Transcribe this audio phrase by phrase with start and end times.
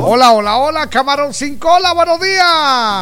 [0.00, 2.44] Hola, hola, hola, camarón sin cola, buenos días.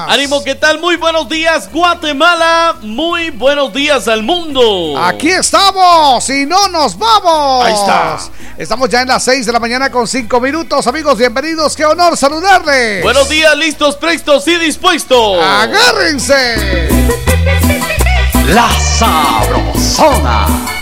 [0.09, 0.79] Ánimo, ¿qué tal?
[0.79, 2.77] Muy buenos días, Guatemala.
[2.83, 4.95] Muy buenos días al mundo.
[5.03, 7.65] Aquí estamos y no nos vamos.
[7.65, 8.19] Ahí está.
[8.59, 11.75] Estamos ya en las 6 de la mañana con 5 minutos, amigos, bienvenidos.
[11.75, 13.03] Qué honor saludarles.
[13.03, 15.43] Buenos días, listos, prestos y dispuestos.
[15.43, 16.89] Agárrense.
[18.49, 18.69] La
[18.99, 20.76] sabrosona.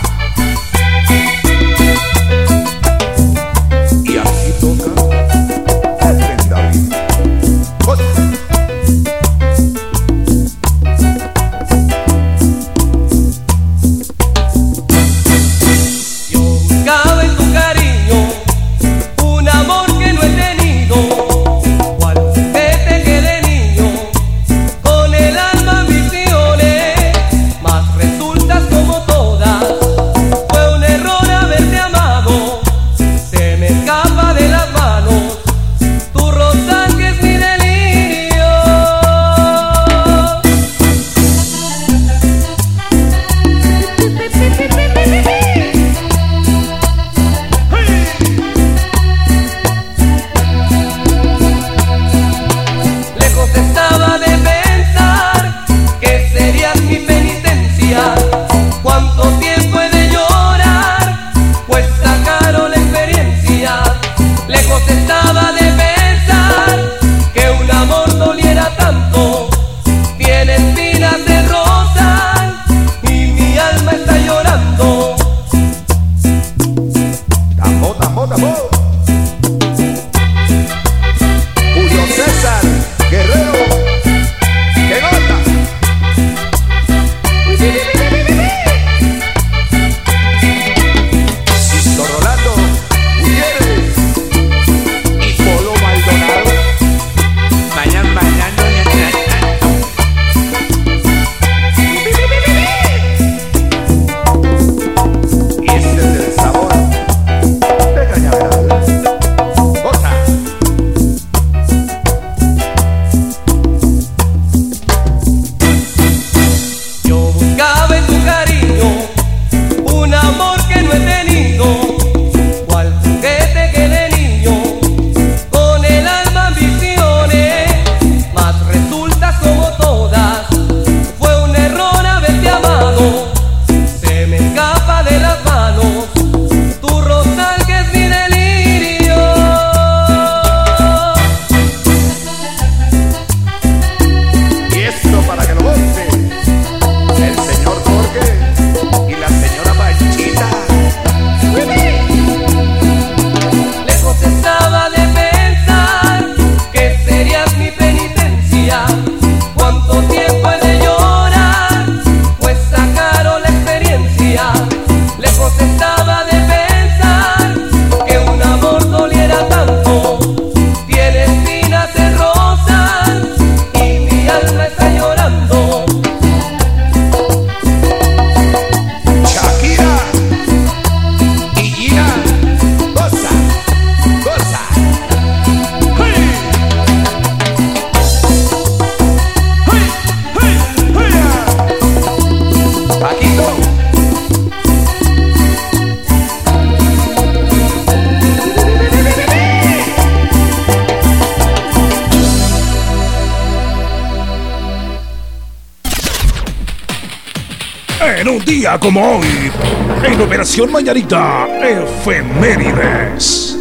[210.85, 213.57] Mañanita, Efemérides.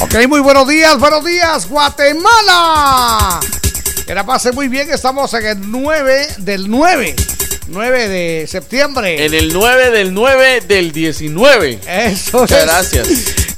[0.00, 3.40] Ok, muy buenos días, buenos días, Guatemala.
[4.06, 7.23] Que la pase muy bien, estamos en el 9 del 9.
[7.68, 9.24] 9 de septiembre.
[9.24, 11.80] En el 9 del 9 del 19.
[11.86, 13.08] Eso Muchas gracias.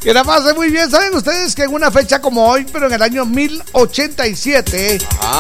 [0.00, 0.88] Que la pase muy bien.
[0.88, 4.99] ¿Saben ustedes que en una fecha como hoy, pero en el año 1087,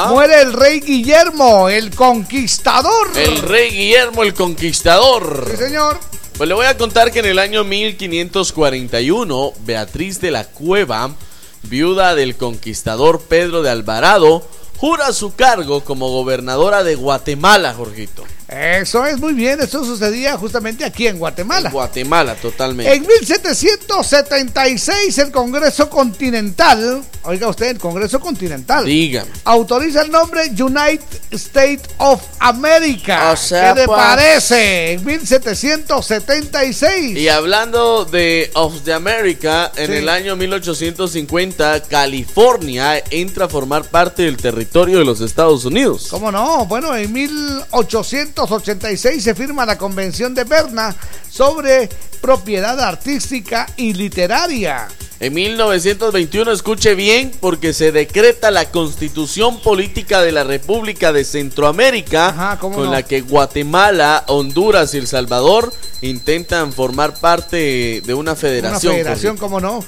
[0.08, 3.16] muere el rey Guillermo, el conquistador?
[3.16, 5.46] El rey Guillermo, el conquistador.
[5.52, 6.00] Sí, señor.
[6.36, 11.14] Pues le voy a contar que en el año 1541, Beatriz de la Cueva,
[11.62, 14.46] viuda del conquistador Pedro de Alvarado,
[14.76, 18.24] jura su cargo como gobernadora de Guatemala, Jorgito.
[18.56, 21.68] Eso es muy bien, eso sucedía justamente aquí en Guatemala.
[21.68, 22.94] En Guatemala, totalmente.
[22.94, 31.00] En 1776 el Congreso Continental, oiga usted, el Congreso Continental, dígame, autoriza el nombre United
[31.30, 33.32] States of America.
[33.32, 34.92] O sea, ¿Qué le pues- parece?
[34.92, 37.16] En 1776.
[37.18, 39.92] Y hablando de of the America, en Sí.
[39.94, 46.06] el año 1850, California entra a formar parte del territorio de los Estados Unidos.
[46.10, 46.66] ¿Cómo no?
[46.66, 50.94] Bueno, en 1886 se firma la Convención de Berna
[51.30, 51.88] sobre
[52.20, 54.88] propiedad artística y literaria.
[55.18, 62.28] En 1921, escuche bien, porque se decreta la constitución política de la República de Centroamérica,
[62.28, 62.90] Ajá, ¿cómo con no?
[62.92, 65.72] la que Guatemala, Honduras y El Salvador
[66.02, 68.92] intentan formar parte de una Una federación.
[68.92, 69.82] federación, ¿cómo no?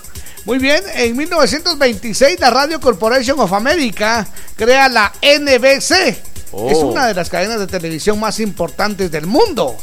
[0.47, 4.27] Muy bien, en 1926 la Radio Corporation of America
[4.57, 6.17] crea la NBC.
[6.53, 6.71] Oh.
[6.71, 9.77] Es una de las cadenas de televisión más importantes del mundo.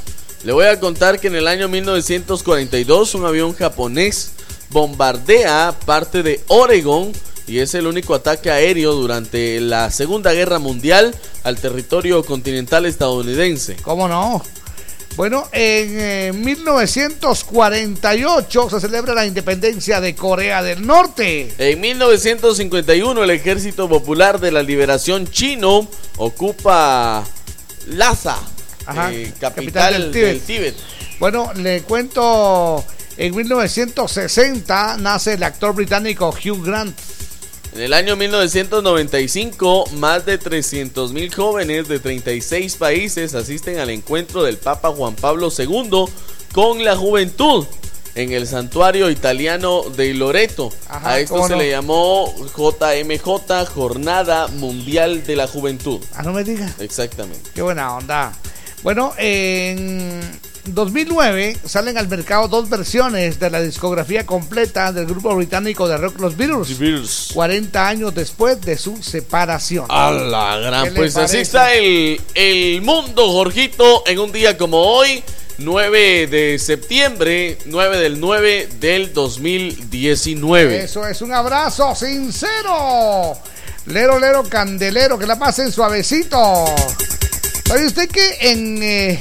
[0.43, 4.31] Le voy a contar que en el año 1942 un avión japonés
[4.69, 7.11] bombardea parte de Oregon
[7.47, 11.13] y es el único ataque aéreo durante la Segunda Guerra Mundial
[11.43, 13.75] al territorio continental estadounidense.
[13.83, 14.41] ¿Cómo no?
[15.15, 21.53] Bueno, en eh, 1948 se celebra la independencia de Corea del Norte.
[21.57, 27.23] En 1951 el Ejército Popular de la Liberación Chino ocupa
[27.87, 28.37] Lhasa,
[28.85, 30.45] Ajá, eh, capital capital, del del, Tíbet.
[30.45, 30.75] Tíbet.
[31.19, 32.83] Bueno, le cuento,
[33.17, 36.97] en 1960 nace el actor británico Hugh Grant.
[37.73, 44.43] En el año 1995, más de 300 mil jóvenes de 36 países asisten al encuentro
[44.43, 46.05] del Papa Juan Pablo II
[46.53, 47.65] con la juventud
[48.15, 50.69] en el santuario italiano de Loreto.
[50.87, 51.59] Ajá, A esto ¿cómo se no?
[51.59, 55.99] le llamó JMJ, Jornada Mundial de la Juventud.
[56.13, 56.73] Ah, no me diga.
[56.79, 57.49] Exactamente.
[57.53, 58.31] Qué buena onda.
[58.83, 60.21] Bueno, en
[60.67, 66.19] 2009 salen al mercado dos versiones de la discografía completa del grupo británico de rock
[66.19, 67.29] Los Beatles.
[67.33, 69.85] 40 años después de su separación.
[69.89, 70.83] A la gran.
[70.85, 75.23] ¿Qué le Pues así está el, el mundo, Jorgito, en un día como hoy,
[75.57, 80.83] 9 de septiembre, 9 del 9 del 2019.
[80.83, 83.37] Eso es un abrazo sincero.
[83.87, 86.65] Lero, lero, candelero, que la pasen suavecito.
[87.65, 89.19] ¿Sabe usted que en, eh,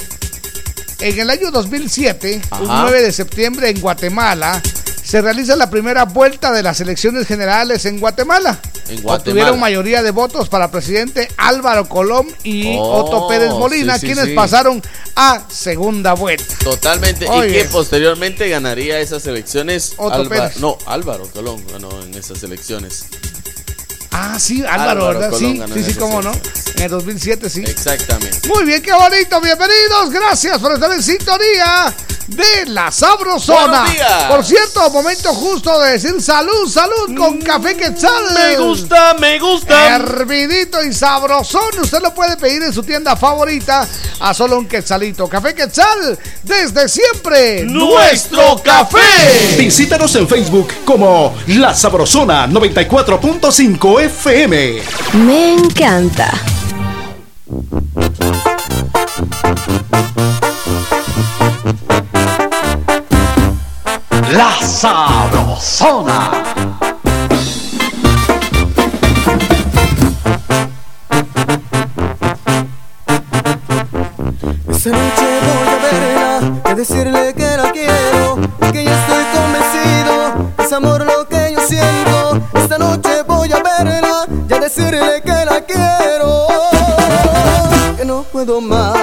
[1.01, 2.83] en el año 2007, un Ajá.
[2.83, 4.61] 9 de septiembre en Guatemala,
[5.05, 8.59] se realiza la primera vuelta de las elecciones generales en Guatemala?
[8.89, 9.15] En Guatemala.
[9.19, 14.07] Obtuvieron mayoría de votos para presidente Álvaro Colón y Oh, Otto Pérez Molina, sí, sí,
[14.07, 14.35] quienes sí.
[14.35, 14.83] pasaron
[15.17, 16.55] a segunda vuelta.
[16.63, 17.27] Totalmente.
[17.29, 17.51] Oye.
[17.51, 19.93] Y que posteriormente ganaría esas elecciones.
[19.99, 20.57] Otto Alba- Pérez.
[20.59, 23.05] No, Álvaro Colón ganó en esas elecciones.
[24.17, 25.31] Ah, sí, Álvaro, Álvaro ¿verdad?
[25.31, 26.31] Colón Sí, sí, sí, cómo no.
[26.77, 27.63] En el 2007, sí.
[27.67, 28.47] Exactamente.
[28.49, 31.93] Muy bien, qué bonito, bienvenidos, gracias por estar en sintonía
[32.29, 33.81] de la Sabrosona.
[33.83, 34.25] Buenos días.
[34.31, 38.25] Por cierto, momento justo de decir salud, salud con café quetzal.
[38.31, 39.97] Mm, Me gusta, me gusta.
[39.97, 43.87] Hervidito y sabrosón, usted lo puede pedir en su tienda favorita
[44.21, 45.29] a solo un quetzalito.
[45.29, 47.65] Café quetzal, desde siempre.
[47.65, 49.57] Nuestro café.
[49.59, 54.83] Visítanos en Facebook como La Sabrosona 94.5 FM.
[55.27, 56.31] Me encanta.
[64.31, 66.31] La Sabrosona.
[74.69, 78.39] Esta noche voy a verla y decirle que la quiero,
[78.71, 82.14] que ya estoy convencido, es amor lo que yo siento.
[82.65, 86.47] Esta noche voy a verla y a decirle que la quiero,
[87.95, 88.94] que no puedo más.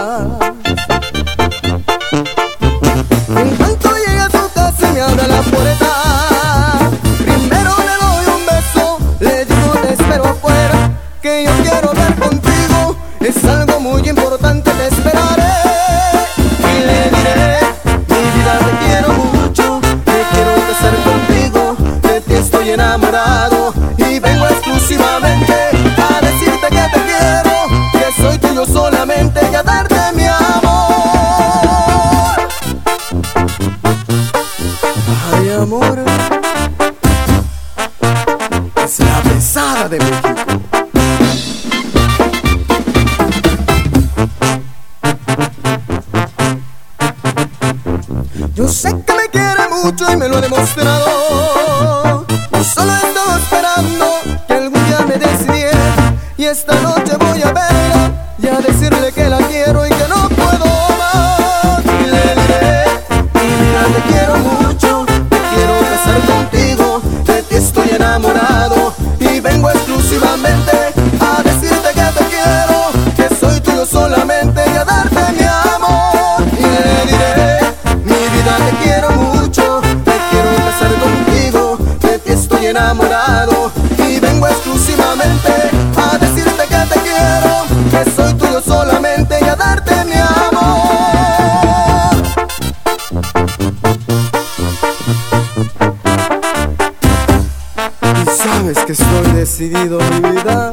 [99.62, 100.72] Decidido, mi vida.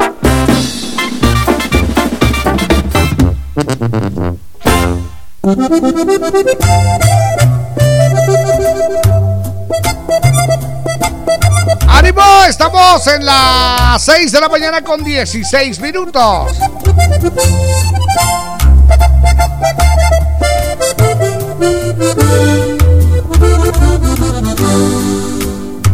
[11.87, 12.23] ¡Ánimo!
[12.49, 16.57] Estamos en las 6 de la mañana con 16 minutos.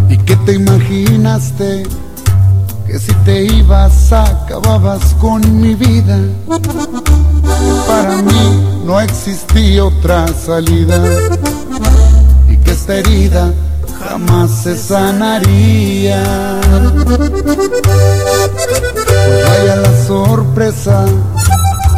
[0.08, 2.03] ¿Y qué te imaginaste?
[2.94, 6.16] Que si te ibas acababas con mi vida.
[7.88, 11.02] Para mí no existía otra salida.
[12.48, 13.52] Y que esta herida
[13.98, 16.22] jamás se sanaría.
[16.62, 17.18] Pues
[19.48, 21.04] vaya la sorpresa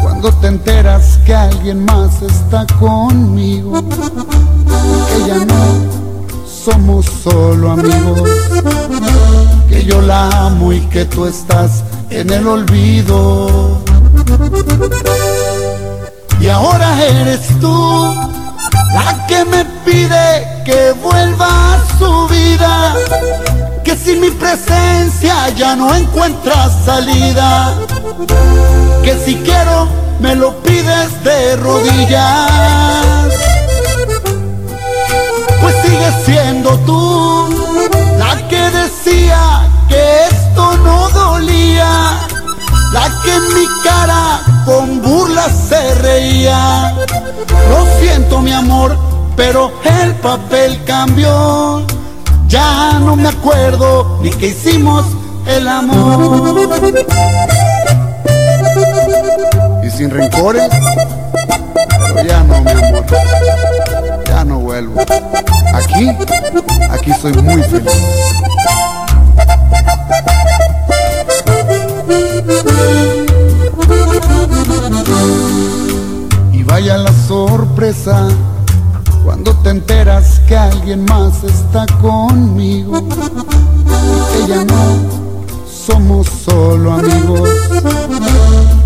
[0.01, 3.83] cuando te enteras que alguien más está conmigo.
[3.83, 5.75] Que ya no
[6.47, 8.31] somos solo amigos.
[9.69, 13.81] Que yo la amo y que tú estás en el olvido.
[16.39, 18.15] Y ahora eres tú
[18.93, 22.95] la que me pide que vuelva a su vida.
[23.83, 27.75] Que sin mi presencia ya no encuentras salida.
[29.03, 29.87] Que si quiero
[30.19, 33.33] me lo pides de rodillas.
[35.61, 42.19] Pues sigues siendo tú la que decía que esto no dolía,
[42.91, 46.93] la que en mi cara con burlas se reía.
[47.69, 48.97] Lo siento mi amor,
[49.37, 51.85] pero el papel cambió.
[52.47, 55.05] Ya no me acuerdo ni que hicimos
[55.45, 56.67] el amor.
[59.87, 60.63] Y sin rencores,
[61.87, 63.05] pero ya no, mi amor.
[64.25, 64.99] Ya no vuelvo.
[65.73, 66.09] Aquí,
[66.89, 67.93] aquí soy muy feliz.
[76.51, 78.27] Y vaya la sorpresa
[79.23, 83.07] cuando te enteras que alguien más está conmigo.
[84.33, 85.26] Que ya no
[85.87, 87.49] somos solo amigos.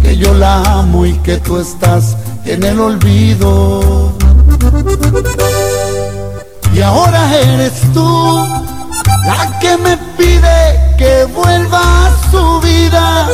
[0.04, 2.16] Que yo la amo y que tú estás
[2.46, 4.14] en el olvido.
[6.74, 8.48] Y ahora eres tú
[9.26, 13.28] la que me pide que vuelva a su vida.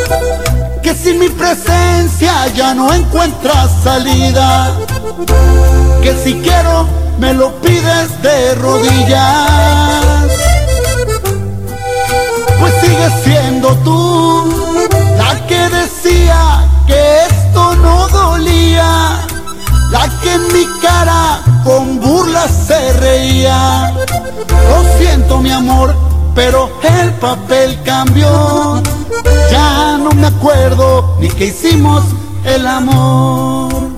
[0.81, 4.71] Que sin mi presencia ya no encuentras salida.
[6.01, 6.87] Que si quiero
[7.19, 10.16] me lo pides de rodillas.
[12.59, 14.49] Pues sigues siendo tú
[15.17, 19.25] la que decía que esto no dolía.
[19.91, 23.93] La que en mi cara con burlas se reía.
[24.69, 25.95] Lo siento mi amor,
[26.35, 28.81] pero el papel cambió.
[29.51, 32.03] Ya no me acuerdo ni que hicimos
[32.43, 33.97] el amor.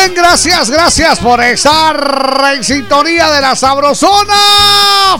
[0.00, 1.96] Bien, gracias, gracias por estar
[2.54, 4.34] en sintonía de la Sabrosona.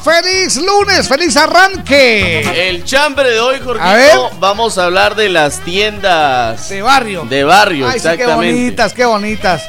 [0.03, 2.69] Feliz lunes, feliz arranque.
[2.69, 4.17] El chambre de hoy, Jorgito, A ver.
[4.39, 7.25] vamos a hablar de las tiendas De barrio.
[7.29, 8.53] de barrio, Ay, sí, qué exactamente.
[8.55, 9.63] bonitas, qué bonitas.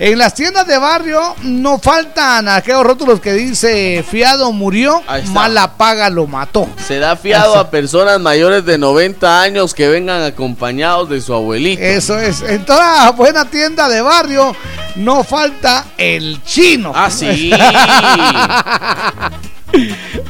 [0.00, 5.02] En las tiendas de barrio no faltan aquellos rótulos que dice fiado murió,
[5.32, 6.68] mala paga lo mató.
[6.86, 11.82] Se da fiado a personas mayores de 90 años que vengan acompañados de su abuelito.
[11.82, 12.42] Eso es.
[12.42, 14.54] En toda buena tienda de barrio
[14.94, 16.92] no falta el chino.
[16.94, 17.50] Ah, sí.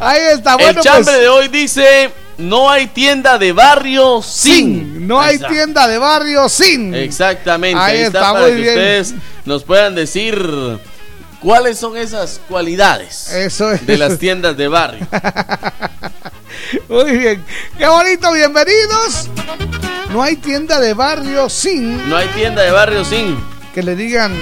[0.00, 1.20] Ahí está, El bueno, chambre pues.
[1.20, 4.54] de hoy dice: No hay tienda de barrio sin.
[4.94, 6.94] Sin, no hay tienda de barrio sin.
[6.94, 8.74] Exactamente, Ahí ahí, está, está, para muy que bien.
[8.74, 9.14] ustedes
[9.44, 10.78] nos puedan decir
[11.40, 13.84] cuáles son esas cualidades Eso es.
[13.86, 15.06] de las tiendas de barrio.
[16.88, 17.44] Muy bien.
[17.76, 19.28] Qué bonito, bienvenidos.
[20.10, 23.36] No hay tienda de barrio sin No hay tienda de barrio sin.
[23.74, 24.32] que le digan,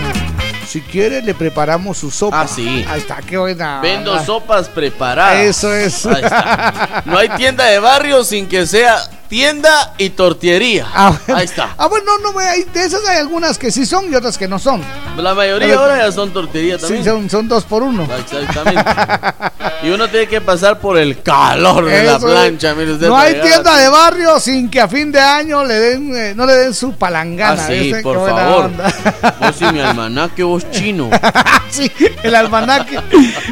[0.66, 2.42] si quiere le preparamos su sopa.
[2.42, 2.84] Ah, sí.
[2.88, 3.80] Ahí está, qué buena.
[3.80, 4.24] Vendo onda.
[4.24, 5.38] sopas preparadas.
[5.38, 6.04] Eso es.
[6.06, 7.02] Ahí está.
[7.06, 10.86] No hay tienda de barrio sin que sea tienda y tortillería.
[10.94, 11.12] Ah.
[11.34, 11.74] Ahí está.
[11.76, 14.46] Ah, bueno, no, no, hay- de esas hay algunas que sí son y otras que
[14.48, 14.82] no son.
[15.16, 17.04] La mayoría Pero- ahora ya son tortillerías Sí, también.
[17.04, 18.06] son, son dos por uno.
[18.18, 18.82] Exactamente.
[19.82, 22.74] Y uno tiene que pasar por el calor de la Eso plancha.
[22.74, 25.74] mire usted, no hay llegar tienda de barrio sin que a fin de año le
[25.74, 27.62] den, eh, no le den su palangana.
[27.62, 28.70] Ah, sí, por favor.
[29.40, 31.10] Vos y mi almanaque, vos chino.
[31.70, 31.92] sí,
[32.22, 32.98] el almanaque.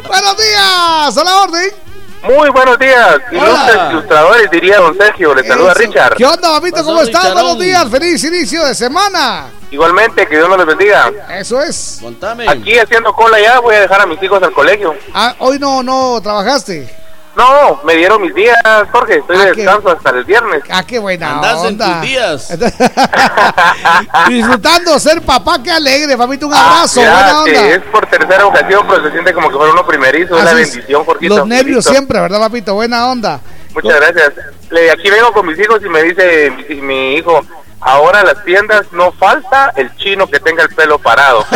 [0.06, 1.70] Buenos días, a la orden.
[2.24, 5.34] Muy buenos días, ilustres ilustradores, diría don Sergio.
[5.34, 5.80] Le saluda Eso.
[5.80, 6.16] Richard.
[6.16, 6.82] ¿Qué onda, papito?
[6.82, 7.34] ¿Cómo estás?
[7.34, 9.50] Buenos días, feliz inicio de semana.
[9.70, 11.12] Igualmente, que Dios nos los bendiga.
[11.30, 11.98] Eso es.
[12.00, 12.48] Contame.
[12.48, 14.94] Aquí haciendo cola ya, voy a dejar a mis hijos al colegio.
[15.12, 17.03] Ah, hoy no, no trabajaste.
[17.36, 18.56] No, me dieron mis días,
[18.92, 19.18] Jorge.
[19.18, 20.62] Estoy Ah, de qué- descanso hasta el viernes.
[20.70, 21.86] Ah, qué buena Andás en onda.
[21.86, 22.48] tus días.
[24.28, 26.46] Disfrutando ser papá, qué alegre, papito.
[26.46, 27.66] Un Ah, abrazo, mira, buena onda.
[27.74, 30.38] es por tercera ocasión, pero se siente como que fuera uno primerizo.
[30.38, 30.72] Es la Así es.
[30.74, 31.36] bendición, Jorgito.
[31.38, 31.90] Los nervios Listo.
[31.90, 32.74] siempre, ¿verdad, papito?
[32.74, 33.40] Buena onda.
[33.74, 34.32] Muchas gracias.
[34.70, 37.40] Le- Aquí vengo con mis hijos y me dice mi, mi hijo,
[37.80, 41.44] ahora en las tiendas no falta el chino que tenga el pelo parado.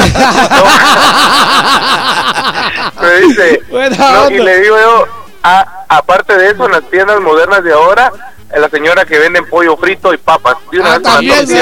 [3.01, 5.07] me dice, Buena no, y le digo yo,
[5.49, 8.13] "Ah, aparte de eso, en las tiendas modernas de ahora,
[8.57, 10.57] la señora que venden pollo frito y papas.
[10.73, 11.59] De una Ah, vez también, sí.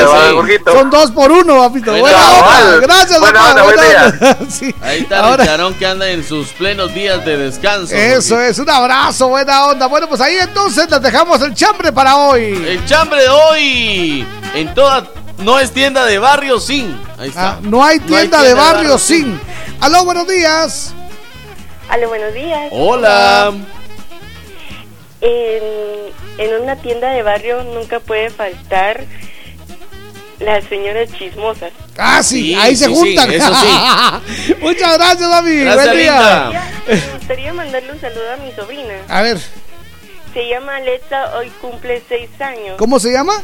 [0.65, 1.91] Son dos por uno, papito.
[1.91, 2.65] Buena Buena onda.
[2.77, 2.81] onda.
[2.87, 3.51] Gracias, Buena papá.
[3.51, 4.05] onda, buen buena día.
[4.07, 4.39] onda.
[4.51, 4.75] Sí.
[4.83, 7.95] Ahí está Ahora- Richarón que anda en sus plenos días de descanso.
[7.95, 9.87] Eso es, un abrazo, buena onda.
[9.87, 12.45] Bueno, pues ahí entonces les dejamos el chambre para hoy.
[12.67, 15.05] El chambre de hoy en toda
[15.39, 16.99] no es tienda de barrio sin.
[17.19, 17.49] Ahí está.
[17.55, 19.41] Ah, no hay tienda de barrio sin.
[19.81, 20.95] Aló, buenos días.
[21.89, 22.69] Aló, buenos días.
[22.73, 23.53] Hola.
[25.21, 25.63] En,
[26.39, 29.05] en una tienda de barrio nunca puede faltar
[30.41, 31.73] las señoras chismosas.
[31.97, 33.29] Ah, sí, Sí, ahí se juntan.
[33.31, 34.55] sí, eso sí.
[34.61, 35.63] Muchas gracias, David.
[35.65, 36.63] Gracias, Buen día.
[36.87, 38.95] Me gustaría mandarle un saludo a mi sobrina.
[39.09, 39.39] A ver,
[40.35, 42.77] Se llama Alexa, hoy cumple seis años.
[42.79, 43.43] ¿cómo se llama?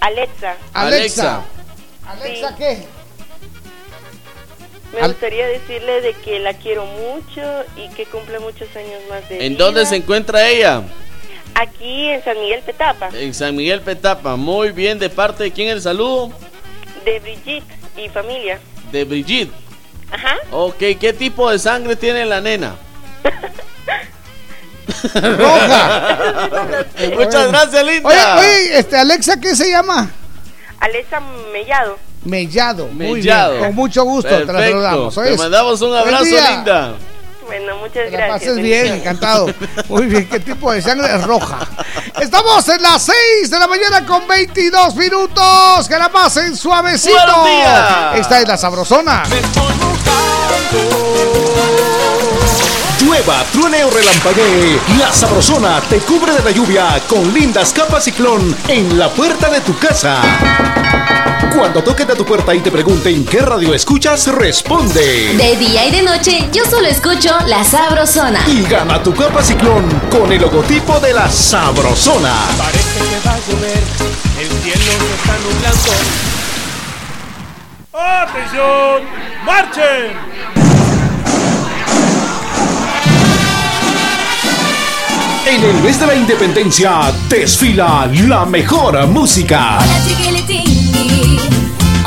[0.00, 1.36] Alexa, Alexa.
[1.36, 1.42] Alexa.
[2.08, 2.54] ¿Alexa Sí.
[2.58, 2.86] qué?
[4.92, 7.40] Me Al- gustaría decirle de que la quiero mucho
[7.76, 9.64] y que cumple muchos años más de ¿En vida.
[9.64, 10.82] dónde se encuentra ella?
[11.54, 14.36] Aquí en San Miguel Petapa, En San Miguel Petapa.
[14.36, 16.30] Muy bien, ¿de parte de quién el saludo?
[17.04, 17.64] de Brigitte
[17.96, 18.58] y familia.
[18.92, 19.52] De Brigitte.
[20.10, 20.36] Ajá.
[20.50, 22.76] Ok, ¿qué tipo de sangre tiene la nena?
[25.14, 26.48] Roja.
[27.14, 28.08] Muchas gracias, linda.
[28.08, 30.10] Oye, oye, este, Alexa, ¿qué se llama?
[30.80, 31.20] Alexa
[31.52, 31.98] Mellado.
[32.24, 32.88] Mellado.
[32.88, 33.52] Muy Mellado.
[33.54, 33.64] bien.
[33.66, 35.14] Con mucho gusto te la saludamos.
[35.14, 36.94] Te mandamos un abrazo, linda.
[37.44, 38.50] Bueno, muchas Que la gracias.
[38.50, 39.46] pases bien, encantado.
[39.88, 41.58] Muy bien, ¿qué tipo de sangre es roja?
[42.20, 45.88] Estamos en las 6 de la mañana con 22 minutos.
[45.88, 47.14] Que la pasen suavecito.
[47.14, 48.16] Buenos días.
[48.20, 49.22] Esta es la sabrosona.
[53.00, 58.56] Llueva, truene o relampaguee, la sabrosona te cubre de la lluvia con lindas capas ciclón
[58.68, 60.22] en la puerta de tu casa.
[61.54, 65.34] Cuando toquen a tu puerta y te pregunten qué radio escuchas, responde.
[65.36, 68.40] De día y de noche, yo solo escucho La Sabrosona.
[68.48, 72.34] Y gana tu capa ciclón con el logotipo de la sabrosona.
[72.56, 73.82] Parece que va a llover,
[74.40, 75.92] el cielo se está nublando.
[77.92, 79.02] ¡Atención!
[79.44, 81.01] ¡Marchen!
[85.44, 89.80] En el mes de la independencia desfila la mejor música.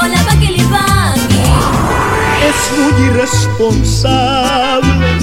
[0.02, 1.44] Hola, Paquilipaqui.
[2.48, 5.20] Es muy irresponsable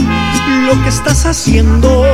[0.66, 2.04] lo que estás haciendo.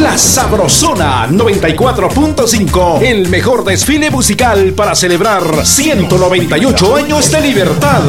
[0.00, 8.02] La Sabrosona 94.5, el mejor desfile musical para celebrar 198 años de libertad.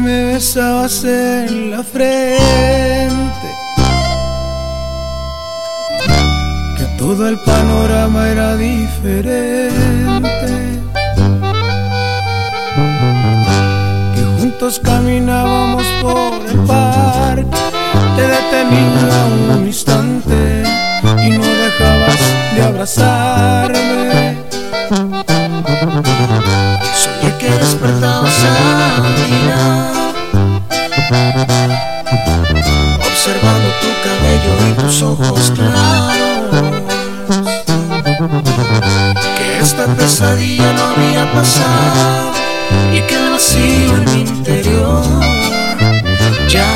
[0.00, 3.48] Me besabas en la frente.
[6.76, 9.40] Que todo el panorama era diferente.
[14.14, 17.46] Que juntos caminábamos por el parque.
[18.16, 20.64] Te detenía un instante
[22.56, 24.36] de abrazarme.
[27.66, 30.14] Despertabas a mi lado,
[33.04, 36.62] observando tu cabello y tus ojos claros.
[39.36, 42.30] Que esta pesadilla no había pasado
[42.94, 45.02] y que el vacío en mi interior
[46.48, 46.75] ya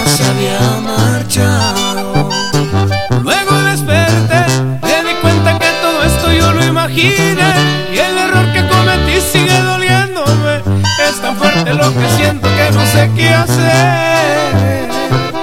[11.53, 14.89] Fuerte lo que siento que no sé qué hacer.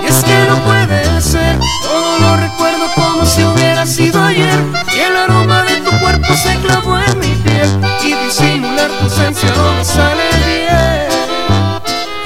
[0.02, 4.58] Y es que no puede ser, todo lo recuerdo como si hubiera sido ayer.
[4.96, 7.70] Y el aroma de tu cuerpo se clavó en mi piel
[8.04, 11.10] y disimular tu ausencia no me sale bien.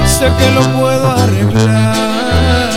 [0.07, 2.69] Sé que lo puedo arreglar,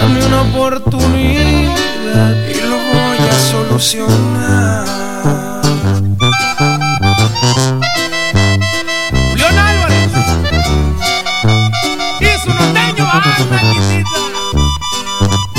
[0.00, 5.53] dame una oportunidad y lo voy a solucionar.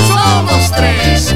[0.08, 1.34] Somos tres.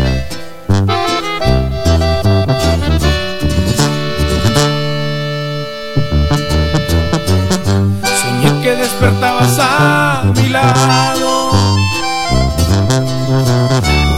[8.20, 11.50] Soñé que despertabas a mi lado,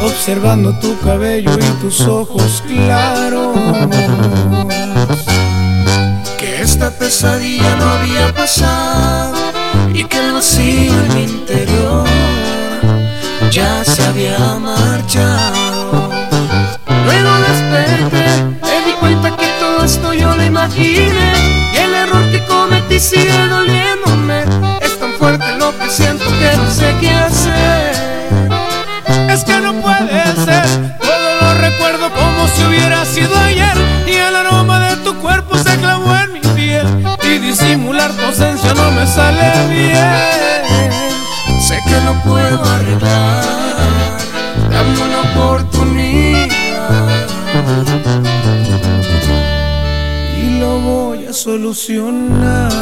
[0.04, 3.56] observando tu cabello y tus ojos claros.
[6.38, 9.21] Que esta pesadilla no había pasado
[9.94, 12.06] y que el vacío en mi interior
[13.50, 16.11] ya se había marchado.
[17.04, 18.26] Luego desperté,
[18.62, 21.32] me di cuenta que todo esto yo lo imaginé
[21.72, 24.44] y el error que cometí sigue doliéndome.
[24.80, 27.92] Es tan fuerte lo que siento que no sé qué hacer.
[29.28, 34.35] Es que no puede ser, todo lo recuerdo como si hubiera sido ayer y el
[34.37, 36.87] aroma de tu cuerpo se clavó en mi piel
[37.22, 38.71] y disimular tu ausencia
[39.02, 40.92] me sale bien.
[41.60, 43.44] Sé que lo puedo arreglar,
[44.70, 46.48] dame una oportunidad
[50.40, 52.72] y lo voy a solucionar.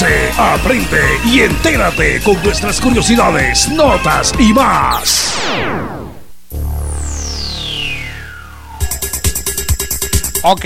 [0.00, 5.34] Conoce, aprende y entérate con nuestras curiosidades, notas y más.
[10.42, 10.64] Ok,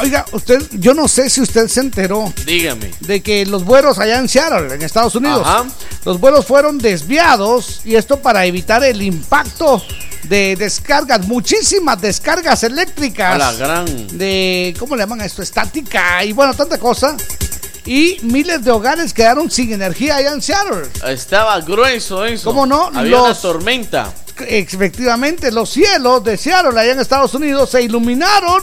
[0.00, 2.92] oiga, usted, yo no sé si usted se enteró Dígame.
[3.00, 5.64] de que los vuelos allá en Seattle, en Estados Unidos, Ajá.
[6.04, 9.82] los vuelos fueron desviados y esto para evitar el impacto
[10.24, 13.34] de descargas, muchísimas descargas eléctricas.
[13.34, 14.16] A la gran.
[14.16, 15.42] De, ¿cómo le llaman a esto?
[15.42, 17.16] Estática y bueno, tanta cosa.
[17.90, 20.82] Y miles de hogares quedaron sin energía allá en Seattle.
[21.08, 22.44] Estaba grueso eso.
[22.48, 22.88] ¿Cómo no?
[22.94, 24.14] Había una tormenta.
[24.46, 28.62] Efectivamente, los cielos de Seattle, allá en Estados Unidos, se iluminaron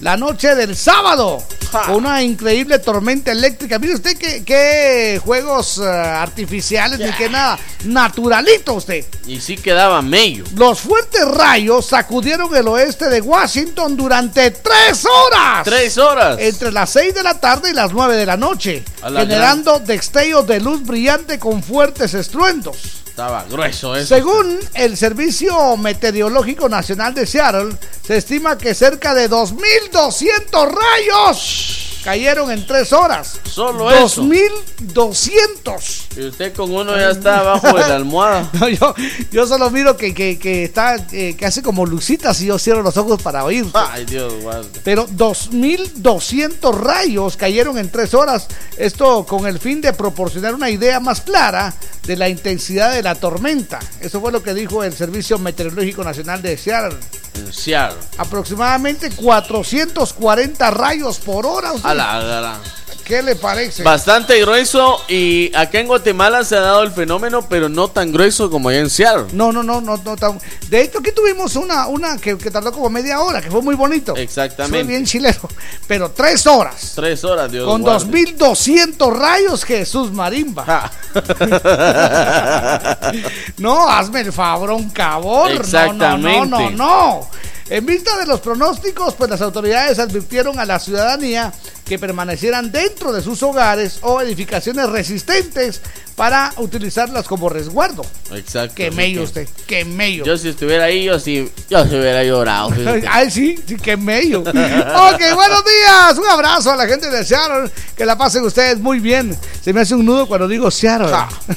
[0.00, 1.42] la noche del sábado
[1.86, 3.78] con una increíble tormenta eléctrica.
[3.78, 7.58] Mire usted qué, qué juegos eh, artificiales ni qué nada.
[7.84, 9.04] Naturalito usted.
[9.26, 10.44] Y sí quedaba medio.
[10.54, 15.64] Los fuertes rayos sacudieron el oeste de Washington durante tres horas.
[15.64, 16.38] Tres horas.
[16.40, 20.46] Entre las 6 de la tarde y las 9 de la noche, la generando destellos
[20.46, 23.02] de luz brillante con fuertes estruendos.
[23.18, 24.14] Estaba grueso eso.
[24.14, 27.74] Según el Servicio Meteorológico Nacional de Seattle,
[28.06, 33.40] se estima que cerca de 2.200 rayos cayeron en tres horas.
[33.44, 34.22] Solo eso.
[34.22, 36.06] 2.200.
[36.16, 38.50] Y usted con uno ya está abajo de la almohada.
[38.58, 38.94] No, yo,
[39.30, 42.82] yo solo miro que, que- que está, eh, que hace como lucitas y yo cierro
[42.82, 43.66] los ojos para oír.
[43.74, 44.68] Ay, Dios guarde.
[44.84, 48.48] Pero 2.200 rayos cayeron en tres horas.
[48.76, 53.14] Esto con el fin de proporcionar una idea más clara de la intensidad de la
[53.14, 53.78] tormenta.
[54.00, 56.96] Eso fue lo que dijo el Servicio Meteorológico Nacional de Seattle.
[57.38, 57.98] En Seattle.
[58.18, 61.72] Aproximadamente 440 rayos por hora.
[61.82, 62.77] A la gran.
[63.08, 63.82] ¿Qué le parece?
[63.82, 68.50] Bastante grueso y acá en Guatemala se ha dado el fenómeno, pero no tan grueso
[68.50, 69.28] como allá en Seattle.
[69.32, 72.70] No, no, no, no, no tan- De hecho, aquí tuvimos una, una que, que tardó
[72.70, 74.14] como media hora, que fue muy bonito.
[74.14, 74.76] Exactamente.
[74.78, 75.40] Fue bien chileno.
[75.86, 76.92] Pero tres horas.
[76.94, 78.06] Tres horas, Dios Con guarde.
[78.06, 80.90] 2.200 rayos, Jesús Marimba.
[83.56, 85.50] no, hazme el fabrón, cabor.
[85.52, 86.28] Exactamente.
[86.28, 87.30] No, no, no, no.
[87.70, 91.52] En vista de los pronósticos, pues las autoridades advirtieron a la ciudadanía
[91.84, 95.80] que permanecieran dentro de sus hogares o edificaciones resistentes
[96.16, 98.04] para utilizarlas como resguardo.
[98.34, 98.74] Exacto.
[98.74, 100.24] Que mello usted, que mello.
[100.24, 102.70] Yo si estuviera ahí, yo sí, yo se hubiera llorado.
[103.08, 104.40] Ay, sí, sí, que mello.
[104.40, 106.18] ok, buenos días.
[106.18, 107.70] Un abrazo a la gente de Seattle.
[107.96, 109.38] Que la pasen ustedes muy bien.
[109.62, 111.14] Se me hace un nudo cuando digo Seattle.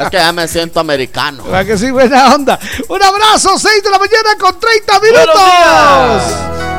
[0.00, 1.44] es que ya me siento americano.
[1.44, 1.92] ¿Verdad que sí?
[1.92, 2.58] Buena onda.
[2.88, 6.71] Un abrazo, 6 de la mañana con 30 minutos.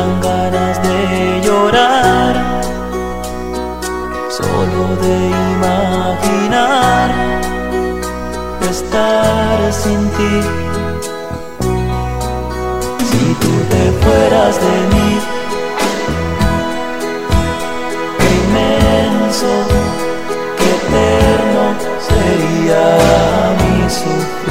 [0.00, 0.98] Dan ganas de
[1.46, 2.34] llorar,
[4.38, 5.16] solo de
[5.54, 7.08] imaginar
[8.70, 10.36] estar sin ti.
[13.10, 15.10] Si tú te fueras de mí,
[18.18, 19.52] qué inmenso,
[20.58, 21.64] qué eterno
[22.08, 22.84] sería
[23.60, 24.49] mi sufrir.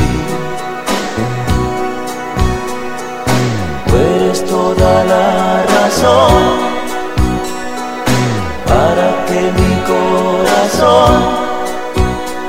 [10.79, 11.21] Corazón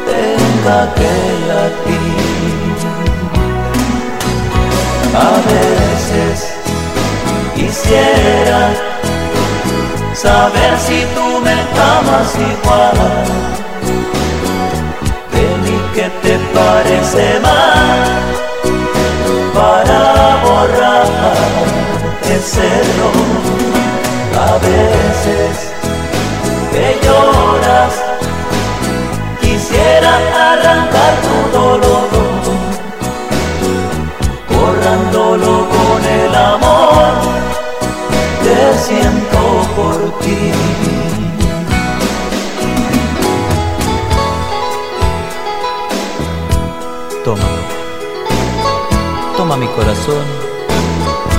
[0.07, 1.15] tenga que
[1.49, 2.31] latir.
[5.15, 6.37] A veces
[7.55, 8.63] quisiera
[10.15, 12.99] saber si tú me amas igual.
[15.33, 18.01] De mí que te parece mal
[19.55, 21.07] para borrar
[22.25, 23.51] ese error.
[24.39, 25.71] A veces
[26.73, 28.10] que lloras
[29.71, 30.15] quisiera
[30.53, 32.09] arrancar tu dolor
[34.49, 37.13] borrándolo con el amor
[38.43, 39.39] que siento
[39.77, 40.53] por ti.
[47.25, 47.63] Tómalo,
[49.37, 50.25] toma mi corazón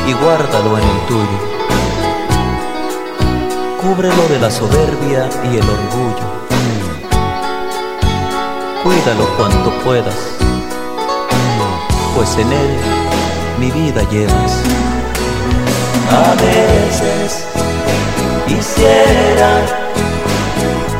[0.08, 1.52] y guárdalo en el tuyo.
[3.82, 6.41] Cúbrelo de la soberbia y el orgullo.
[8.84, 10.16] Cuídalo cuanto puedas,
[12.16, 12.78] pues en él
[13.60, 14.64] mi vida llevas.
[16.10, 17.46] A veces
[18.48, 19.52] quisiera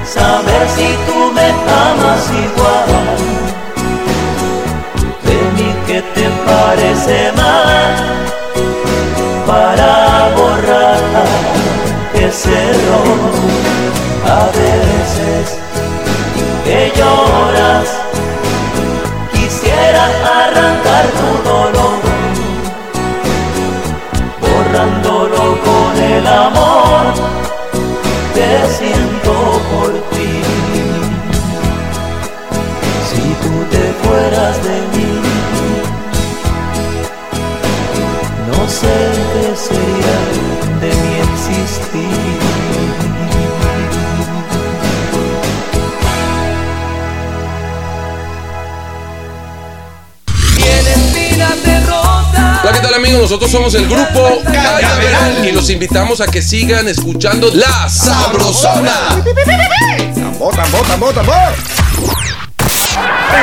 [0.06, 3.18] saber si tú me amas igual.
[5.24, 7.96] De mí que te parece mal
[9.48, 11.00] para borrar
[12.14, 13.32] ese error.
[14.28, 15.61] A veces
[19.34, 20.04] quisiera
[20.44, 22.00] arrancar tu dolor
[24.42, 27.14] borrándolo con el amor
[28.34, 29.21] que siento
[53.12, 53.30] amigos?
[53.32, 59.24] Nosotros somos el grupo Cañaveral y los invitamos a que sigan escuchando La Sabrosona.
[60.16, 61.36] Tambor, tambor, tambor, tambor.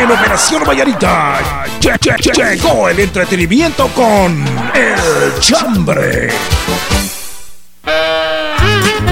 [0.01, 1.39] En Operación Vallarita
[1.81, 6.29] lle- lle- llegó el entretenimiento con El Chambre.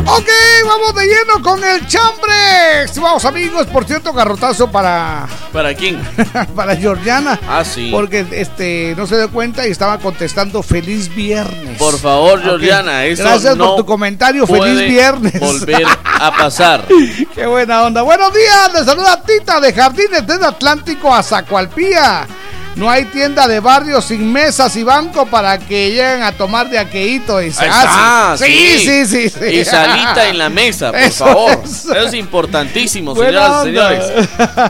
[0.08, 0.28] Ok,
[0.64, 2.84] vamos de lleno con el chambre.
[2.84, 6.00] Estimados amigos, por cierto, garrotazo para, ¿Para quién?
[6.54, 7.38] para Georgiana.
[7.48, 7.90] Ah, sí.
[7.90, 11.76] Porque este no se dio cuenta y estaba contestando feliz viernes.
[11.76, 14.46] Por favor, Georgiana, eso Gracias no por tu comentario.
[14.46, 15.40] Feliz viernes.
[15.40, 16.84] volver a pasar.
[17.34, 18.02] Qué buena onda.
[18.02, 22.26] Buenos días, les saluda Tita de Jardines del Atlántico a Zacualpía.
[22.76, 26.78] No hay tienda de barrio sin mesas y banco para que lleguen a tomar de
[26.78, 27.38] aqueíto.
[27.38, 27.64] Dice.
[27.64, 29.44] Ahí Ah, sí, sí, sí, sí.
[29.46, 31.50] Y salita en la mesa, por Eso, favor.
[31.64, 31.94] eso.
[31.94, 34.04] Eso es importantísimo, señoras y señores.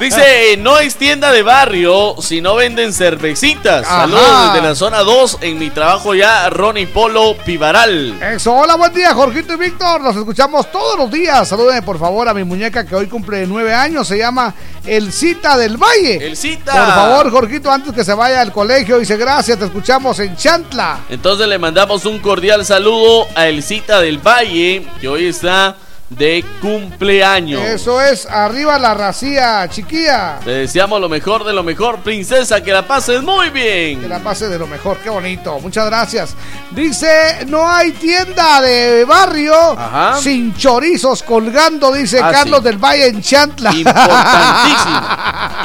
[0.01, 3.85] Dice, no es tienda de barrio si no venden cervecitas.
[3.85, 4.03] Ajá.
[4.03, 8.23] Saludos desde la zona 2 en mi trabajo ya, Ronnie Polo Pivaral.
[8.23, 10.01] Eso, hola, buen día, Jorgito y Víctor.
[10.01, 11.49] Nos escuchamos todos los días.
[11.49, 14.07] Salúdenme, por favor, a mi muñeca que hoy cumple nueve años.
[14.07, 14.55] Se llama
[14.87, 16.27] El Cita del Valle.
[16.27, 16.73] El Cita.
[16.73, 21.01] Por favor, Jorgito, antes que se vaya al colegio, dice gracias, te escuchamos en Chantla.
[21.09, 25.77] Entonces le mandamos un cordial saludo a El Cita del Valle, que hoy está
[26.11, 27.61] de cumpleaños.
[27.63, 30.39] Eso es, arriba la racía, chiquilla.
[30.45, 34.01] Te deseamos lo mejor de lo mejor, princesa, que la pases muy bien.
[34.01, 35.59] Que la pase de lo mejor, qué bonito.
[35.59, 36.35] Muchas gracias.
[36.71, 40.19] Dice, no hay tienda de barrio Ajá.
[40.21, 42.65] sin chorizos colgando, dice Ah, Carlos sí.
[42.67, 43.73] del Valle en Chantla.
[43.73, 45.01] Importantísimo.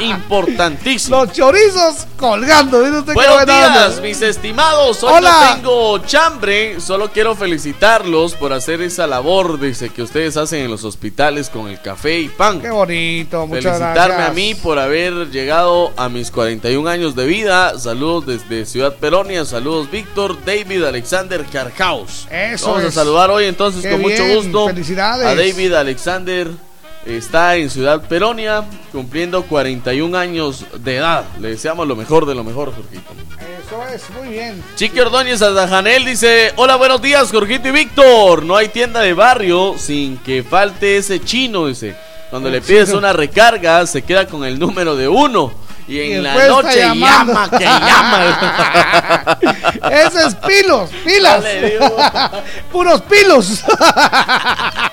[0.00, 1.16] Importantísimo.
[1.24, 2.82] Los chorizos colgando.
[2.82, 5.02] Dice usted Buenos días, mis estimados.
[5.04, 5.30] Hoy Hola.
[5.50, 6.80] no tengo chambre.
[6.80, 11.68] Solo quiero felicitarlos por hacer esa labor, dice, que ustedes hacen en los hospitales con
[11.68, 12.60] el café y pan.
[12.60, 14.30] Qué bonito, muchas Felicitarme gracias.
[14.30, 17.78] a mí por haber llegado a mis 41 años de vida.
[17.78, 19.44] Saludos desde Ciudad Peronia.
[19.44, 22.26] Saludos, Víctor David Alexander Carhaus.
[22.30, 25.26] Eso Vamos a saludar hoy entonces Qué con mucho gusto felicidades.
[25.26, 26.48] a David Alexander.
[27.06, 31.24] Está en Ciudad Peronia cumpliendo 41 años de edad.
[31.40, 33.12] Le deseamos lo mejor de lo mejor, Jorgito.
[33.66, 34.62] Eso es, muy bien.
[34.76, 38.44] Chiqui Ordóñez Adajanel dice: Hola, buenos días, Jorgito y Víctor.
[38.44, 41.96] No hay tienda de barrio sin que falte ese chino, dice.
[42.30, 42.98] Cuando le pides chino.
[42.98, 45.52] una recarga, se queda con el número de uno.
[45.88, 49.38] Y en Y la noche llama, que llama.
[49.90, 51.42] Ese es pilos, pilas.
[51.42, 51.78] Dale.
[52.72, 53.64] Puros pilos.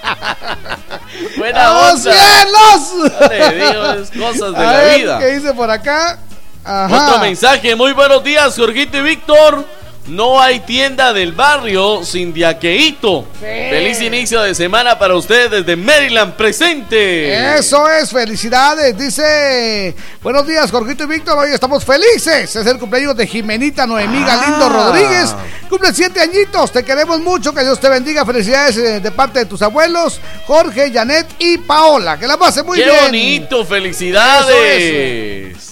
[1.40, 2.12] Buena ¡Oh, onda.
[2.12, 3.20] cielos!
[3.20, 5.20] Dale, cosas de A la ver, vida.
[5.20, 6.20] ¿Qué dice por acá?
[6.66, 7.06] Ajá.
[7.08, 9.66] Otro mensaje, muy buenos días, Jorgito y Víctor.
[10.10, 13.28] No hay tienda del barrio sin diaqueíto.
[13.40, 17.56] Feliz inicio de semana para ustedes desde Maryland presente.
[17.58, 18.98] Eso es, felicidades.
[18.98, 21.38] Dice, buenos días, Jorgito y Víctor.
[21.38, 22.56] Hoy estamos felices.
[22.56, 24.70] Es el cumpleaños de Jimenita Noemí Galindo Ah.
[24.92, 25.36] Rodríguez.
[25.70, 26.72] Cumple siete añitos.
[26.72, 27.54] Te queremos mucho.
[27.54, 28.26] Que Dios te bendiga.
[28.26, 32.18] Felicidades eh, de parte de tus abuelos, Jorge, Janet y Paola.
[32.18, 32.98] Que la pase muy ¡Qué bien.
[33.06, 33.64] bonito!
[33.64, 35.69] ¡Felicidades!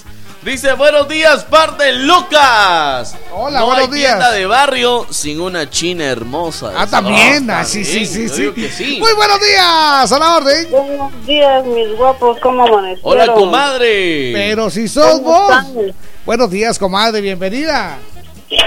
[0.47, 3.15] Dice, buenos días, par de locas.
[3.33, 4.11] Hola, no buenos hay días.
[4.13, 6.71] tienda de barrio sin una china hermosa.
[6.73, 7.49] Ah, también.
[7.51, 8.97] Ah, sí, sí, sí, sí.
[8.97, 10.09] Muy buenos días.
[10.09, 10.71] A la orden.
[10.71, 13.01] Buenos días, mis guapos, ¿cómo amanecieron?
[13.03, 14.31] Hola, comadre.
[14.33, 15.51] Pero si sos ¿Cómo vos.
[15.51, 15.95] están?
[16.25, 17.19] Buenos días, comadre.
[17.19, 17.97] Bienvenida.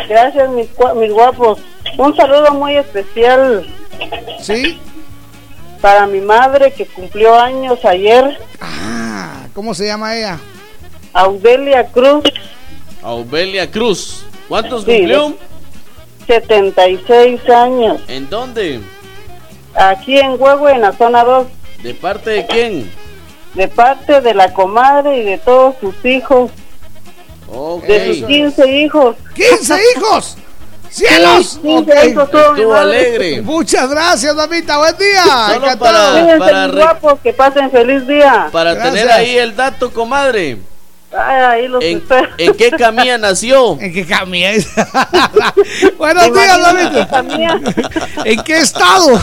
[0.06, 1.60] Gracias, mis, mis guapos.
[1.96, 3.66] Un saludo muy especial
[4.42, 4.78] ¿Sí?
[5.80, 10.38] para mi madre que cumplió años ayer, Ah, ¿cómo se llama ella?
[11.12, 12.24] Audelia Cruz,
[13.02, 14.24] Aubelia Cruz.
[14.48, 15.34] ¿Cuántos Sí, cumplió?
[16.26, 18.00] 76 años.
[18.08, 18.80] ¿En dónde?
[19.74, 21.46] Aquí en Huevo, en la zona 2,
[21.82, 22.90] ¿De parte de quién?
[23.54, 26.50] de parte de la comadre y de todos sus hijos,
[27.52, 27.84] Ok.
[27.84, 29.16] de sus 15 hijos.
[29.34, 30.36] ¡15 hijos!
[30.90, 31.50] ¡Cielos!
[31.52, 32.04] Sí, 15 Ok.
[32.08, 33.42] hijos tuvo mi Estuvo alegre.
[33.42, 34.78] Muchas gracias, mamita.
[34.78, 35.24] Buen día.
[35.54, 38.48] Solo para- para mis re- guapos, que pasen feliz día.
[38.52, 38.94] Para Gracias.
[38.94, 40.58] tener ahí el dato, comadre.
[41.12, 42.04] Ay, ahí los ¿En,
[42.38, 43.76] en qué camilla nació?
[43.80, 44.52] ¿En qué camilla?
[45.98, 46.86] Buenos días, David.
[48.24, 49.14] ¿En qué estado?
[49.14, 49.22] ok,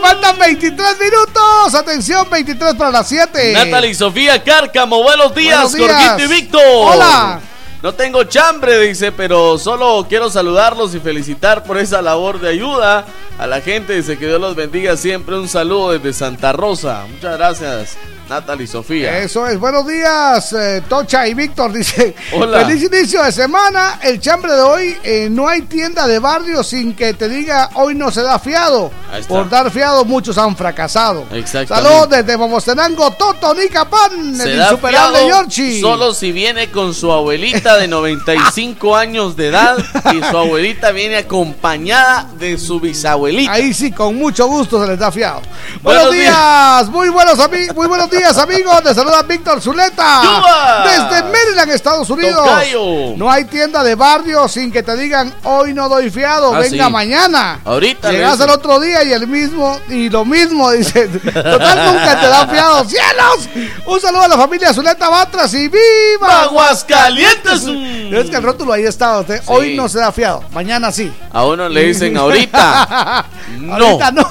[0.00, 1.74] faltan 23 minutos.
[1.74, 3.52] Atención, 23 para las 7.
[3.52, 6.08] Natalie Sofía Cárcamo, buenos días, Buenos días.
[6.12, 6.62] Jorgito y Víctor.
[6.64, 7.40] Hola.
[7.82, 13.04] No tengo chambre, dice, pero solo quiero saludarlos y felicitar por esa labor de ayuda
[13.38, 13.94] a la gente.
[13.96, 15.36] Dice que Dios los bendiga siempre.
[15.36, 17.04] Un saludo desde Santa Rosa.
[17.10, 17.98] Muchas gracias,
[18.32, 19.18] Natalie Sofía.
[19.18, 22.14] Eso es, buenos días, eh, Tocha y Víctor, dice.
[22.32, 22.64] Hola.
[22.64, 23.98] Feliz inicio de semana.
[24.02, 27.94] El chambre de hoy, eh, no hay tienda de barrio sin que te diga hoy
[27.94, 28.90] no se da fiado.
[29.28, 31.26] Por dar fiado, muchos han fracasado.
[31.30, 31.74] Exactamente.
[31.90, 35.80] Saludos desde Momostenango, Toto, Nicapan, Se el da insuperable Yorchi.
[35.82, 39.76] solo si viene con su abuelita de 95 años de edad
[40.14, 43.52] y su abuelita viene acompañada de su bisabuelita.
[43.52, 45.42] Ahí sí, con mucho gusto se les da fiado.
[45.82, 48.82] Buenos Buenos, días, muy buenos ami- muy buenos días, amigos.
[48.82, 50.22] Te saluda Víctor Zuleta.
[50.22, 50.84] ¡Yuba!
[50.86, 52.44] Desde Maryland, Estados Unidos.
[52.46, 53.16] Tocayo.
[53.16, 56.86] No hay tienda de barrio sin que te digan hoy no doy fiado, Ah, venga
[56.86, 56.92] sí.
[56.92, 57.60] mañana.
[57.64, 61.08] Ahorita le Llegas al otro día y el mismo, y lo mismo, dice.
[61.08, 62.84] Total, nunca te dan fiado.
[62.84, 63.48] ¡Cielos!
[63.86, 66.42] Un saludo a la familia Zuleta Batras y ¡viva!
[66.42, 67.62] ¡Aguascalientes!
[67.64, 69.42] Es que el rótulo ahí está, usted.
[69.46, 71.12] Hoy no se da fiado, mañana sí.
[71.32, 73.26] A uno le dicen ahorita.
[73.52, 73.74] No.
[73.86, 74.26] Ahorita no.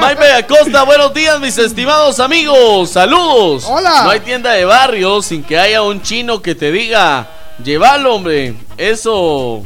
[0.00, 2.89] Maybe Acosta, buenos días, mis estimados amigos.
[2.90, 3.64] Saludos.
[3.68, 4.02] Hola.
[4.02, 7.28] No hay tienda de barrio sin que haya un chino que te diga,
[7.62, 8.56] llévalo, hombre.
[8.76, 9.62] Eso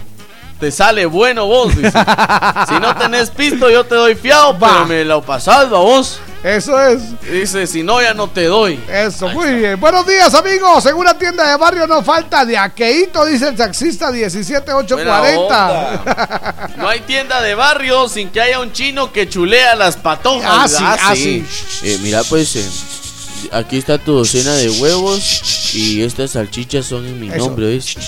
[0.61, 1.75] te sale bueno vos.
[1.75, 1.91] dice.
[2.69, 6.21] si no tenés pisto, yo te doy fiado, pero me lo pasás, vos.
[6.45, 7.19] Eso es.
[7.23, 8.79] Dice, si no, ya no te doy.
[8.87, 9.81] Eso, muy bien.
[9.81, 10.85] Buenos días, amigos.
[10.85, 15.39] En una tienda de barrio no falta de aqueíto, dice el taxista Buena 17840.
[15.39, 16.69] onda.
[16.77, 20.51] No hay tienda de barrio sin que haya un chino que chulea las patojas.
[20.51, 21.47] Ah, sí, ah, sí.
[21.83, 22.69] Eh, mira, pues eh,
[23.53, 27.37] aquí está tu docena de huevos y estas salchichas son en mi Eso.
[27.39, 27.99] nombre, sí.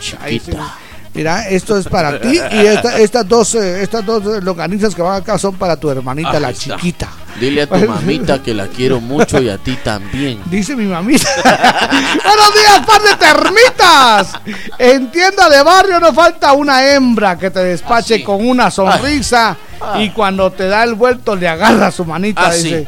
[0.00, 0.76] Chiquita.
[1.12, 5.20] Mira, esto es para ti y esta- estas dos eh, estas dos longanizas que van
[5.20, 6.76] acá son para tu hermanita, Ahí la está.
[6.76, 7.08] chiquita.
[7.40, 10.42] Dile a tu mamita que la quiero mucho y a ti también.
[10.50, 11.26] Dice mi mamita.
[11.42, 14.32] Buenos días, par de termitas.
[14.78, 19.56] En tienda de barrio no falta una hembra que te despache con una sonrisa
[19.98, 22.46] y cuando te da el vuelto le agarra su manita.
[22.46, 22.64] Ah, sí.
[22.64, 22.86] dice.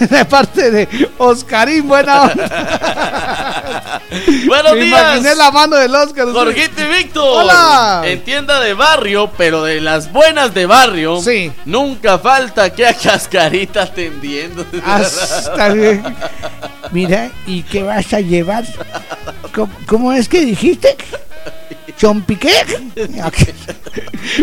[0.06, 4.00] De parte de Oscarín, buena onda.
[4.46, 5.00] Buenos Me días.
[5.00, 6.28] imaginé la mano del Oscar.
[6.32, 7.42] Jorgito y Víctor.
[7.42, 8.02] Hola.
[8.04, 11.20] En tienda de barrio, pero de las buenas de barrio.
[11.20, 11.50] Sí.
[11.64, 12.94] Nunca falta que a
[13.24, 14.66] cascarita atendiendo.
[14.84, 16.02] Ah, está bien.
[16.92, 18.64] Mira, ¿y qué vas a llevar?
[19.54, 20.96] ¿Cómo, cómo es que dijiste?
[21.96, 22.50] ¿Chompiqué?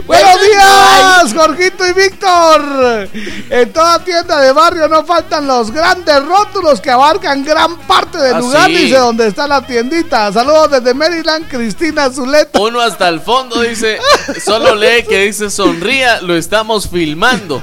[0.07, 3.09] Buenos días, Jorgito y Víctor.
[3.49, 8.35] En toda tienda de barrio no faltan los grandes rótulos que abarcan gran parte del
[8.35, 8.77] Ah, lugar, sí.
[8.77, 10.31] dice donde está la tiendita.
[10.31, 12.59] Saludos desde Maryland, Cristina Zuleta.
[12.59, 13.99] Uno hasta el fondo dice,
[14.43, 17.61] solo lee que dice sonría, lo estamos filmando.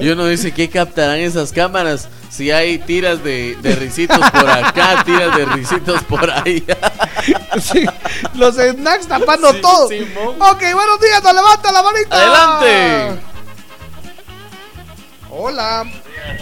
[0.00, 2.08] Y uno dice, ¿qué captarán esas cámaras?
[2.30, 6.64] Si hay tiras de, de risitos por acá, tiras de risitos por ahí.
[7.60, 7.84] Sí,
[8.34, 9.88] los snacks tapando Sí, todo.
[9.88, 10.36] Simón.
[10.40, 12.16] Ok, buenos días, nos levanta la manita.
[12.16, 13.20] Adelante.
[15.30, 15.84] Hola.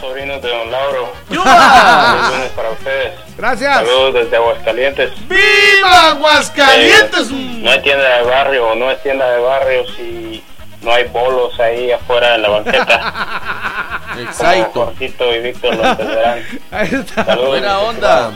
[0.01, 1.12] Sobrinos de Don Lauro.
[1.30, 3.12] Lunes para ustedes.
[3.37, 3.74] Gracias.
[3.74, 5.28] Saludos desde Aguascalientes.
[5.28, 7.28] ¡Viva Aguascalientes!
[7.30, 10.45] Eh, no hay tienda de barrio, no es tienda de barrio si
[10.87, 14.03] no hay bolos ahí afuera en la banqueta.
[14.20, 14.95] Exacto.
[15.01, 15.05] Y
[15.41, 16.39] Víctor lo entenderán.
[16.70, 17.24] Ahí está.
[17.24, 17.49] Saludos.
[17.49, 18.32] Buena onda.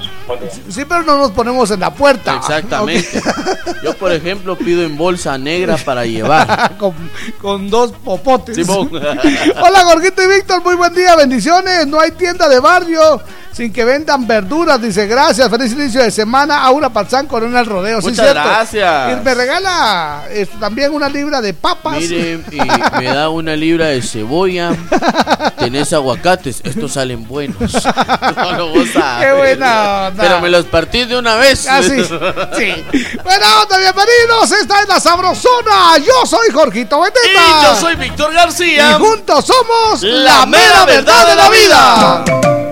[0.69, 2.37] Sí, pero no nos ponemos en la puerta.
[2.37, 3.23] Exactamente.
[3.83, 6.77] Yo, por ejemplo, pido en bolsa negra para llevar.
[6.77, 6.95] Con,
[7.41, 8.57] con dos popotes.
[8.57, 8.91] Simón.
[8.93, 11.87] Hola, Jorgito y Víctor, muy buen día, bendiciones.
[11.87, 13.23] No hay tienda de barrio
[13.53, 14.81] sin que vendan verduras.
[14.81, 16.63] Dice, gracias, feliz inicio de semana.
[16.63, 18.01] Aura Pazán, Corona el Rodeo.
[18.01, 18.43] sí, Muchas cierto.
[18.49, 19.13] gracias.
[19.13, 21.99] Y me regala eh, también una libra de papas.
[21.99, 22.59] Mire, y
[22.99, 24.73] me da una libra de cebolla.
[25.59, 27.59] Tenés aguacates, estos salen buenos.
[28.41, 29.27] No lo vos sabes.
[29.27, 30.23] Qué buena onda.
[30.23, 31.67] Pero me los partí de una vez.
[31.69, 32.85] Ah, sí, sí.
[33.23, 34.53] Buena onda, bienvenidos.
[34.53, 35.99] Esta es la Sabrosona.
[35.99, 37.29] Yo soy Jorgito Beteta.
[37.29, 38.93] Y yo soy Víctor García.
[38.93, 42.70] Y juntos somos La mera verdad de la vida.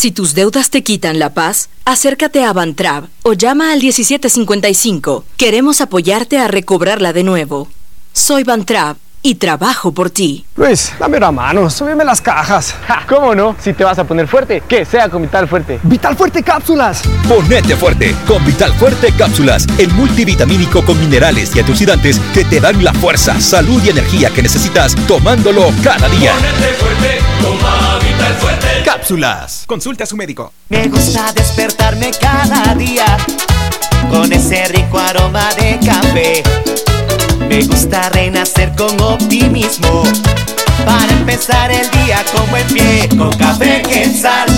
[0.00, 5.26] Si tus deudas te quitan la paz, acércate a Bantrab o llama al 1755.
[5.36, 7.68] Queremos apoyarte a recobrarla de nuevo.
[8.14, 10.46] Soy Bantrab y trabajo por ti.
[10.56, 12.74] Luis, dame una mano, súbeme las cajas.
[13.06, 13.54] ¿Cómo no?
[13.60, 15.78] Si te vas a poner fuerte, que sea con Vital Fuerte.
[15.82, 17.02] ¡Vital Fuerte Cápsulas!
[17.28, 22.82] Ponete fuerte con Vital Fuerte Cápsulas, el multivitamínico con minerales y antioxidantes que te dan
[22.82, 26.32] la fuerza, salud y energía que necesitas tomándolo cada día.
[26.78, 27.89] fuerte, toma
[28.34, 28.82] Fuerte.
[28.84, 29.64] Cápsulas.
[29.66, 30.52] Consulte a su médico.
[30.68, 33.04] Me gusta despertarme cada día
[34.10, 36.42] con ese rico aroma de café.
[37.48, 40.04] Me gusta renacer con optimismo
[40.84, 43.08] para empezar el día con buen pie.
[43.16, 44.48] Con café quetzal.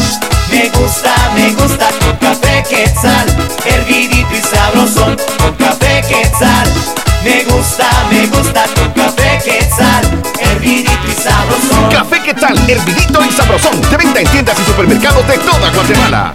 [0.51, 3.27] Me gusta, me gusta con café quetzal.
[3.65, 7.02] Hervidito y sabrosón con café quetzal.
[7.25, 10.23] Me gusta, me gusta con café quetzal.
[10.41, 11.91] Hervidito y sabrosón.
[11.91, 13.81] Café Quetzal, hervidito y sabrosón.
[13.91, 16.35] De venta en tiendas y supermercados de toda Guatemala.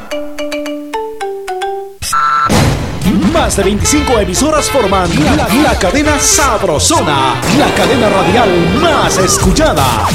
[3.34, 8.50] Más de 25 emisoras forman la, la cadena Sabrosona, la cadena radial
[8.82, 10.08] más escuchada.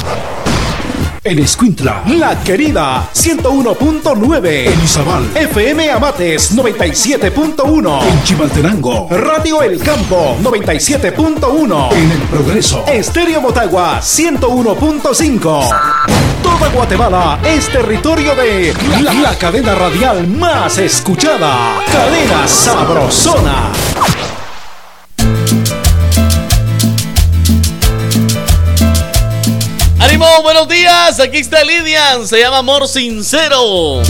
[1.24, 4.72] En Escuintla, La Querida, 101.9.
[4.72, 8.02] En Izabal, FM Amates, 97.1.
[8.02, 11.92] En Chimaltenango, Radio El Campo, 97.1.
[11.92, 15.68] En El Progreso, Estéreo Motagua, 101.5.
[16.42, 21.84] Toda Guatemala es territorio de la, la cadena radial más escuchada.
[21.92, 23.70] Cadena Sabrosona.
[30.42, 31.18] ¡Buenos días!
[31.20, 32.26] Aquí está Lidian.
[32.26, 34.02] Se llama Amor Sincero.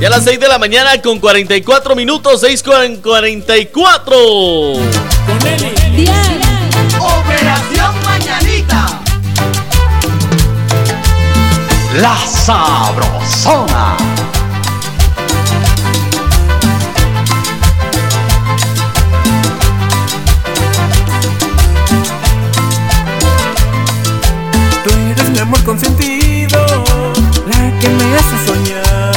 [0.00, 2.40] Ya a las 6 de la mañana con 44 minutos.
[2.40, 4.16] 6 con 44.
[7.00, 9.00] Operación Mañanita.
[11.94, 14.13] La Sabrosona.
[25.54, 26.58] amor consentido,
[27.46, 29.12] la que me hace soñar,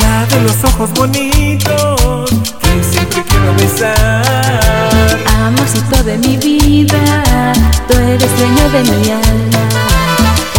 [0.00, 2.30] la de los ojos bonitos
[2.60, 5.18] que siempre quiero besar.
[5.44, 7.52] Amorcito de mi vida,
[7.88, 9.68] tú eres dueño de mi alma,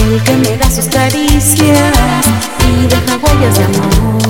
[0.03, 1.93] el que me da sus caricias
[2.67, 4.28] y deja huellas de amor.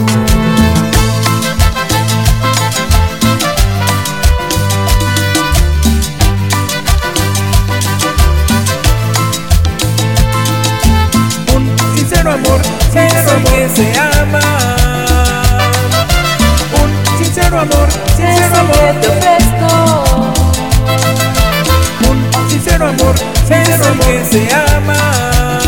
[23.50, 25.60] Sincero amor que se ama.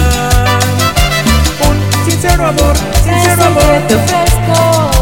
[1.68, 5.01] Un sincero amor, sincero amor te ofrezco.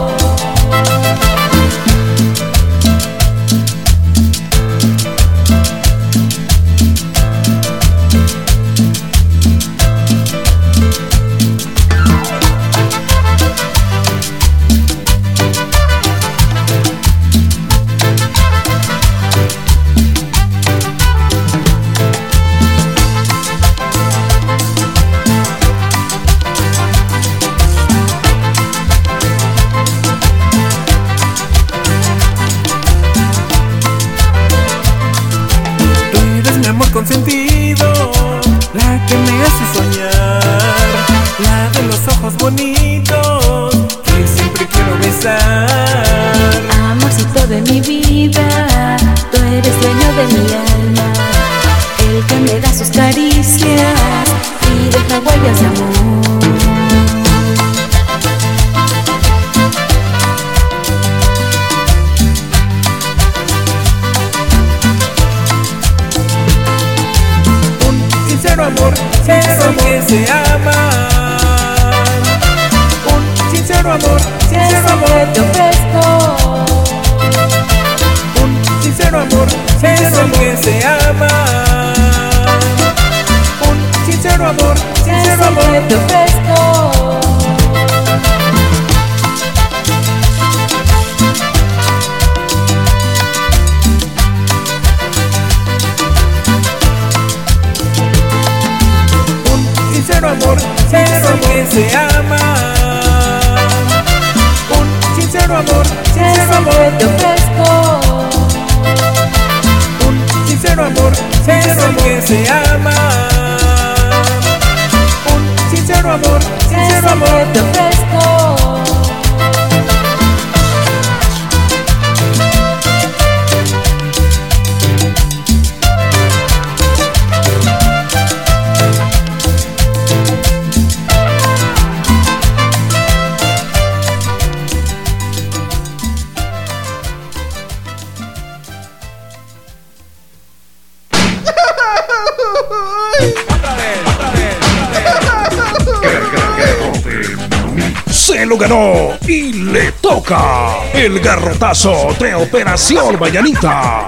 [151.70, 154.07] De Operación Mañanita.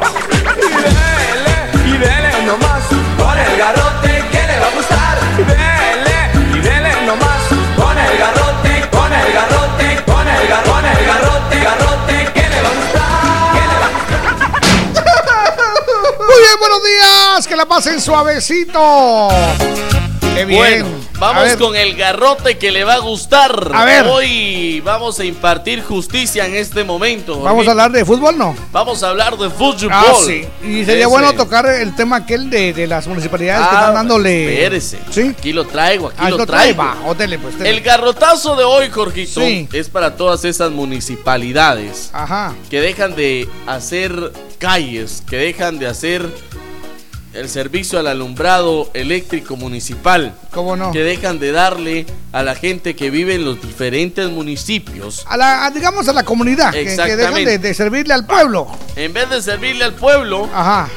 [1.86, 2.82] Y dele nomás
[3.20, 5.20] con el garrote que le va a gustar.
[5.38, 7.44] Dele y dele nomás
[7.76, 12.62] con el garrote, con el garrote, con el garrote, con el garrote, garrote que le
[12.64, 13.54] va a gustar.
[13.54, 15.50] Que le va a
[16.18, 17.48] Muy bien, buenos días.
[17.48, 19.28] Que la pasen suavecito.
[20.34, 20.60] Qué bien.
[20.60, 23.72] Bueno, vamos con el garrote que le va a gustar.
[23.74, 24.06] A ver.
[24.08, 27.40] Hoy vamos a impartir justicia en este momento.
[27.42, 28.56] Vamos a hablar de fútbol, ¿no?
[28.72, 29.90] Vamos a hablar de fútbol.
[29.92, 30.44] Ah, sí.
[30.64, 31.06] Y sería Ese.
[31.06, 34.54] bueno tocar el tema aquel de, de las municipalidades que Ah, están dándole.
[34.56, 35.00] Espérese.
[35.38, 36.82] Aquí lo traigo, aquí Ah, lo traigo.
[36.84, 37.40] va, pues, dele.
[37.70, 39.70] El garrotazo de hoy, Jorgito, Sí.
[39.72, 42.56] es para todas esas municipalidades Ajá.
[42.70, 46.28] que dejan de hacer calles, que dejan de hacer
[47.34, 50.34] el servicio al alumbrado eléctrico municipal.
[50.52, 50.92] ¿Cómo no?
[50.92, 55.26] Que dejan de darle a la gente que vive en los diferentes municipios.
[55.28, 58.68] A la, a, digamos a la comunidad, que, que dejan de, de servirle al pueblo.
[58.96, 60.50] En vez de servirle al pueblo,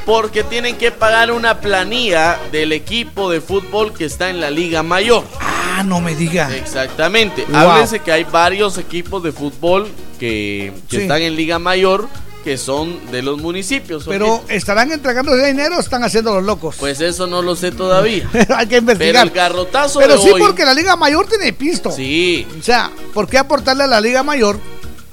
[0.05, 4.82] porque tienen que pagar una planilla del equipo de fútbol que está en la Liga
[4.82, 5.24] Mayor.
[5.41, 6.55] Ah, no me diga.
[6.55, 7.45] Exactamente.
[7.49, 8.01] Wow.
[8.05, 11.03] Que hay varios equipos de fútbol que, que Sí.
[11.03, 12.09] están en Liga Mayor
[12.45, 14.05] que son de los municipios.
[14.07, 16.76] Pero estarán entregando ese dinero o están haciendo los locos.
[16.78, 18.28] Pues eso no lo sé todavía.
[18.55, 19.26] Hay que Pero investigar.
[19.26, 21.90] el garrotazo Pero de sí, hoy- porque la Liga Mayor tiene pisto.
[21.90, 22.47] Sí.
[22.61, 24.59] O sea, ¿por qué aportarle a la Liga Mayor?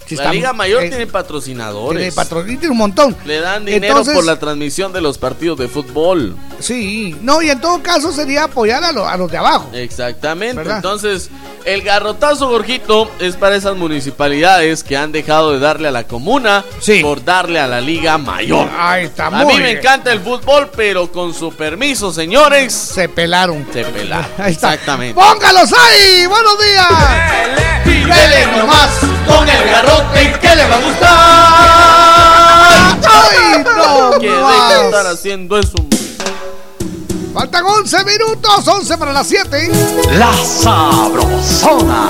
[0.05, 1.97] si la Liga Mayor eh, tiene patrocinadores.
[2.01, 3.15] tiene patrocinio, tiene un montón.
[3.25, 6.35] Le dan dinero Entonces- por la transmisión de los partidos de fútbol.
[6.61, 9.69] Sí, no, y en todo caso sería apoyar a, lo- a los de abajo.
[9.73, 10.55] Exactamente.
[10.57, 10.77] ¿Verdad?
[10.77, 11.29] Entonces,
[11.65, 16.63] el garrotazo, Gorjito, es para esas municipalidades que han dejado de darle a la comuna
[17.01, 18.69] por darle a la Liga Mayor.
[18.77, 22.73] Ahí está, A muy mí me encanta el fútbol, pero con su permiso, señores.
[22.73, 23.65] Se pelaron.
[23.73, 24.25] Se pelaron.
[24.37, 24.73] Ahí está.
[24.73, 25.13] Exactamente.
[25.19, 26.25] ¡Póngalos ahí!
[26.27, 26.87] ¡Buenos días!
[27.85, 28.89] Dele nomás
[29.27, 31.91] con el garrote que le va a gustar.
[33.11, 34.19] ¡Ay, no!
[34.19, 34.69] Que más!
[34.69, 35.75] deje de estar haciendo eso.
[37.33, 39.71] Faltan 11 minutos, 11 para las 7.
[40.17, 42.07] La Sabrosona.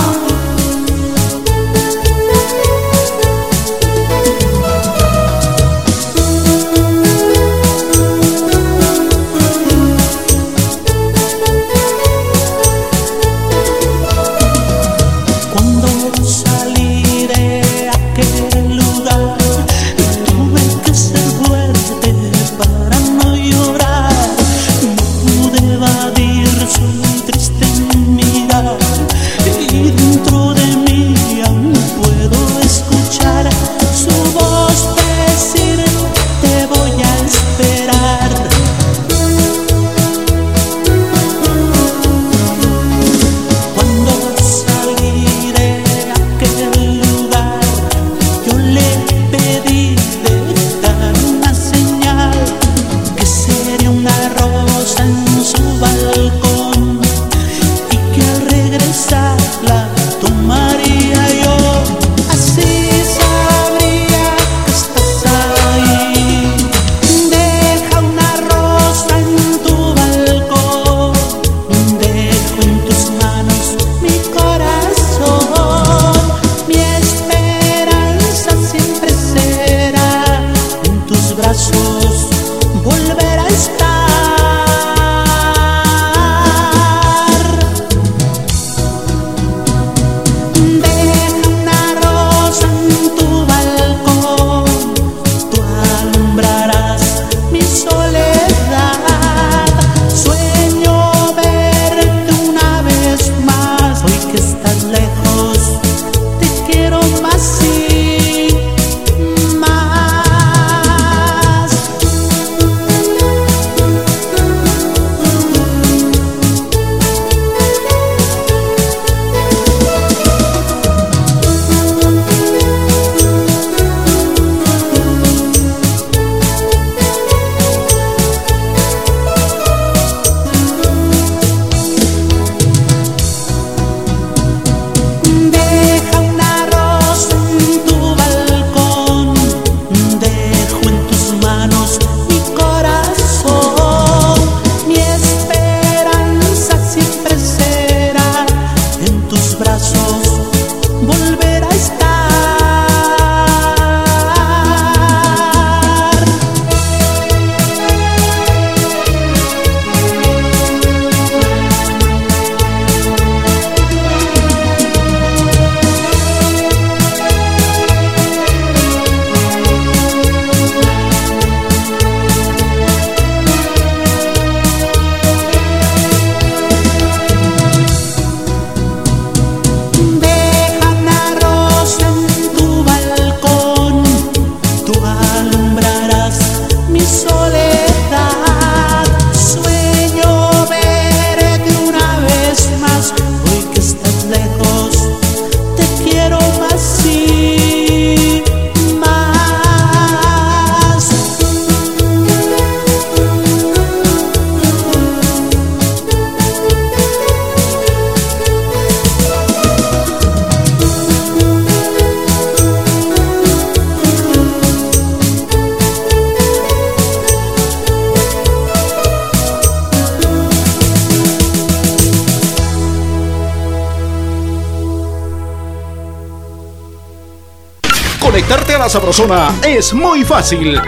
[229.68, 230.80] Es muy fácil.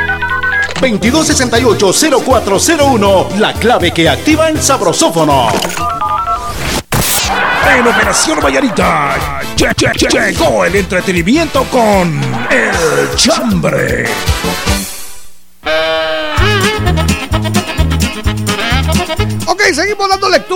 [0.80, 5.50] 2268-0401, la clave que activa el sabrosófono.
[7.70, 9.16] En Operación Vallarita
[9.58, 14.06] lle- lle- lle- llegó el entretenimiento con El Chambre.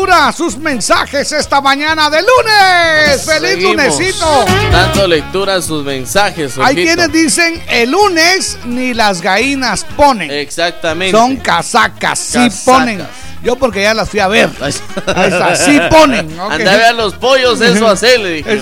[0.08, 3.26] Lectura sus mensajes esta mañana de lunes.
[3.26, 4.45] ¡Feliz Seguimos lunesito!
[4.72, 6.53] Dando lectura a sus mensajes.
[6.58, 6.82] Hay Jorgito.
[6.84, 10.32] quienes dicen el lunes ni las gallinas ponen.
[10.32, 11.18] Exactamente.
[11.18, 12.62] Son casacas, sí Casacas.
[12.66, 13.05] ponen.
[13.43, 14.49] Yo porque ya las fui a ver.
[14.62, 16.39] Ahí está, sí ponen.
[16.39, 16.51] ok.
[16.53, 18.62] Anda a ver los pollos, eso hacer, le dije.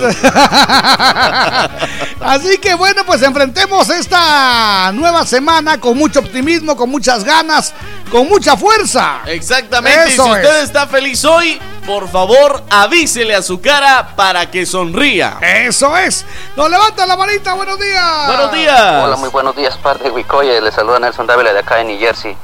[2.20, 7.72] Así que bueno, pues enfrentemos esta nueva semana con mucho optimismo, con muchas ganas,
[8.10, 9.20] con mucha fuerza.
[9.26, 10.08] Exactamente.
[10.08, 10.64] y si usted es.
[10.64, 15.38] está feliz hoy, por favor, avísele a su cara para que sonría.
[15.40, 16.24] Eso es.
[16.56, 18.26] Nos levanta la manita, buenos días.
[18.26, 19.04] Buenos días.
[19.04, 20.60] Hola, muy buenos días, par de Wicoye.
[20.60, 22.36] Les saluda Nelson Dávila de acá de New Jersey.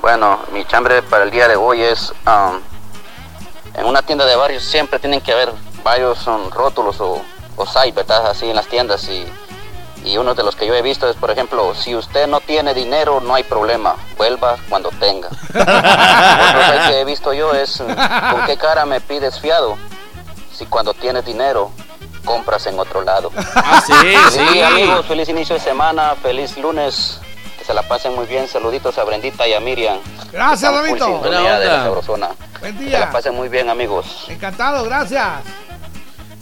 [0.00, 2.12] Bueno, mi chambre para el día de hoy es...
[2.26, 2.60] um,
[3.74, 5.50] en una tienda de barrio siempre tienen que haber
[5.82, 7.22] varios son rótulos o,
[7.56, 8.26] o site, ¿verdad?
[8.26, 9.24] Así en las tiendas y,
[10.04, 12.74] y uno de los que yo he visto es, por ejemplo, si usted no tiene
[12.74, 15.28] dinero, no hay problema, vuelva cuando tenga.
[15.54, 19.76] Otro site que he visto yo es, ¿con qué cara me pides fiado?
[20.54, 21.70] Si cuando tienes dinero,
[22.24, 23.30] compras en otro lado.
[23.54, 23.92] Ah, sí,
[24.30, 24.60] sí.
[24.60, 27.20] amigos, feliz inicio de semana, feliz lunes.
[27.58, 28.48] Que se la pasen muy bien.
[28.48, 29.98] Saluditos a Brendita y a Miriam.
[30.32, 31.88] Gracias, sintonía Buena de la.
[32.60, 32.98] Buen Que día.
[32.98, 34.26] se la pasen muy bien, amigos.
[34.28, 35.42] Encantado, gracias.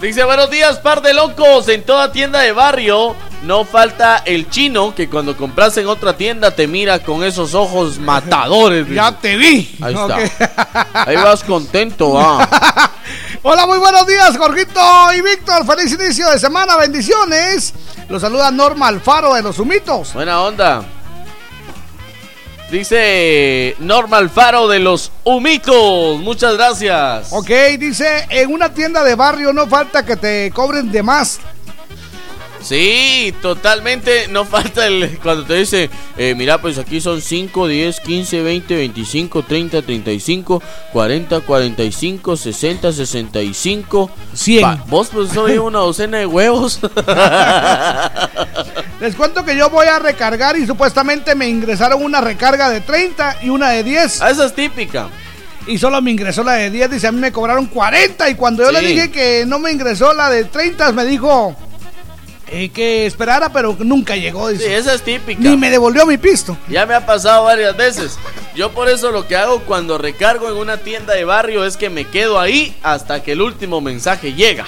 [0.01, 1.69] Dice, buenos días, par de locos.
[1.69, 6.53] En toda tienda de barrio no falta el chino que cuando compras en otra tienda
[6.53, 8.89] te mira con esos ojos matadores.
[8.89, 9.77] Ya te vi.
[9.83, 10.87] Ahí está.
[11.07, 12.49] Ahí vas contento, va.
[13.43, 14.81] Hola, muy buenos días, Jorgito
[15.19, 15.67] y Víctor.
[15.67, 17.75] Feliz inicio de semana, bendiciones.
[18.09, 20.15] Los saluda Norma Alfaro de los Humitos.
[20.15, 20.83] Buena onda.
[22.71, 26.21] Dice Norma Alfaro de los Humitos.
[26.21, 27.33] Muchas gracias.
[27.33, 31.41] Ok, dice, en una tienda de barrio no falta que te cobren de más.
[32.63, 34.29] Sí, totalmente.
[34.29, 35.89] No falta el cuando te dice,
[36.19, 42.93] eh, mira, pues aquí son 5, 10, 15, 20, 25, 30, 35, 40, 45, 60,
[42.93, 44.11] 65.
[44.35, 44.65] 100.
[44.65, 46.81] Va, vos pues soy una docena de huevos.
[49.01, 53.39] Les cuento que yo voy a recargar y supuestamente me ingresaron una recarga de 30
[53.43, 54.21] y una de 10.
[54.23, 55.09] Ah, esa es típica.
[55.67, 58.63] Y solo me ingresó la de 10, dice, a mí me cobraron 40 y cuando
[58.63, 58.87] yo le Sí.
[58.87, 61.55] dije que no me ingresó la de 30, me dijo
[62.51, 64.49] eh, que esperara, pero nunca llegó.
[64.49, 64.77] Sí, Dice.
[64.77, 65.41] esa es típica.
[65.41, 66.57] Ni me devolvió mi pisto.
[66.69, 68.19] Ya me ha pasado varias veces.
[68.55, 71.91] Yo por eso lo que hago cuando recargo en una tienda de barrio es que
[71.91, 74.67] me quedo ahí hasta que el último mensaje llega.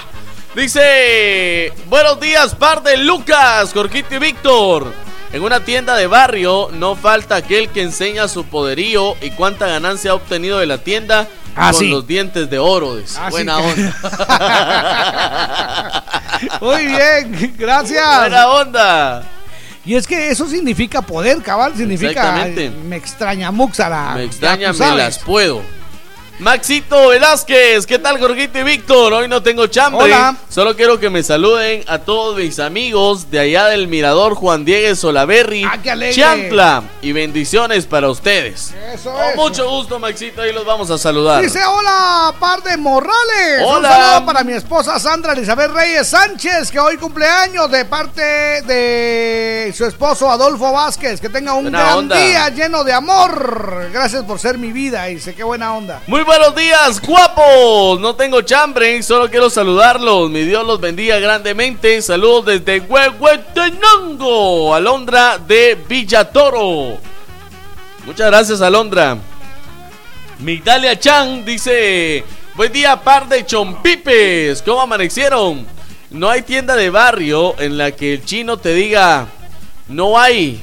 [0.55, 4.93] Dice, buenos días, par de Lucas, Jorgito y Víctor.
[5.33, 10.11] En una tienda de barrio no falta aquel que enseña su poderío y cuánta ganancia
[10.11, 11.89] ha obtenido de la tienda Ah, con sí.
[11.89, 12.95] los dientes de oro.
[12.97, 13.17] dice.
[13.19, 13.31] Ah, sí.
[13.31, 13.93] Buena onda.
[16.61, 18.19] Muy bien, gracias.
[18.19, 19.23] Buena onda.
[19.85, 22.69] Y es que eso significa poder, cabal, significa Exactamente.
[22.69, 24.13] me extraña Muxara.
[24.13, 25.61] Me ya extraña, me las puedo.
[26.39, 29.13] Maxito Velázquez, ¿qué tal Jorgito y Víctor?
[29.13, 30.05] Hoy no tengo chambre.
[30.05, 30.35] Hola.
[30.49, 34.95] Solo quiero que me saluden a todos mis amigos de allá del Mirador Juan Diego
[34.95, 35.77] Solaberry, Ah.
[36.11, 38.73] Chantla y bendiciones para ustedes.
[38.91, 39.35] Eso Con es.
[39.35, 41.41] mucho gusto, Maxito, ahí los vamos a saludar.
[41.43, 43.61] Dice hola, par de morrales.
[43.63, 43.89] Hola.
[43.89, 48.21] Un saludo para mi esposa Sandra Elizabeth Reyes Sánchez, que hoy cumpleaños de parte
[48.63, 51.21] de su esposo Adolfo Vázquez.
[51.21, 52.15] Que tenga un Buena gran onda.
[52.17, 53.89] día lleno de amor.
[53.93, 55.05] Gracias por ser mi vida.
[55.05, 56.01] Dice, qué buena onda.
[56.07, 57.99] Muy buenos días, guapos.
[57.99, 60.29] No tengo chambre, solo quiero saludarlos.
[60.29, 62.01] Mi Dios los bendiga grandemente.
[62.01, 66.97] Saludos desde Huehuetenango, Alondra de Villatoro.
[68.05, 69.17] Muchas gracias, Alondra.
[70.39, 72.23] Migdalia Chan dice:
[72.55, 74.61] Buen día, par de chompipes.
[74.61, 75.65] ¿Cómo amanecieron?
[76.09, 79.27] No hay tienda de barrio en la que el chino te diga:
[79.87, 80.61] No hay.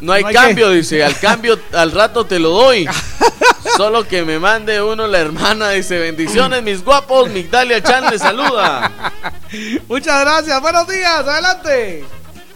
[0.00, 0.76] No hay No hay cambio, qué.
[0.76, 1.04] dice.
[1.04, 2.88] Al cambio, al rato te lo doy.
[3.76, 5.70] Solo que me mande uno la hermana.
[5.70, 7.28] Dice: Bendiciones, mis guapos.
[7.28, 9.12] Migdalia Chan le saluda.
[9.88, 10.60] Muchas gracias.
[10.60, 11.26] Buenos días.
[11.26, 12.04] Adelante.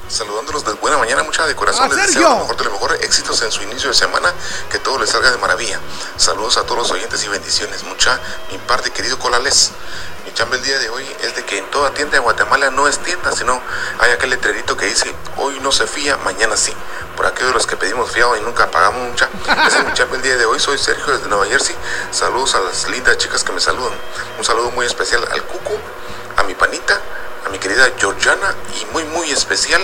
[0.07, 1.89] Saludándolos de buena mañana, mucha de corazón.
[1.89, 4.33] Les deseo lo mejor de lo mejor, éxitos en su inicio de semana,
[4.71, 5.81] que todo les salga de maravilla.
[6.17, 7.83] Saludos a todos los oyentes y bendiciones.
[7.85, 8.21] Mucha,
[8.53, 9.73] mi parte querido Colales.
[10.35, 12.99] Chamba el día de hoy es de que en toda tienda de Guatemala no es
[12.99, 13.63] tienda, sino
[14.01, 16.75] hay aquel letrerito que dice, hoy no se fía, mañana sí.
[17.17, 19.29] Por aquellos de los que pedimos fiado y nunca pagamos mucha.
[19.69, 20.59] Ese es mi chamba el día de hoy.
[20.59, 21.77] Soy Sergio desde Nueva Jersey.
[22.11, 23.93] Saludos a las lindas chicas que me saludan.
[24.37, 25.79] Un saludo muy especial al Cucu,
[26.37, 27.01] a mi panita,
[27.47, 29.83] a mi querida Georgiana y muy muy especial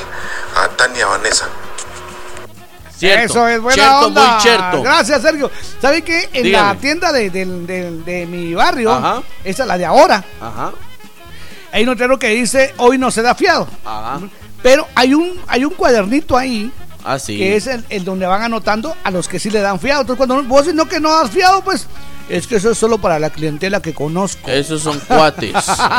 [0.57, 1.47] a Tania Vanessa.
[3.01, 4.33] Cierto, Eso es buena cierto, onda.
[4.35, 4.83] muy cierto.
[4.83, 5.51] Gracias, Sergio.
[5.81, 6.29] ¿Sabe qué?
[6.35, 6.75] En Dígame.
[6.75, 9.23] la tienda de, del- de mi barrio, Ajá.
[9.43, 10.73] esa es la de ahora, Ajá,
[11.73, 13.67] hay un letrero que dice hoy no se da fiado.
[13.85, 14.21] ajá.
[14.63, 16.71] Pero hay un, hay un cuadernito ahí
[17.03, 17.39] Ah, sí.
[17.39, 20.03] que es el, el donde van anotando a los que sí le dan fiado.
[20.03, 21.87] Entonces, cuando vos no que no das fiado, pues
[22.31, 24.49] es que eso es solo para la clientela que conozco.
[24.49, 25.53] Esos son cuates.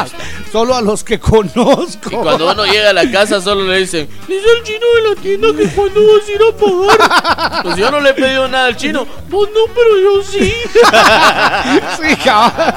[0.52, 2.10] solo a los que conozco.
[2.10, 5.22] Y cuando uno llega a la casa solo le dicen, dice el chino de la
[5.22, 7.64] tienda que cuando vas a ir a pagar.
[7.64, 9.06] Pues yo no le he pedido nada al chino.
[9.30, 10.54] Pues no, pero yo sí.
[12.02, 12.74] Sí, cabal.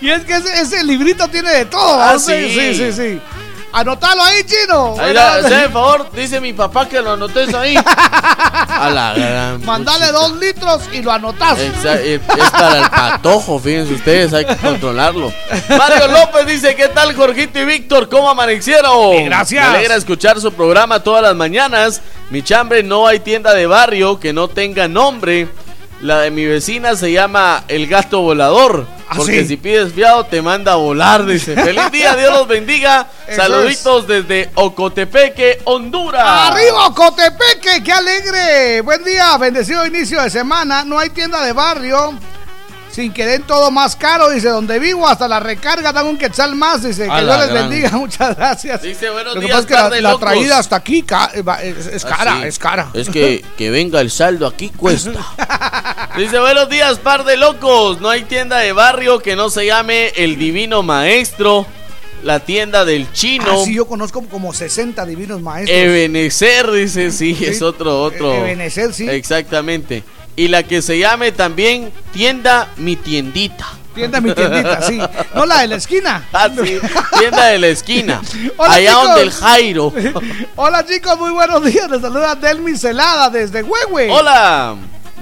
[0.00, 2.00] y es que ese, ese librito tiene de todo.
[2.00, 2.50] Ah, sí.
[2.50, 3.20] sí, sí, sí.
[3.74, 4.94] Anotalo ahí, chino.
[5.00, 7.74] Ahí hazme el favor, dice mi papá que lo anotes ahí.
[7.86, 9.64] A la gran.
[9.66, 11.58] Mandale dos litros y lo anotás.
[11.58, 15.32] Exa- Es es para el patojo, fíjense ustedes, hay que controlarlo.
[15.68, 18.08] Mario López dice, ¿qué tal Jorgito y Víctor?
[18.08, 19.24] ¿Cómo amanecieron?
[19.24, 19.68] Gracias.
[19.70, 22.00] Me alegra escuchar su programa todas las mañanas.
[22.30, 25.48] Mi chambre no hay tienda de barrio que no tenga nombre.
[26.00, 28.86] La de mi vecina se llama El Gato Volador.
[29.16, 29.48] Porque sí?
[29.48, 31.54] si pides fiado te manda a volar, dice.
[31.62, 33.08] Feliz día, Dios los bendiga.
[33.26, 36.24] Eso Saluditos desde Ocotepeque, Honduras.
[36.24, 37.82] ¡Arriba, Cotepeque!
[37.82, 38.80] ¡Qué alegre!
[38.82, 40.84] Buen día, bendecido inicio de semana.
[40.84, 42.18] No hay tienda de barrio.
[42.94, 46.54] Sin que den todo más caro, dice, donde vivo hasta la recarga dan un quetzal
[46.54, 47.68] más, dice, A que Dios les gran.
[47.68, 48.82] bendiga, muchas gracias.
[48.82, 50.20] Dice, buenos Lo que días, pasa es que par la, de la locos.
[50.28, 52.48] traída hasta aquí ca- va- es, es cara, Ah, sí.
[52.48, 52.88] es cara.
[52.94, 55.10] Es que, que venga el saldo aquí cuesta.
[56.16, 58.00] Dice, buenos días, par de locos.
[58.00, 61.66] No hay tienda de barrio que no se llame El Divino Maestro.
[62.22, 63.44] La tienda del chino.
[63.50, 65.76] Ah, sí, yo conozco como 60 divinos maestros.
[65.78, 68.32] Ebenecer, dice, sí, es otro, otro.
[68.32, 69.06] Ebenecer, sí.
[69.10, 70.02] Exactamente.
[70.36, 73.66] Y la que se llame también Tienda Mi Tiendita.
[73.94, 74.98] Tienda mi tiendita, sí.
[75.36, 76.24] No la de la esquina.
[76.32, 76.80] Ah, sí,
[77.20, 78.20] tienda de la esquina.
[78.56, 79.04] Hola, Allá chicos.
[79.06, 79.92] donde el Jairo.
[80.56, 81.88] Hola chicos, muy buenos días.
[81.88, 84.10] Les saluda Delmi Celada desde Huehue.
[84.10, 84.74] Hola.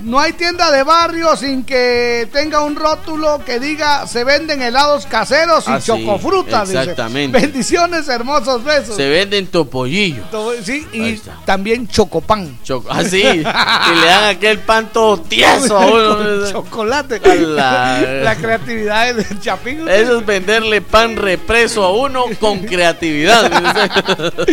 [0.03, 5.07] No hay tienda de barrio sin que tenga un rótulo que diga se venden helados
[5.07, 6.69] caseros y Ah, sí, chocofrutas.
[6.69, 6.81] dice.
[6.81, 7.39] exactamente.
[7.41, 8.97] Bendiciones, hermosos besos.
[8.97, 10.23] Se venden topollillo.
[10.31, 12.59] Todo- Sí, y también chocopán.
[12.65, 13.23] Choco- ah, sí.
[13.23, 16.47] y le dan aquel pan todo tieso a uno.
[16.51, 17.21] Chocolate.
[17.37, 19.89] La- La creatividad del Chapín.
[19.89, 23.51] Eso es venderle pan represo a uno con creatividad.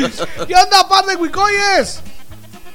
[0.47, 2.01] ¿Qué onda, par de huicoyes?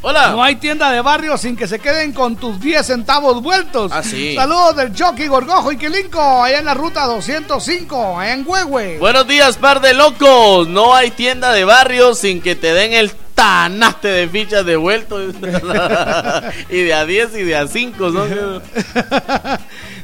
[0.07, 0.33] Hola.
[0.33, 3.91] No hay tienda de barrio sin que se queden con tus 10 centavos vueltos.
[3.91, 4.35] Ah, sí.
[4.35, 8.99] Saludos del Chucky, Gorgojo y Quilinco, allá en la ruta 205, allá en Huehue.
[8.99, 10.69] Buenos días, par de locos.
[10.69, 15.23] No hay tienda de barrio sin que te den el tanaste de fichas de vuelto.
[16.69, 18.11] y de a 10 y de a 5.
[18.11, 18.25] ¿no?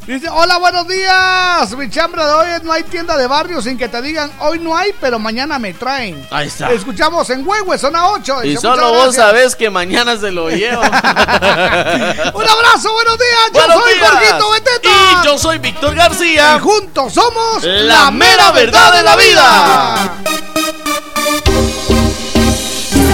[0.07, 1.77] Dice, hola, buenos días.
[1.77, 4.59] Mi chambra de hoy es no hay tienda de barrio sin que te digan hoy
[4.59, 6.27] no hay, pero mañana me traen.
[6.31, 6.73] Ahí está.
[6.73, 8.45] Escuchamos en Huehue, zona 8.
[8.45, 10.83] Y Dice, solo vos sabés que mañana se lo lleva.
[12.35, 13.51] Un abrazo, buenos días.
[13.53, 14.11] Yo Buenos soy días.
[14.11, 14.89] Jorgito Beteta.
[14.89, 16.57] Y yo soy Víctor García.
[16.57, 19.95] Y juntos somos La mera verdad de la vida.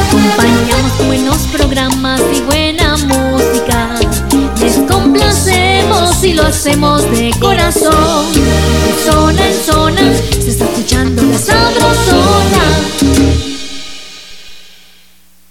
[0.06, 3.88] Acompañamos buenos programas y buena música.
[5.16, 8.32] Les complacemos y lo hacemos de corazón.
[8.34, 12.66] De zona en zona se está escuchando la sabrosona.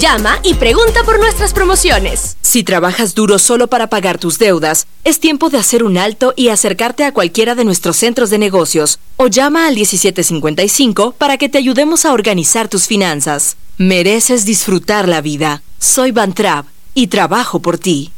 [0.00, 2.36] Llama y pregunta por nuestras promociones.
[2.40, 6.48] Si trabajas duro solo para pagar tus deudas, es tiempo de hacer un alto y
[6.48, 11.58] acercarte a cualquiera de nuestros centros de negocios o llama al 1755 para que te
[11.58, 13.56] ayudemos a organizar tus finanzas.
[13.76, 15.62] Mereces disfrutar la vida.
[15.78, 18.12] Soy Van Trapp y trabajo por ti.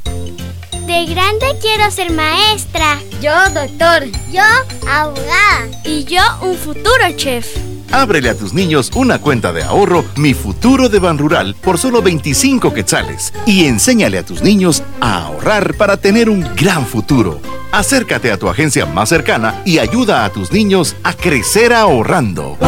[0.87, 3.01] De grande quiero ser maestra.
[3.21, 4.05] Yo doctor.
[4.31, 4.43] Yo
[4.89, 5.67] abogada.
[5.85, 7.57] Y yo un futuro chef.
[7.91, 12.03] Ábrele a tus niños una cuenta de ahorro Mi Futuro de Ban Rural por solo
[12.03, 17.41] 25 quetzales y enséñale a tus niños a ahorrar para tener un gran futuro.
[17.73, 22.59] Acércate a tu agencia más cercana y ayuda a tus niños a crecer ahorrando.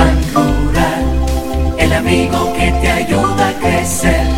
[1.79, 4.38] El amigo que te ayuda a crecer.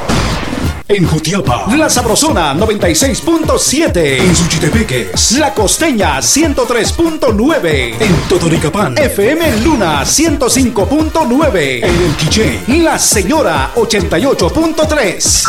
[0.93, 3.97] En Jutiapa, La Sabrosona 96.7.
[4.19, 7.95] En Suchitepeques, La Costeña 103.9.
[7.97, 11.85] En Totoricapán, FM Luna 105.9.
[11.85, 15.47] En El Quiché, La Señora 88.3.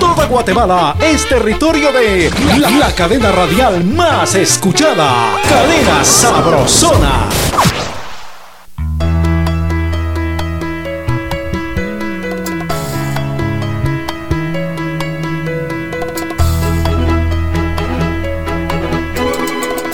[0.00, 5.36] Toda Guatemala es territorio de la, la cadena radial más escuchada.
[5.48, 7.28] Cadena Sabrosona.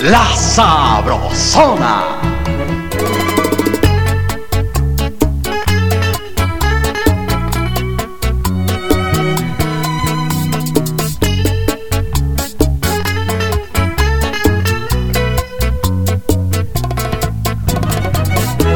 [0.01, 2.19] La Sabrosona.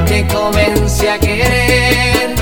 [0.06, 2.36] Te comencé a querer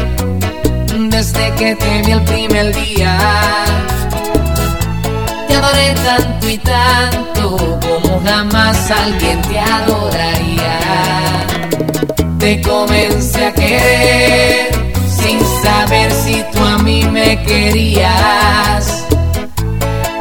[1.10, 3.73] desde que te vi el primer día.
[5.64, 10.80] Tanto y tanto como jamás alguien te adoraría.
[12.38, 14.76] Te comencé a querer
[15.08, 19.06] sin saber si tú a mí me querías.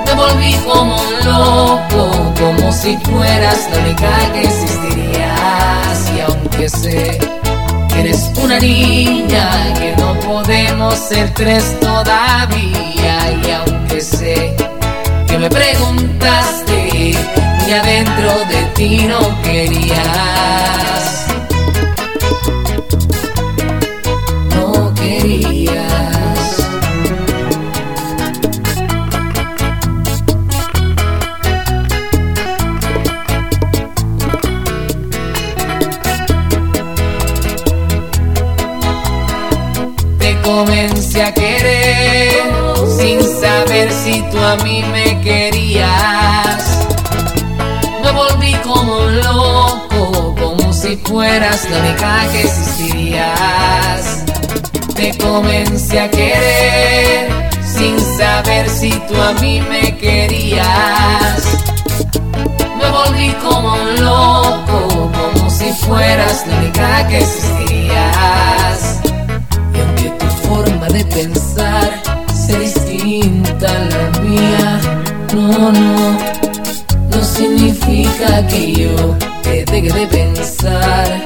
[0.06, 6.12] Me volví como un loco, como si fueras la única que existirías.
[6.16, 7.18] Y aunque sé
[7.88, 13.32] que eres una niña, que no podemos ser tres todavía.
[13.44, 14.61] Y aunque sé
[15.42, 17.16] me preguntaste
[17.66, 21.26] y adentro de ti no querías.
[24.54, 26.56] No querías.
[40.20, 41.81] Te comencé a querer
[43.02, 46.86] sin saber si tú a mí me querías.
[48.02, 54.24] Me volví como un loco, como si fueras la única que existirías.
[54.94, 61.42] Te comencé a querer sin saber si tú a mí me querías.
[62.78, 69.00] Me volví como un loco, como si fueras la única que existirías.
[69.74, 72.01] Y aunque tu forma de pensar
[75.34, 76.18] no, no,
[77.10, 81.20] no significa que yo te deje de pensar.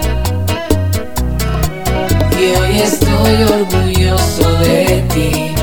[2.38, 5.54] Y hoy estoy orgulloso de ti,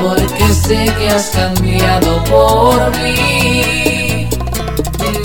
[0.00, 4.28] porque sé que has cambiado por mí.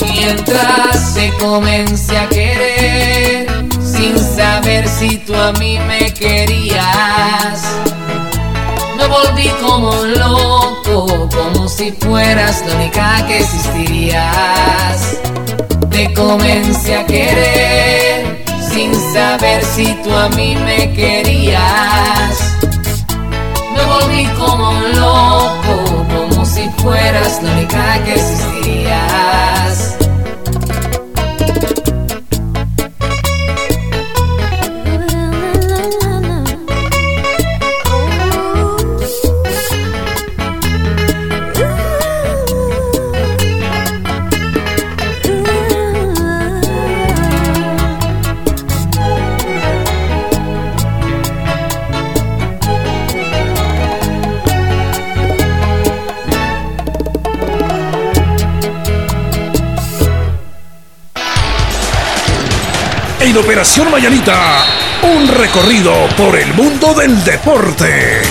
[0.00, 3.46] Mientras te comencé a querer,
[3.80, 7.93] sin saber si tú a mí me querías.
[9.04, 15.18] Me volví como loco, como si fueras la única que existirías.
[15.90, 22.56] Te comencé a querer, sin saber si tú a mí me querías.
[23.76, 30.03] Me volví como un loco, como si fueras la única que existirías.
[63.34, 64.64] En Operación Mañanita,
[65.02, 68.22] un recorrido por el mundo del deporte.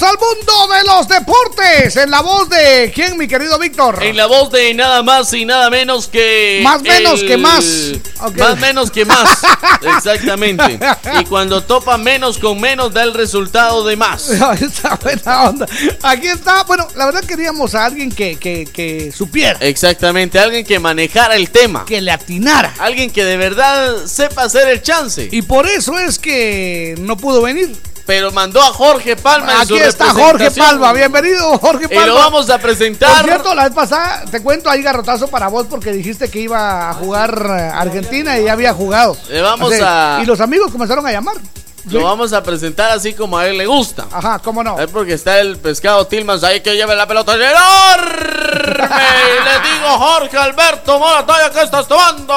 [0.00, 1.96] Vamos al mundo de los deportes.
[1.96, 4.02] En la voz de quién, mi querido Víctor.
[4.02, 6.60] En la voz de nada más y nada menos que.
[6.62, 7.64] Más menos el- que más.
[8.36, 9.38] Más menos que más.
[9.96, 10.78] Exactamente.
[11.20, 14.30] Y cuando topa menos con menos, da el resultado de más.
[14.60, 15.66] Está buena onda.
[16.02, 16.62] Aquí está.
[16.64, 19.58] Bueno, la verdad queríamos a alguien que, que, que supiera.
[19.60, 20.38] Exactamente.
[20.38, 21.84] Alguien que manejara el tema.
[21.84, 22.74] Que le atinara.
[22.78, 25.28] Alguien que de verdad sepa hacer el chance.
[25.30, 27.76] Y por eso es que no pudo venir.
[28.06, 29.52] Pero mandó a Jorge Palma.
[29.52, 30.50] en Aquí su está Jorge.
[30.50, 30.92] Palma.
[30.92, 32.06] Bienvenido, Jorge Y Palma.
[32.06, 33.16] lo vamos a presentar.
[33.16, 36.90] Por cierto, la vez pasada, te cuento ahí garrotazo para vos porque dijiste que iba
[36.90, 39.16] a jugar eh, Argentina y ya había jugado.
[39.28, 41.36] Le vamos Así, a- Y los amigos comenzaron a llamar.
[41.86, 44.06] Lo vamos a presentar así como a él le gusta.
[44.12, 44.78] Ajá, cómo no.
[44.78, 48.30] Es porque está el pescado Tillmans ahí que lleve la pelota enorme.
[48.90, 52.34] Y le digo, Jorge Alberto Morataya, ¿qué estás tomando?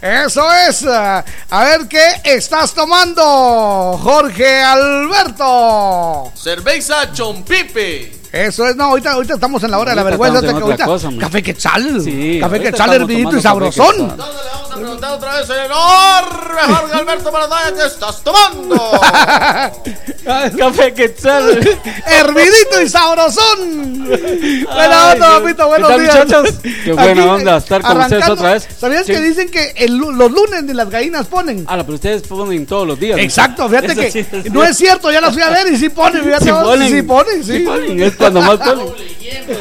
[0.00, 0.84] Eso es.
[0.86, 6.32] A ver qué estás tomando, Jorge Alberto.
[6.34, 8.23] Cerveza Chompipe.
[8.34, 10.38] Eso es, no, ahorita, ahorita estamos en la hora de la vergüenza.
[10.38, 12.00] hasta que ahorita- cosa, café quetzal.
[12.02, 14.08] Sí, café quetzal hervidito y tomando café sabrosón.
[14.16, 18.90] Vamos a preguntar otra vez el enorme Jorge Alberto Morataya, ¿qué estás tomando?
[20.58, 21.58] Café Quetzal.
[22.06, 24.04] Hervidito y sabrosón.
[24.08, 26.14] Buena onda, papito, ¿Qué buenos tal, días.
[26.24, 26.54] muchachos?
[26.84, 28.68] Qué buena Aquí, onda estar con ustedes otra vez.
[28.78, 29.12] ¿Sabías Sí.
[29.12, 31.64] que dicen que el los lunes ni las gallinas ponen?
[31.68, 33.16] Ah, pero ustedes ponen todos los días.
[33.18, 33.22] ¿no?
[33.22, 36.24] Exacto, fíjate que sí no es cierto, ya las fui a ver y sí ponen,
[36.24, 36.88] fíjate Sí ponen.
[36.90, 37.52] sí ponen, sí.
[37.58, 38.02] Sí ponen,
[38.32, 38.58] cuando más.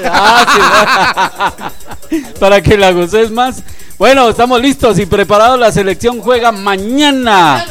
[0.06, 1.66] Ah,
[2.10, 2.16] sí.
[2.40, 3.64] Para que la goces más.
[3.98, 5.60] Bueno, estamos listos y preparados.
[5.60, 7.66] La selección juega mañana.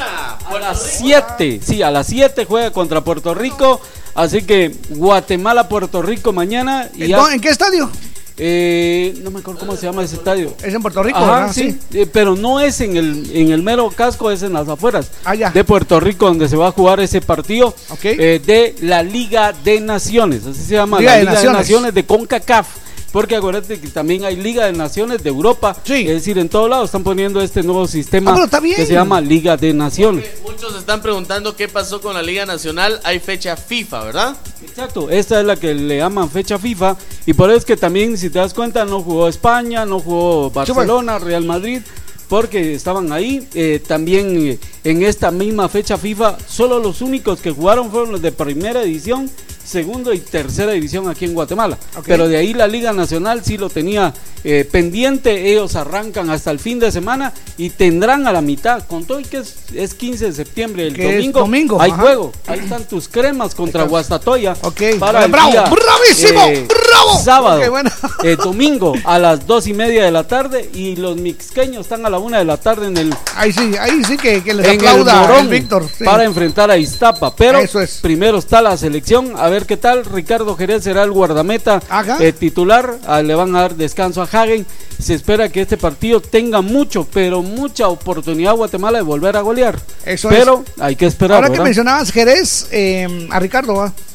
[0.45, 1.61] A las 7.
[1.65, 3.81] Sí, a las 7 juega contra Puerto Rico.
[4.15, 6.89] Así que Guatemala, Puerto Rico mañana.
[6.95, 7.91] Y ya- ¿En, en qué estadio?
[8.39, 10.55] Eh, no me acuerdo cómo se llama ese estadio.
[10.65, 11.53] Es en Puerto Rico, Ajá, ¿verdad?
[11.53, 15.11] sí, eh, pero no es en el, en el mero casco, es en las afueras
[15.25, 15.51] Ah, ya.
[15.51, 19.81] de Puerto Rico donde se va a jugar ese partido eh, de la Liga de
[19.81, 21.59] Naciones, así se llama, Liga la Liga de Naciones.
[21.61, 22.67] Naciones de CONCACAF.
[23.13, 26.85] Porque acuérdate que también hay Liga de Naciones de Europa, es decir, en todo lado
[26.85, 28.77] están poniendo este nuevo sistema Ah, pero está bien.
[28.77, 30.25] que se llama Liga de Naciones.
[30.43, 33.01] Muchos están preguntando qué pasó con la Liga Nacional.
[33.05, 34.37] Hay fecha FIFA, ¿verdad?
[34.63, 36.97] Exacto, esta es la que le llaman fecha FIFA
[37.27, 40.51] y por eso es que también, si te das cuenta, no jugó España, no jugó
[40.51, 41.83] Barcelona, Real Madrid,
[42.29, 43.47] porque estaban ahí.
[43.55, 48.23] Eh, también eh, en esta misma fecha FIFA, solo los únicos que jugaron fueron los
[48.23, 49.31] de primera edición,
[49.65, 51.79] segunda y tercera división aquí en Guatemala.
[52.07, 54.13] Pero de ahí la Liga Nacional sí lo tenía
[54.45, 55.51] eh, pendiente.
[55.53, 58.85] Ellos arrancan hasta el fin de semana y tendrán a la mitad.
[58.87, 62.03] Con todo y que es, es 15 de septiembre, el domingo, domingo, hay ajá.
[62.03, 62.33] juego.
[62.47, 64.55] Ahí están tus cremas contra Guastatoya.
[64.99, 67.19] Para el Bravo, día, bravísimo, eh, bravo.
[67.23, 67.91] Sábado, Ok, bueno.
[68.25, 72.11] eh, domingo a las dos y media de la tarde y los mixqueños están a
[72.11, 74.77] la una de la tarde en el Ahí sí, ahí sí que, que les el
[74.79, 75.87] aplauda Morón el Víctor.
[75.97, 76.05] sí.
[76.05, 77.35] para enfrentar a Iztapa.
[77.37, 77.99] Pero Eso es.
[78.03, 79.33] primero está la selección.
[79.37, 80.05] A ver qué tal.
[80.05, 81.81] Ricardo Jerez será el guardameta
[82.21, 82.99] eh, titular.
[83.07, 84.67] Ah, le van a dar descanso a Hagen.
[84.99, 89.79] Se espera que este partido tenga mucho, pero mucha oportunidad Guatemala de volver a golear.
[90.05, 91.43] Eso pero hay que esperar.
[91.43, 93.89] Ahora que mencionabas Jerez, eh, a Ricardo, ¿va?
[93.89, 94.12] Eh,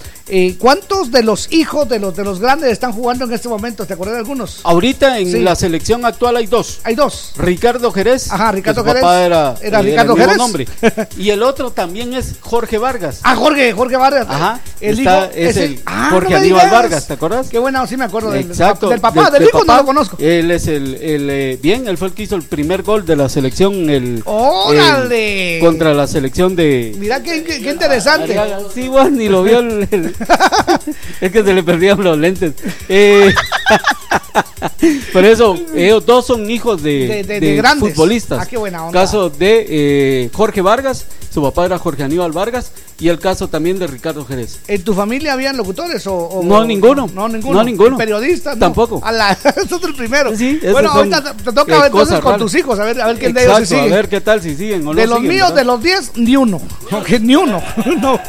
[0.60, 3.86] ¿cuántos de los hijos de los de los grandes están jugando en este momento?
[3.86, 4.60] ¿Te acuerdas de algunos?
[4.64, 5.40] Ahorita en Sí.
[5.40, 6.80] la selección actual hay dos.
[6.84, 7.32] Hay dos.
[7.38, 8.32] Ricardo Jerez.
[8.32, 9.02] Ajá, Ricardo Jerez.
[9.02, 10.38] papá era, Era el Ricardo mismo Jerez.
[10.38, 10.68] nombre.
[11.18, 13.20] y el otro también es Jorge Vargas.
[13.24, 14.28] Ah, Jorge, Jorge Vargas.
[14.30, 14.60] Ajá.
[14.82, 16.70] El está- hijo es ese- el Ah, Jorge no Aníbal.
[16.70, 17.48] Vargas, ¿te acuerdas?
[17.50, 18.90] Qué bueno, sí me acuerdo del, Exacto.
[18.90, 19.26] del papá.
[19.26, 20.18] de- del de hijo no lo conozco.
[20.20, 23.16] Él es el, el, eh, bien, él fue el que hizo el primer gol de
[23.16, 25.58] la selección el, ¡Órale!
[25.58, 28.38] el- contra la selección de Mira qué, qué- qué interesante.
[28.38, 28.60] Arriaga.
[28.74, 30.16] Sí, bueno, ni lo vio el, el-
[31.22, 32.54] es que se le perdían los lentes.
[32.90, 33.34] Eh,
[35.14, 37.94] por eso, ellos dos son hijos de, De- de- de de grandes.
[37.94, 38.40] futbolistas.
[38.42, 39.00] Ah, qué buena onda.
[39.02, 43.78] Caso de eh, Jorge Vargas, su papá era Jorge Aníbal Vargas, y el caso también
[43.78, 44.60] de Ricardo Jerez.
[44.68, 47.08] ¿En tu familia habían locutores o, o- No, ninguno.
[47.14, 47.60] No, ninguno.
[47.60, 47.98] No, ninguno.
[47.98, 48.56] ¿Periodistas?
[48.56, 48.60] No.
[48.62, 49.02] Tampoco.
[49.04, 50.36] A la, eso es el primero.
[50.36, 52.42] Sí, bueno, ahorita te, te toca eh, ver entonces cosas con raras.
[52.42, 53.94] tus hijos, a ver, a ver quién de ellos Exacto, se sigue.
[53.94, 55.56] a ver qué tal si siguen o no de los siguen, míos, ¿verdad?
[55.58, 56.62] de los 10, ni uno.
[57.22, 57.62] Ni uno.
[58.02, 58.20] no.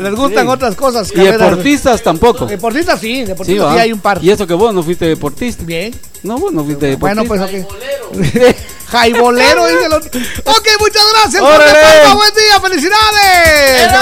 [0.00, 0.50] Les gustan Sí.
[0.52, 1.10] otras cosas.
[1.10, 1.38] Y carreras.
[1.50, 2.46] deportistas tampoco.
[2.46, 3.80] Deportistas sí, Sí, deportistas sí, ¿va?
[3.82, 4.22] hay un par.
[4.22, 5.64] Y eso que vos no fuiste deportista.
[5.64, 5.91] Bien.
[6.22, 7.22] No, vos no fuiste deportista.
[7.22, 8.56] Bueno, pues ok.
[8.92, 10.04] Jaibolero dice los...
[10.04, 11.42] Ok, muchas gracias.
[11.42, 11.64] ¡Órale!
[11.64, 13.92] fuerte aplauso, Buen día, felicidades.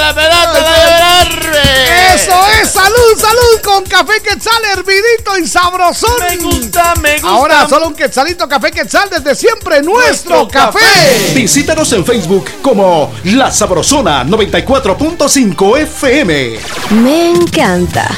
[0.00, 6.10] la pelota, la Eso es, salud, salud con café quetzal, hervidito y sabrosón.
[6.20, 7.28] Me gusta, me gusta.
[7.28, 11.32] Ahora solo un quetzalito café quetzal desde siempre nuestro, café.
[11.34, 16.58] Visítanos en Facebook como La Sabrosona 94.5 FM.
[17.02, 18.10] Me encanta.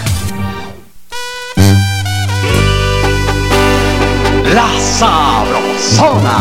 [4.56, 6.38] La Sabrosona.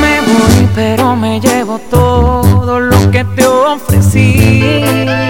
[0.00, 5.29] Me voy, pero me llevo todo lo que te ofrecí.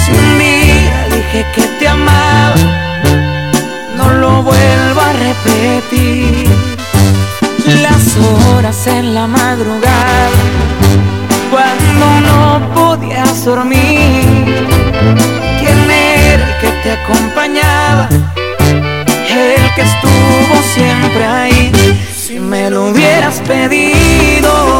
[0.00, 2.54] Si un día dije que te amaba,
[3.96, 6.48] no lo vuelvo a repetir.
[7.82, 10.30] Las horas en la madrugada,
[11.50, 14.66] cuando no podías dormir.
[15.58, 18.08] ¿Quién era el que te acompañaba?
[19.36, 21.72] el que estuvo siempre ahí.
[22.16, 24.75] Si me lo hubieras pedido,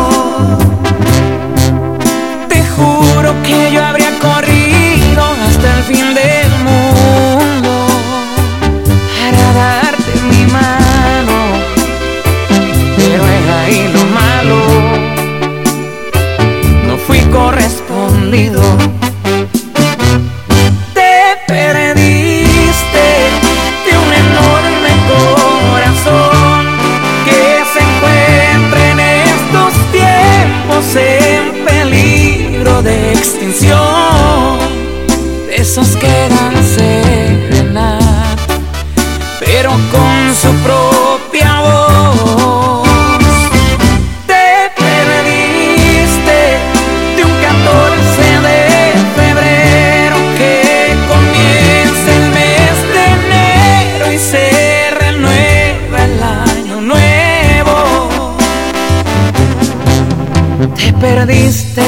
[18.36, 18.85] correspondido.
[61.16, 61.85] Perdiste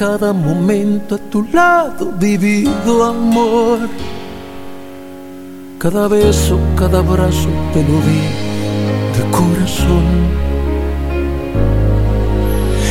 [0.00, 3.80] Cada momento a tu lado vivido amor.
[5.78, 8.24] Cada beso, cada abrazo te lo di
[9.14, 10.06] de corazón.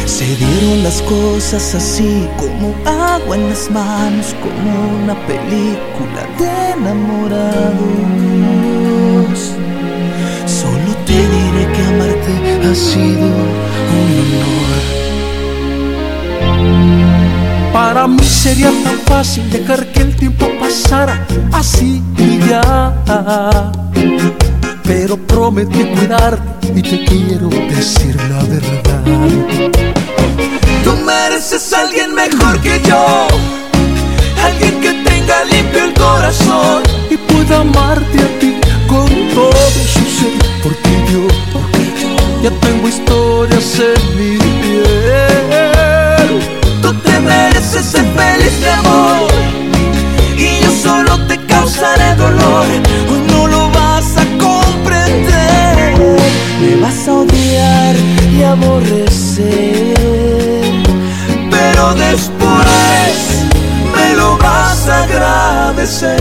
[0.06, 4.70] Se dieron las cosas así como agua en las manos, como
[5.02, 7.80] una película de enamorados.
[10.46, 12.34] Solo te diré que amarte
[12.68, 13.49] ha sido
[18.00, 22.94] Para mí sería tan fácil dejar que el tiempo pasara así y ya.
[24.86, 29.04] Pero prometí cuidarte y te quiero decir la verdad.
[30.82, 33.28] Tú mereces a alguien mejor que yo,
[34.46, 38.56] alguien que tenga limpio el corazón y pueda amarte a ti
[38.88, 39.52] con todo
[39.92, 40.40] su ser.
[40.64, 44.49] Porque yo, porque yo ya tengo historias en mi
[47.70, 49.28] mereces ser feliz, mi amor,
[50.36, 52.66] y yo solo te causaré dolor.
[53.12, 55.96] Hoy no lo vas a comprender,
[56.62, 57.96] me vas a odiar
[58.32, 59.96] y aborrecer,
[61.52, 63.46] pero después
[63.96, 66.20] me lo vas a agradecer.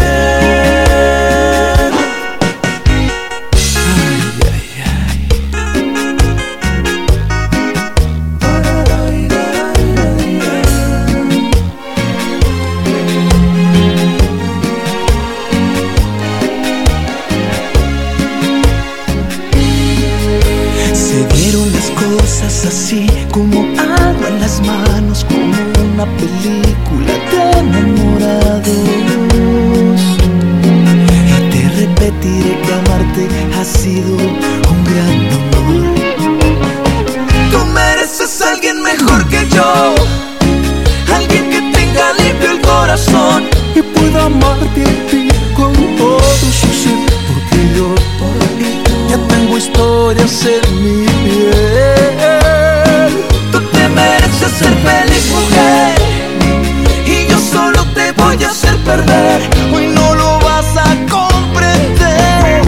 [42.88, 43.44] Corazón
[43.74, 47.94] y pueda amarte a ti con todo su ser, porque yo
[49.10, 53.12] ya tengo historias en mi piel.
[53.52, 55.98] Tú te mereces ser feliz, mujer,
[57.04, 59.42] y yo solo te voy a hacer perder.
[59.74, 62.62] Hoy no lo vas a comprender,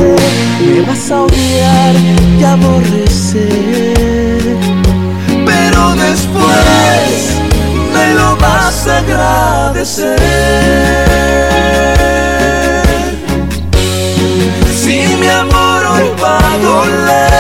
[0.66, 1.94] me vas a odiar
[2.38, 3.89] y aborrecer,
[9.20, 10.18] agradecer.
[14.80, 17.39] Si mi amor hoy va a doler,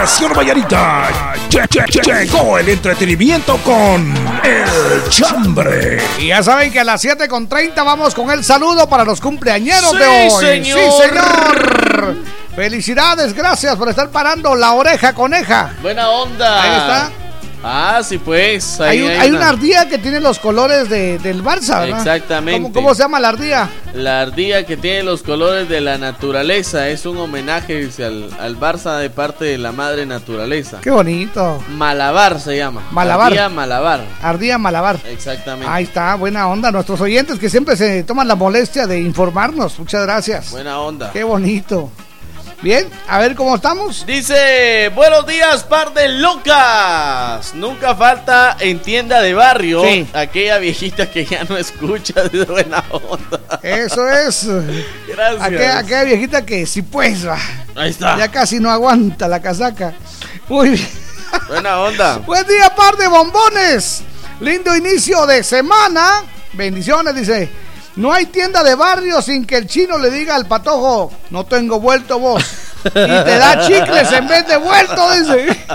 [0.00, 1.08] En Operación Vallarita
[1.50, 5.98] lle- lle- lle- llegó el entretenimiento con El Chambre.
[6.18, 9.20] Y ya saben que a las 7 con 30 vamos con el saludo para los
[9.20, 10.30] cumpleañeros Sí, de hoy.
[10.40, 10.78] señor.
[10.80, 12.16] Sí, señor.
[12.56, 15.74] Felicidades, gracias por estar parando la oreja coneja.
[15.82, 16.62] Buena onda.
[16.62, 17.10] Ahí está.
[17.62, 18.80] Ah, sí, pues.
[18.80, 21.98] Hay, ahí hay una ardilla que tiene los colores de- del Barça, ¿verdad?
[21.98, 22.62] Exactamente.
[22.62, 23.68] ¿Cómo, cómo se llama la ardilla?
[23.94, 28.98] La ardilla que tiene los colores de la naturaleza es un homenaje al, al Barça
[28.98, 30.78] de parte de la madre naturaleza.
[30.80, 31.62] Qué bonito.
[31.76, 32.82] Malabar se llama.
[32.92, 33.26] Malabar.
[33.26, 34.00] Ardilla Malabar.
[34.22, 34.98] Ardilla Malabar.
[35.08, 35.70] Exactamente.
[35.70, 36.70] Ahí está, buena onda.
[36.72, 39.78] Nuestros oyentes que siempre se toman la molestia de informarnos.
[39.78, 40.50] Muchas gracias.
[40.50, 41.10] Buena onda.
[41.12, 41.90] Qué bonito.
[42.62, 44.04] Bien, a ver cómo estamos.
[44.04, 47.54] Dice, buenos días, par de locas.
[47.54, 50.06] Nunca falta en tienda de barrio Sí.
[50.12, 53.40] aquella viejita que ya no escucha de buena onda.
[53.62, 54.46] Eso es.
[55.08, 55.42] Gracias.
[55.42, 57.38] Aquella, aquella viejita que sí pues va.
[57.76, 58.18] Ahí está.
[58.18, 59.94] Ya casi no aguanta la casaca.
[60.46, 60.88] Muy bien.
[61.48, 62.18] Buena onda.
[62.26, 64.02] Buen día, par de bombones.
[64.40, 66.24] Lindo inicio de semana.
[66.52, 67.48] Bendiciones, dice.
[67.96, 71.80] No hay tienda de barrio sin que el chino le diga al patojo, no tengo
[71.80, 72.42] vuelto vos.
[72.84, 73.04] Y te
[73.38, 75.58] da chicles en vez de vuelto, dice.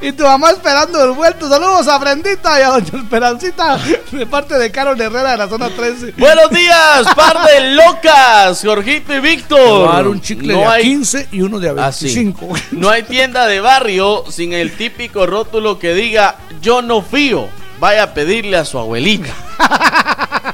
[0.00, 1.48] Y tu mamá esperando el vuelto.
[1.48, 3.78] Saludos a Brendita y a Doña Esperancita
[4.12, 6.14] de parte de Carol Herrera de la zona 13.
[6.16, 8.60] Buenos días, par de locas.
[8.62, 10.06] Jorgito y Víctor.
[10.06, 12.06] Un chicle No de a hay- 15 y uno de a Ah, sí.
[12.14, 12.54] 25.
[12.72, 17.48] No hay tienda de barrio sin el típico rótulo que diga yo no fío.
[17.80, 19.32] Vaya a pedirle a su abuelita.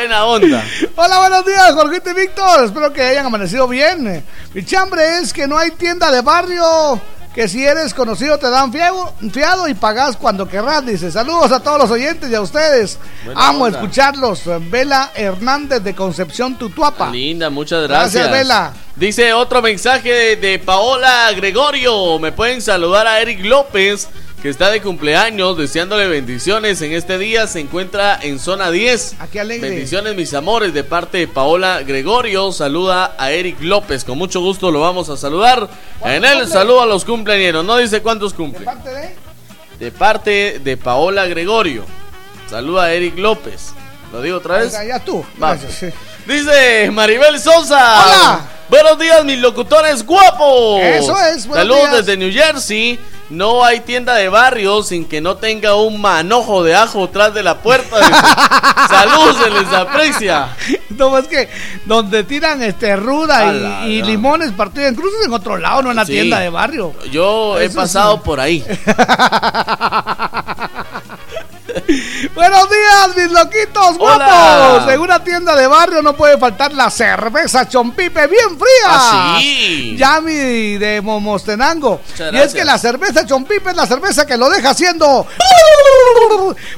[0.00, 0.64] Buena onda.
[0.96, 2.64] Hola, buenos días, Jorgito y Víctor.
[2.64, 4.24] Espero que hayan amanecido bien.
[4.54, 6.98] Mi chambre es que no hay tienda de barrio.
[7.34, 10.86] Que si eres conocido te dan fiado, fiado y pagas cuando querrás.
[10.86, 12.98] Dice, saludos a todos los oyentes y a ustedes.
[13.26, 13.78] Buena Amo onda.
[13.78, 14.40] escucharlos.
[14.70, 17.10] Vela Hernández de Concepción Tutuapa.
[17.10, 18.14] Linda, muchas gracias.
[18.14, 18.72] Gracias, Vela.
[18.96, 22.18] Dice otro mensaje de Paola Gregorio.
[22.18, 24.08] Me pueden saludar a Eric López,
[24.42, 27.46] que está de cumpleaños, deseándole bendiciones en este día.
[27.46, 29.16] Se encuentra en zona 10.
[29.20, 29.68] Aquí alegre.
[29.68, 32.50] Bendiciones, mis amores, de parte de Paola Gregorio.
[32.52, 34.04] Saluda a Eric López.
[34.04, 35.68] Con mucho gusto lo vamos a saludar.
[36.04, 37.64] En él, saludo a los cumpleaños.
[37.64, 38.64] No dice cuántos cumple.
[38.64, 39.14] Parte de-
[39.78, 41.84] De parte de Paola Gregorio.
[42.48, 43.72] Saluda a Eric López.
[44.12, 44.72] ¿Lo digo otra vez?
[44.72, 45.24] Ya, ya tú.
[45.38, 45.92] Gracias.
[46.26, 48.04] Dice Maribel Sosa.
[48.06, 48.40] Hola.
[48.70, 50.80] Buenos días, mis locutores guapos.
[50.80, 53.00] Eso es, buenos Saludos desde New Jersey.
[53.28, 57.42] No hay tienda de barrio sin que no tenga un manojo de ajo atrás de
[57.42, 57.98] la puerta.
[57.98, 58.10] dice.
[58.88, 60.48] Salud, se les aprecia.
[60.90, 61.48] No, es que
[61.84, 66.06] donde tiran este ruda y, limones partidos en cruces en otro lado, no en la
[66.06, 66.12] Sí.
[66.12, 66.92] tienda de barrio.
[67.10, 68.20] Yo he pasado sí.
[68.24, 68.64] por ahí.
[72.34, 74.76] Buenos días, mis loquitos Hola.
[74.76, 74.92] guapos.
[74.92, 78.86] En una tienda de barrio no puede faltar la cerveza chompipe bien fría.
[78.86, 79.96] Ah, sí.
[79.96, 82.00] Yami de Momostenango.
[82.32, 85.26] Y es que la cerveza chompipe es la cerveza que lo deja haciendo.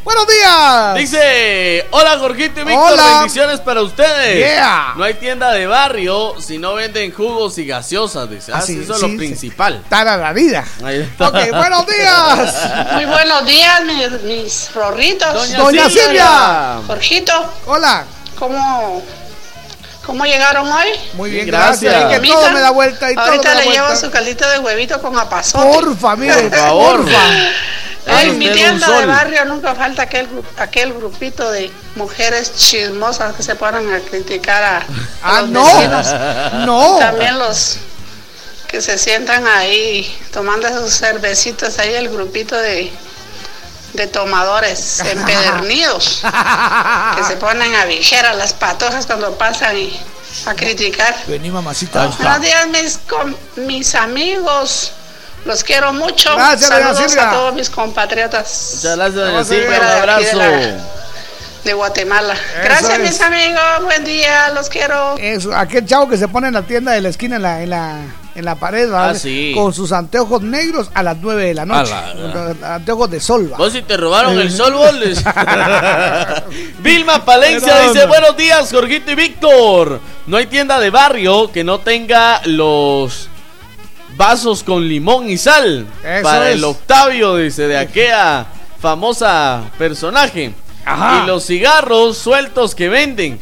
[0.05, 0.95] Buenos días.
[0.97, 3.17] Dice, hola Jorgito y Víctor, Hola.
[3.19, 4.39] bendiciones para ustedes.
[4.39, 4.95] Yeah.
[4.97, 8.53] No hay tienda de barrio si no venden jugos y gaseosas, dice.
[8.55, 9.17] Ah, sí, eso es lo sí.
[9.17, 9.83] principal.
[9.89, 10.65] Para la vida.
[10.85, 11.29] Ahí está.
[11.29, 12.55] Ok, buenos días.
[12.95, 15.33] Muy buenos días, mis, mis rorritos.
[15.35, 16.03] Doña Doña Silvia.
[16.05, 16.81] Silvia.
[16.87, 18.05] Jorgito, Hola.
[18.39, 19.03] ¿cómo,
[20.07, 20.89] ¿cómo llegaron hoy?
[21.15, 22.21] Muy bien, Gracias.
[22.21, 24.59] que todo me da vuelta y todo me Ahorita da le llevo su caldito de
[24.61, 25.65] huevito con apazote.
[25.65, 26.97] Porfa, mire, Por favor.
[27.03, 27.21] porfa.
[28.07, 33.55] En mi tienda de barrio nunca falta aquel, aquel grupito de mujeres chismosas que se
[33.55, 34.83] ponen a criticar a, a
[35.23, 35.65] Ah, los no.
[35.65, 36.07] vecinos.
[36.67, 36.97] No.
[36.97, 37.77] Y también los
[38.67, 42.91] que se sientan ahí tomando sus cervecitas, ahí el grupito de,
[43.93, 46.23] de tomadores empedernidos
[47.17, 50.01] que se ponen a vigiar a las patojas cuando pasan y
[50.47, 51.15] a criticar.
[51.29, 52.07] Vení, mamacita.
[52.07, 54.93] Buenos días, mis, com- mis amigos.
[55.45, 56.35] Los quiero mucho.
[56.37, 60.37] Gracias, Saludos a todos mis compatriotas Muchas gracias, Silvia, un de abrazo.
[60.39, 60.77] la-
[61.65, 62.35] de Guatemala.
[62.35, 62.99] Eso Gracias, es.
[63.01, 63.63] mis amigos.
[63.85, 64.51] Buen día.
[64.53, 65.17] Los quiero.
[65.19, 67.71] Eso, aquel chavo que se pone en la tienda de la esquina en la, en
[67.71, 67.99] la,
[68.35, 68.93] en la pared.
[68.93, 69.53] Ah, sí.
[69.55, 71.93] con sus anteojos negros a las 9 de la noche.
[71.93, 73.53] A la- Anteojos de sol.
[73.53, 73.59] ¿va?
[73.59, 75.23] Vos si te robaron el sol, boles.
[76.81, 80.01] Vilma Palencia dice, buenos días, Jorgito y Víctor.
[80.27, 83.29] No hay tienda de barrio que no tenga los
[84.17, 85.87] vasos con limón y sal.
[86.05, 86.57] Eso para es.
[86.57, 88.47] el Octavio, dice, de aquella
[88.81, 90.53] famosa personaje.
[90.85, 91.23] Ajá.
[91.23, 93.39] Y los cigarros sueltos que venden.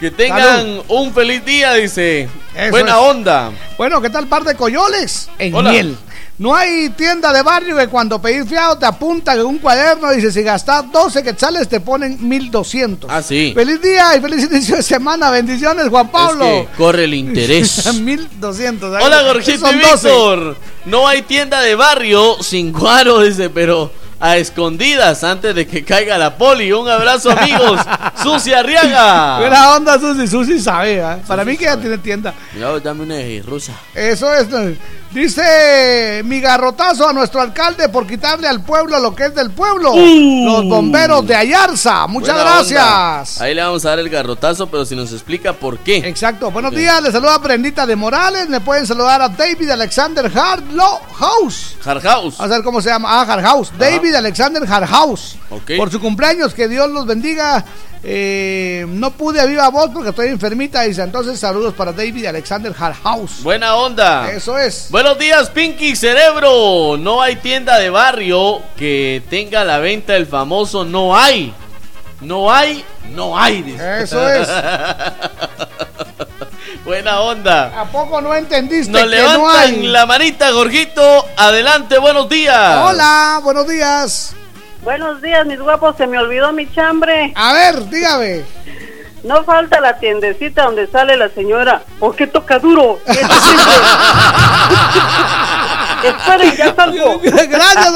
[0.00, 0.84] Que tengan Salud.
[0.88, 2.28] un feliz día, dice.
[2.54, 2.96] Eso Buena es.
[2.98, 3.50] onda.
[3.78, 5.28] Bueno, ¿qué tal par de coyoles?
[5.38, 5.70] En Hola.
[5.70, 5.96] miel.
[6.38, 10.16] No hay tienda de barrio que cuando pedís fiado te apuntan en un cuaderno y
[10.16, 13.10] dice si gastas 12 quetzales te ponen 1200.
[13.10, 13.52] Ah, sí.
[13.54, 15.30] Feliz día y feliz inicio de semana.
[15.30, 16.44] Bendiciones, Juan Pablo.
[16.44, 17.90] Es que corre el interés.
[18.00, 19.02] 1200.
[19.02, 20.08] Hola, Gorgito y 12.
[20.08, 20.56] Víctor.
[20.84, 26.18] No hay tienda de barrio sin cuaro, dice, pero a escondidas antes de que caiga
[26.18, 26.72] la poli.
[26.72, 27.80] Un abrazo, amigos.
[28.22, 29.38] Susi Arriaga.
[29.38, 30.26] Buena onda, Susi.
[30.26, 31.16] Susi sabe, ¿eh?
[31.26, 32.34] Para mí que ya tiene tienda.
[32.54, 33.72] Mira, dame una rusa.
[33.94, 34.46] Eso es.
[35.16, 39.94] Dice mi garrotazo a nuestro alcalde por quitarle al pueblo lo que es del pueblo.
[39.94, 40.44] Uh.
[40.44, 42.06] Los bomberos de Ayarza.
[42.06, 43.32] Muchas Buena gracias.
[43.36, 43.44] onda.
[43.46, 45.96] Ahí le vamos a dar el garrotazo, pero si nos explica por qué.
[46.06, 46.50] Exacto.
[46.50, 47.02] Buenos días.
[47.02, 48.50] Le saluda Brendita de Morales.
[48.50, 51.78] Me pueden saludar a David Alexander Hardlow House.
[51.82, 52.34] Hard House.
[52.38, 53.08] A ver cómo se llama.
[53.10, 53.72] Ah, Hard House.
[53.78, 55.38] David Alexander Hard House.
[55.48, 55.78] Ok.
[55.78, 56.52] Por su cumpleaños.
[56.52, 57.64] Que Dios los bendiga.
[58.08, 60.82] Eh, no pude a viva voz porque estoy enfermita.
[60.82, 63.42] Dice entonces saludos para David Alexander Hard House.
[63.42, 64.30] Buena onda.
[64.30, 64.88] Eso es.
[65.06, 66.96] Buenos días, Pinky Cerebro.
[66.98, 71.54] No hay tienda de barrio que tenga la venta del famoso no hay.
[72.20, 73.62] No hay, no hay.
[73.62, 74.02] dice.
[74.02, 74.48] Eso es.
[76.84, 77.82] Buena onda.
[77.82, 79.86] ¿A poco no entendiste Nos que levantan no hay?
[79.86, 81.24] la manita, Gorgito.
[81.36, 82.76] Adelante, buenos días.
[82.76, 84.34] Hola, buenos días.
[84.82, 85.96] Buenos días, mis guapos.
[85.96, 87.32] Se me olvidó mi chambre.
[87.36, 88.55] A ver, dígame.
[89.24, 91.82] No falta la tiendecita donde sale la señora.
[91.98, 93.00] ¿Por qué toca duro?
[96.04, 97.20] Esperen, ya salgo.
[97.20, 97.86] Gracias,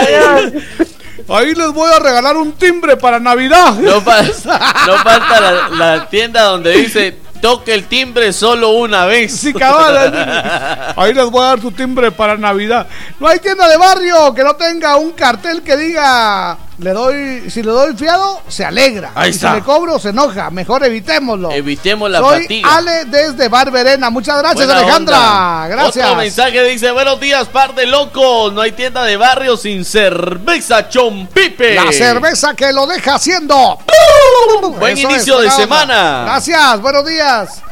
[0.00, 0.52] adiós.
[1.28, 3.74] Ahí les voy a regalar un timbre para Navidad.
[3.74, 9.32] No, fa- no falta la, la tienda donde dice toque el timbre solo una vez.
[9.36, 10.92] Sí, cabal.
[10.96, 12.86] Ahí les voy a dar tu timbre para Navidad.
[13.20, 17.62] No hay tienda de barrio que no tenga un cartel que diga, le doy, si
[17.62, 19.12] le doy fiado, se alegra.
[19.14, 19.50] Ahí y está.
[19.50, 20.50] si le cobro, se enoja.
[20.50, 21.50] Mejor evitémoslo.
[21.50, 22.76] Evitemos la Soy fatiga.
[22.76, 24.10] Ale desde Barberena.
[24.10, 25.16] Muchas gracias, Buena Alejandra.
[25.16, 25.68] onda.
[25.68, 26.06] Gracias.
[26.06, 28.52] Otro mensaje dice, buenos días, par de locos.
[28.52, 31.74] No hay tienda de barrio sin cerveza chompipe.
[31.74, 33.78] La cerveza que lo deja haciendo.
[34.78, 36.22] Buen Eso inicio de semana.
[36.24, 37.62] Gracias, buenos días.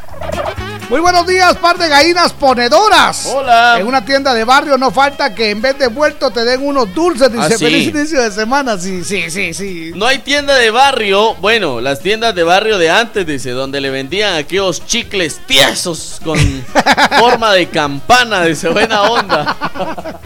[0.91, 3.25] Muy buenos días, par de gallinas ponedoras.
[3.33, 3.77] Hola.
[3.79, 6.93] En una tienda de barrio no falta que en vez de vuelto te den unos
[6.93, 7.31] dulces.
[7.31, 7.63] Dice, Ah, sí.
[7.63, 8.77] feliz inicio de semana.
[8.77, 9.93] Sí, sí, sí, sí.
[9.95, 13.89] No hay tienda de barrio, bueno, las tiendas de barrio de antes, dice, donde le
[13.89, 16.37] vendían aquellos chicles tiesos con
[17.19, 19.55] forma de campana, dice, buena onda.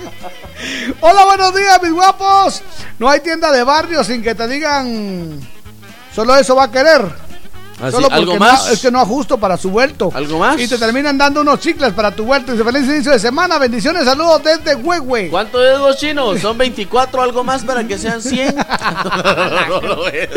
[0.99, 2.63] Hola, buenos días, mis guapos.
[2.97, 5.39] No hay tienda de barrio sin que te digan.
[6.15, 7.03] Solo eso va a querer.
[7.77, 8.69] Solo porque ¿Algo no- más?
[8.69, 10.10] es que no ajusto para su vuelto.
[10.15, 10.57] ¿Algo más?
[10.60, 12.53] Y te terminan dando unos chicles para tu vuelto.
[12.53, 13.57] Dice, feliz inicio de semana.
[13.57, 15.30] Bendiciones, saludos desde Huehue.
[15.30, 16.39] ¿Cuántos dedos chinos?
[16.39, 18.56] ¿Son 24 algo más para que sean 100?
[19.68, 20.30] No lo veo.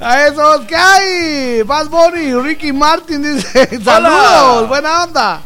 [0.00, 1.62] A esos que hay.
[1.62, 5.40] Bad Bunny, Ricky Martin dice, saludos, buena onda.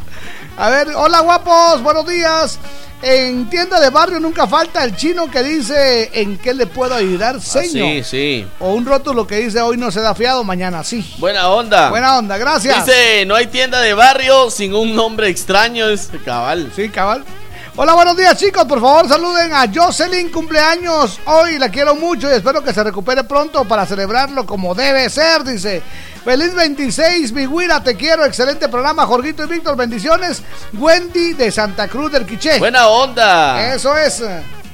[0.57, 2.59] A ver, hola guapos, buenos días.
[3.01, 7.35] En tienda de barrio nunca falta el chino que dice en qué le puedo ayudar,
[7.35, 7.89] Ah, señor.
[7.89, 8.47] sí, sí.
[8.59, 11.13] O un rótulo que dice hoy no se da fiado, mañana sí.
[11.19, 11.89] Buena onda.
[11.89, 12.85] Buena onda, gracias.
[12.85, 16.71] Dice, no hay tienda de barrio sin un nombre extraño, es cabal.
[16.73, 17.25] Sí, cabal.
[17.77, 18.63] Hola, buenos días chicos.
[18.63, 21.19] Por favor, saluden a Jocelyn, cumpleaños.
[21.25, 25.43] Hoy la quiero mucho y espero que se recupere pronto para celebrarlo como debe ser,
[25.43, 25.83] dice.
[26.23, 28.23] Feliz 26, mi güira, te quiero.
[28.23, 29.75] Excelente programa, Jorgito y Víctor.
[29.75, 30.41] Bendiciones.
[30.71, 32.59] Wendy de Santa Cruz del Quiché.
[32.59, 33.73] Buena onda.
[33.73, 34.23] Eso es.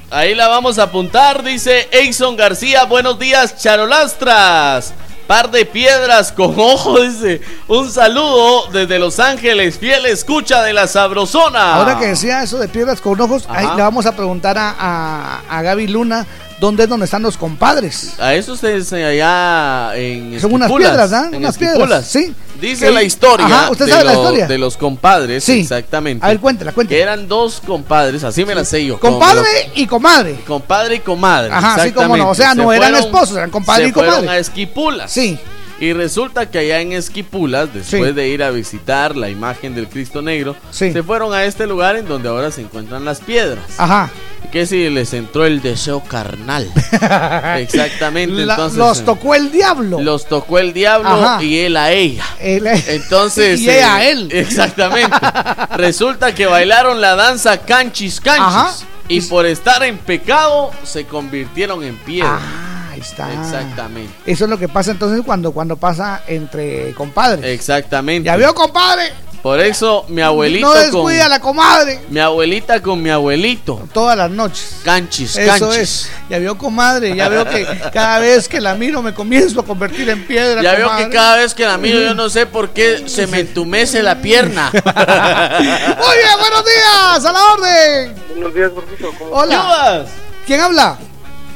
[0.08, 2.84] Ahí la vamos a apuntar, dice Eison García.
[2.84, 4.94] Buenos días, charolastras.
[5.32, 7.40] Par de piedras con ojo, dice.
[7.66, 11.76] Un saludo desde Los Ángeles, fiel escucha de la sabrosona.
[11.76, 15.40] Ahora que decía eso de piedras con ojos, ahí le vamos a preguntar a, a,
[15.48, 16.26] a Gaby Luna
[16.62, 18.12] dónde es donde están los compadres.
[18.20, 21.28] A eso ustedes allá en Son unas piedras, ¿ah?
[21.34, 22.32] Unas piedras, sí.
[22.60, 24.46] Dice Que- la historia, Ajá, ¿usted sabe la historia?
[24.46, 25.58] de los compadres, Sí.
[25.62, 26.24] exactamente.
[26.24, 26.96] A ver, cuéntela, cuéntela.
[26.96, 29.00] Que eran dos compadres, así me la sé yo.
[29.00, 29.42] Compadre
[29.74, 30.36] y comadre.
[30.46, 31.52] compadre y comadre.
[31.52, 34.12] Ajá, así como no, o sea, no eran esposos, eran compadre se y comadre.
[34.18, 35.10] fueron a Esquipulas.
[35.10, 35.36] Sí.
[35.82, 38.12] Y resulta que allá en Esquipulas, después Sí.
[38.12, 42.06] de ir a visitar la imagen del Cristo Negro, se fueron a este lugar en
[42.06, 43.64] donde ahora se encuentran las piedras.
[43.78, 44.08] Ajá.
[44.52, 46.70] Que si les entró el deseo carnal.
[47.58, 48.46] Exactamente.
[48.46, 50.00] La- entonces, los tocó el diablo.
[50.00, 51.42] los tocó el diablo Ajá.
[51.42, 52.24] y él a ella.
[52.40, 53.60] Él- Entonces.
[53.62, 54.28] y ella a eh, él.
[54.30, 55.16] Exactamente.
[55.76, 58.44] Resulta que bailaron la danza canchis canchis.
[58.46, 58.72] Ajá.
[59.08, 62.38] Y por estar en pecado se convirtieron en piedra.
[62.40, 62.71] Ah, ahí
[63.02, 63.32] está.
[63.32, 64.12] Exactamente.
[64.26, 67.44] Eso es lo que pasa entonces cuando, cuando pasa entre compadres.
[67.44, 68.26] Exactamente.
[68.26, 69.12] ¿Ya vio, compadre?
[69.42, 70.82] Por eso mi abuelito no con.
[70.82, 72.00] descuida a la comadre.
[72.10, 73.88] Mi abuelita con mi abuelito.
[73.92, 74.76] Todas las noches.
[74.84, 75.82] Canchis, Eso canchis.
[75.82, 76.10] es.
[76.30, 77.16] Ya vio, comadre.
[77.16, 80.62] Ya veo que cada vez que la miro me comienzo a convertir en piedra.
[80.62, 83.40] Ya veo que cada vez que la miro yo no sé por qué se me
[83.40, 84.70] entumece la pierna.
[84.72, 87.24] Muy bien, buenos días.
[87.24, 88.14] A la orden.
[88.28, 89.10] Buenos días, Gordito.
[89.18, 90.06] ¿Cómo Hola.
[90.46, 90.98] ¿Quién habla?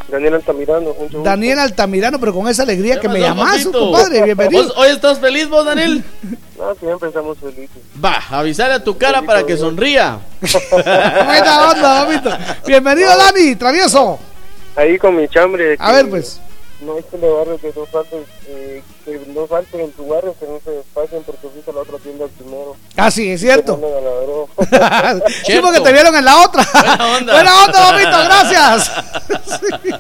[0.09, 0.81] Daniel Altamirano.
[0.89, 1.23] mucho gusto.
[1.23, 3.79] Daniel Altamirano, pero con esa alegría que me llamas, papito?
[3.79, 4.23] compadre.
[4.23, 4.63] Bienvenido.
[4.65, 6.03] ¿Vos hoy estás feliz vos, Daniel?
[6.57, 7.83] No, siempre estamos felices.
[8.03, 10.19] Va, avisar a tu cara para que sonría.
[10.71, 12.31] Buena onda, mamito.
[12.67, 14.19] Bienvenido, Dani, travieso.
[14.75, 15.77] Ahí con mi chambre.
[15.79, 16.41] A ver, pues.
[16.81, 18.17] No es que le barrio que no falta
[18.49, 21.81] eh, que no falten en tu barrio, que no se despachen porque fuiste a la
[21.81, 22.77] otra tienda primero.
[22.97, 23.81] Ah, sí, es cierto.
[25.47, 26.67] Sí, porque te vieron en la otra.
[26.73, 27.33] Buena onda.
[27.33, 28.93] Buena onda, gracias.
[29.47, 29.91] Sí.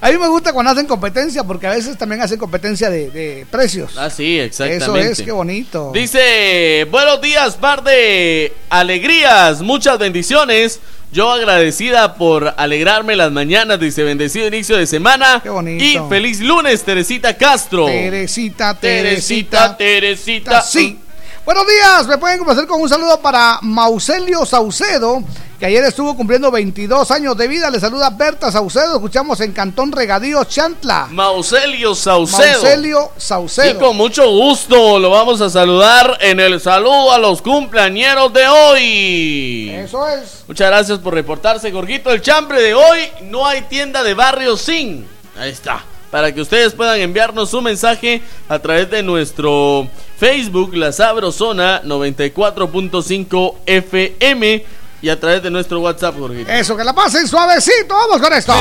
[0.00, 3.46] A mí me gusta cuando hacen competencia, porque a veces también hacen competencia de, de
[3.50, 3.92] precios.
[3.96, 5.12] Ah, sí, Eso exactamente.
[5.12, 5.92] es, qué bonito.
[5.94, 10.80] Dice, buenos días, par de alegrías, muchas bendiciones.
[11.12, 15.42] Yo agradecida por alegrarme las mañanas, dice bendecido inicio de semana.
[15.44, 15.84] bonito.
[15.84, 17.86] Y feliz lunes, Teresita Castro.
[17.86, 19.76] Teresita, Teresita, Teresita.
[19.76, 20.62] Teresita.
[20.62, 21.00] Sí.
[21.44, 25.24] Buenos días, me pueden complacer con un saludo para Mauselio Saucedo,
[25.60, 27.68] que ayer estuvo cumpliendo 22 años de vida.
[27.70, 31.08] Le saluda Berta Saucedo, escuchamos en Cantón Regadío, Chantla.
[31.10, 32.62] Mauselio Saucedo.
[32.62, 33.78] Mauselio Y Saucedo.
[33.78, 39.70] con mucho gusto lo vamos a saludar en el saludo a los cumpleañeros de hoy.
[39.70, 40.44] Eso es.
[40.48, 42.10] Muchas gracias por reportarse, Gorgito.
[42.10, 45.06] El chambre de hoy no hay tienda de barrio sin.
[45.38, 45.84] Ahí está.
[46.10, 49.86] Para que ustedes puedan enviarnos un mensaje a través de nuestro
[50.18, 56.50] Facebook, La Sabrosona 94.5 FM y a través de nuestro WhatsApp, Gorgito.
[56.50, 57.94] Eso, que la pasen suavecito.
[57.94, 58.54] Vamos con esto.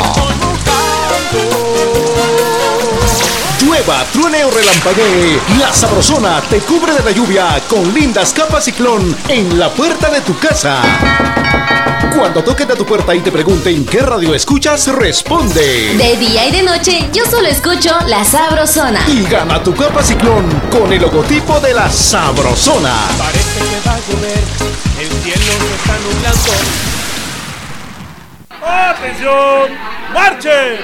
[3.62, 9.16] Llueva, truene o relampaguee, la Sabrosona te cubre de la lluvia con lindas capas ciclón
[9.28, 10.82] en la puerta de tu casa.
[12.16, 15.96] Cuando toquen a tu puerta y te pregunten qué radio escuchas, responde.
[15.96, 19.02] De día y de noche, yo solo escucho La Sabrosona.
[19.08, 22.96] Y gana tu capa ciclón con el logotipo de la Sabrosona.
[23.18, 24.44] Parece que va a llover,
[25.00, 26.52] el cielo se está nublando.
[28.66, 29.78] ¡Atención!
[30.14, 30.80] ¡Marchen!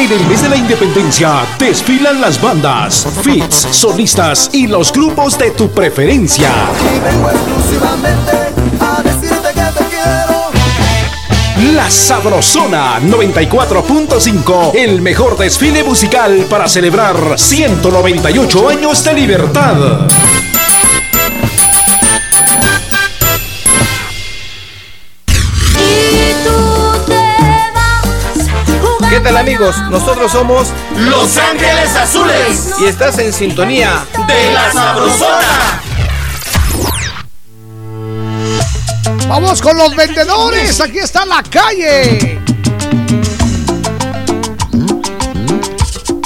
[0.00, 5.50] En el mes de la independencia desfilan las bandas, fits, solistas y los grupos de
[5.50, 6.50] tu preferencia.
[11.74, 20.08] La Sabrosona 94.5, el mejor desfile musical para celebrar 198 años de libertad.
[29.30, 29.76] Tal amigos?
[29.90, 32.74] Nosotros somos Los Ángeles Azules.
[32.80, 35.82] y estás en sintonía De La Sabrosona.
[39.28, 40.80] Vamos con los vendedores.
[40.80, 42.40] Aquí está la calle.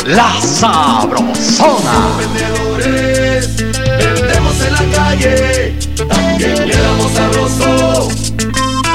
[0.06, 2.08] La Sabrosona.
[2.16, 3.56] Vendedores,
[3.98, 5.78] vendemos en la calle.
[6.08, 8.08] También le damos sabroso.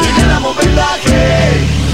[0.01, 1.88] Y le damos vendaje.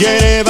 [0.00, 0.42] Quiere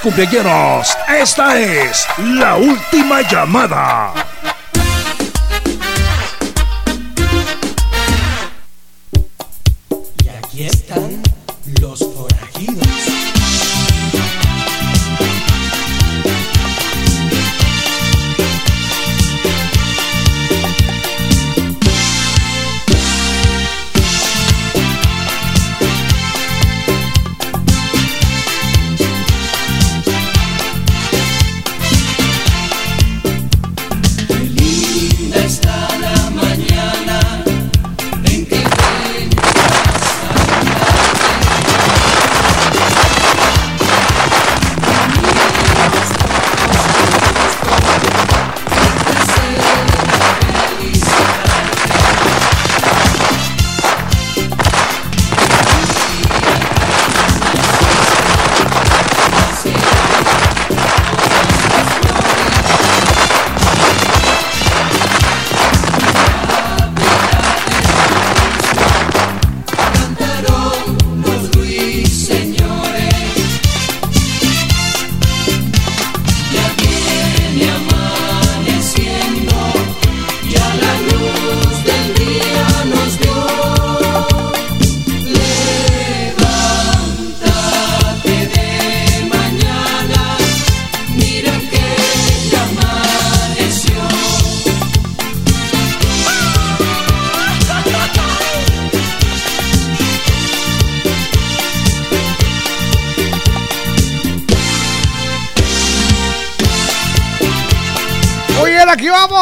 [0.00, 4.25] cumpleaños, esta es la última llamada.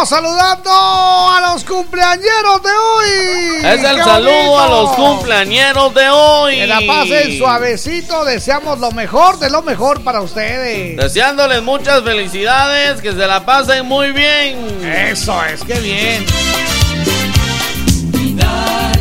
[0.08, 3.56] Saludando a los cumpleañeros de hoy.
[3.64, 6.56] Es el ¡Qué saludo a los cumpleañeros de hoy.
[6.56, 10.96] Que la pasen suavecito, deseamos lo mejor de lo mejor para ustedes.
[10.96, 14.84] Deseándoles muchas felicidades, que se la pasen muy bien.
[14.84, 16.24] Eso es, qué bien.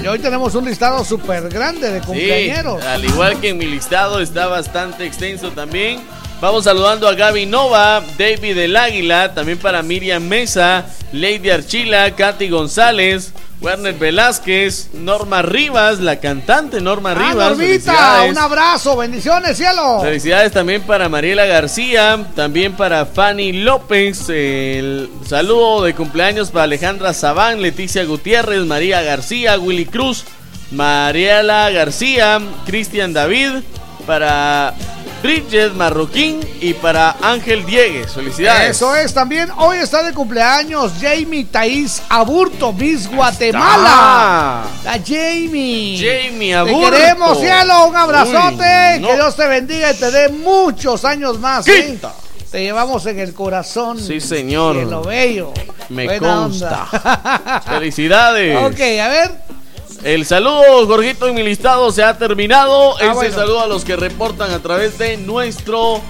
[0.03, 2.83] Y hoy tenemos un listado súper grande de Sí, cumpleañeros.
[2.83, 6.01] al igual que en mi listado está bastante extenso también.
[6.41, 12.49] Vamos saludando a Gaby Nova, David del Águila, también para Miriam Mesa, Lady Archila, Katy
[12.49, 13.31] González,
[13.61, 17.49] Werner Velázquez, Norma Rivas, la cantante Norma Ah, Rivas.
[17.57, 20.01] Normita, un abrazo, bendiciones, cielo.
[20.01, 27.13] Felicidades también para Mariela García, también para Fanny López, el saludo de cumpleaños para Alejandra
[27.13, 30.25] Sabán, Leticia Gutiérrez, María García, Willy Cruz,
[30.71, 33.61] Mariela García, Cristian David,
[34.05, 34.73] para
[35.23, 38.11] Bridget Marroquín y para Ángel Diegues.
[38.11, 38.71] Felicidades.
[38.71, 44.63] Eso es, también hoy está de cumpleaños Jamie Thaís Aburto, Miss Guatemala.
[44.83, 45.97] La Jamie.
[45.97, 46.91] Jamie Te Aburto.
[46.91, 48.95] queremos, cielo, un abrazote.
[48.95, 49.07] Uy, no.
[49.07, 51.63] Que Dios te bendiga y te dé muchos años más.
[51.65, 52.11] Quita.
[52.51, 53.97] Te llevamos en el corazón.
[53.99, 54.75] Sí, señor.
[54.77, 55.53] En lo bello.
[55.89, 57.61] Me Buena consta.
[57.65, 58.57] Felicidades.
[58.57, 59.31] ok, a ver.
[60.03, 62.97] El saludo, Jorgito, en mi listado se ha terminado.
[62.99, 63.33] Ese Ah, bueno.
[63.35, 66.01] saludo a los que reportan a través de nuestro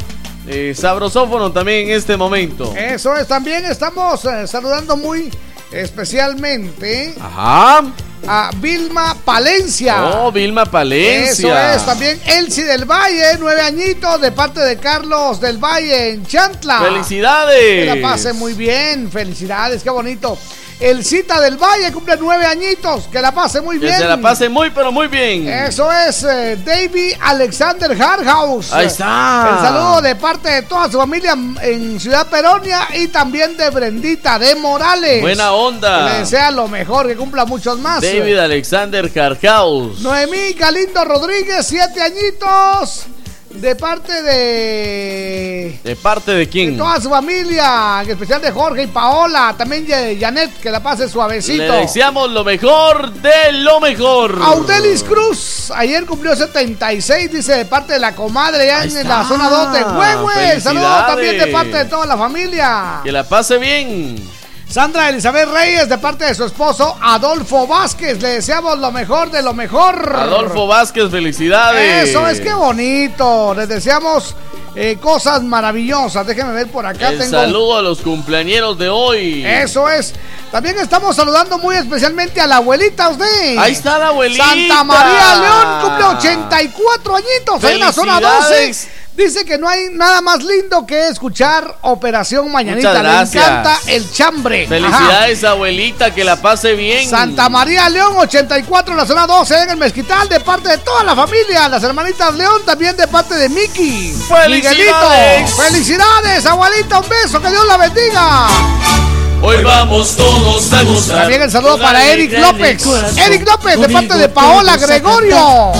[0.47, 2.73] eh, sabrosófono también en este momento.
[2.75, 5.29] Eso es, también estamos eh, saludando muy
[5.71, 7.83] especialmente Ajá.
[8.27, 10.03] a Vilma Palencia.
[10.21, 11.71] Oh, Vilma Palencia.
[11.73, 16.25] Eso es, también Elsie del Valle, nueve añitos de parte de Carlos del Valle en
[16.25, 16.79] Chantla.
[16.79, 17.57] ¡Felicidades!
[17.59, 20.37] Que la pase muy bien, felicidades, qué bonito.
[20.79, 23.97] El Cita del Valle cumple nueve añitos, que la pase muy Que bien.
[23.99, 25.47] se la pase muy, pero muy bien.
[25.47, 28.73] Eso es eh, David Alexander Hardhouse.
[28.73, 29.49] Ahí está.
[29.53, 34.37] El saludo de parte de toda su familia en Ciudad Peronia y también de Brendita
[34.39, 35.21] de Morales.
[35.21, 36.07] Buena onda.
[36.07, 38.01] Que le desea lo mejor, que cumpla muchos más.
[38.01, 39.99] David Alexander Carcaus.
[40.01, 43.05] Noemí Galindo Rodríguez, siete añitos.
[43.53, 45.79] De parte de.
[45.83, 46.75] ¿De parte de quién?
[46.75, 51.07] Toda su familia, en especial de Jorge y Paola, también de Janet, que la pase
[51.07, 51.63] suavecito.
[51.63, 54.39] Le deseamos lo mejor de lo mejor.
[54.41, 59.49] Audelis Cruz, ayer cumplió 76, dice de parte de la comadre, ya en la zona
[59.49, 60.59] 2 de Huehue.
[60.59, 63.01] Saludos también de parte de toda la familia.
[63.03, 64.42] Que la pase bien.
[64.69, 69.43] Sandra Elizabeth Reyes, de parte de su esposo Adolfo Vázquez, le deseamos lo mejor de
[69.43, 70.15] lo mejor.
[70.15, 72.09] Adolfo Vázquez, felicidades.
[72.09, 73.53] Eso es que bonito.
[73.53, 74.35] Les deseamos
[74.75, 76.25] eh, cosas maravillosas.
[76.25, 77.09] Déjenme ver por acá.
[77.09, 77.31] El tengo.
[77.31, 79.45] saludo a los cumpleañeros de hoy.
[79.45, 80.13] Eso es.
[80.51, 83.57] También estamos saludando muy especialmente a la abuelita usted.
[83.57, 84.43] Ahí está la abuelita.
[84.43, 87.63] Santa María León cumple 84 añitos.
[87.63, 88.87] En la zona 12 Felicidades.
[89.15, 93.03] Dice que no hay nada más lindo que escuchar Operación Mañanita.
[93.03, 94.67] Le encanta el chambre.
[94.67, 97.07] Felicidades, abuelita, que la pase bien.
[97.07, 101.03] Santa María León 84 en la zona 12 en el Mezquital de parte de toda
[101.03, 104.13] la familia, las hermanitas León también de parte de Miki.
[104.27, 105.41] ¡Felicidades!
[105.41, 105.61] Miguelito.
[105.61, 109.12] Felicidades, abuelita, un beso, que Dios la bendiga.
[109.45, 111.17] Hoy vamos todos a gozar.
[111.17, 112.81] También el saludo para Eric López.
[113.17, 115.73] Eric López de parte de Paola Gregorio.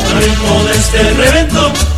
[0.69, 1.15] este.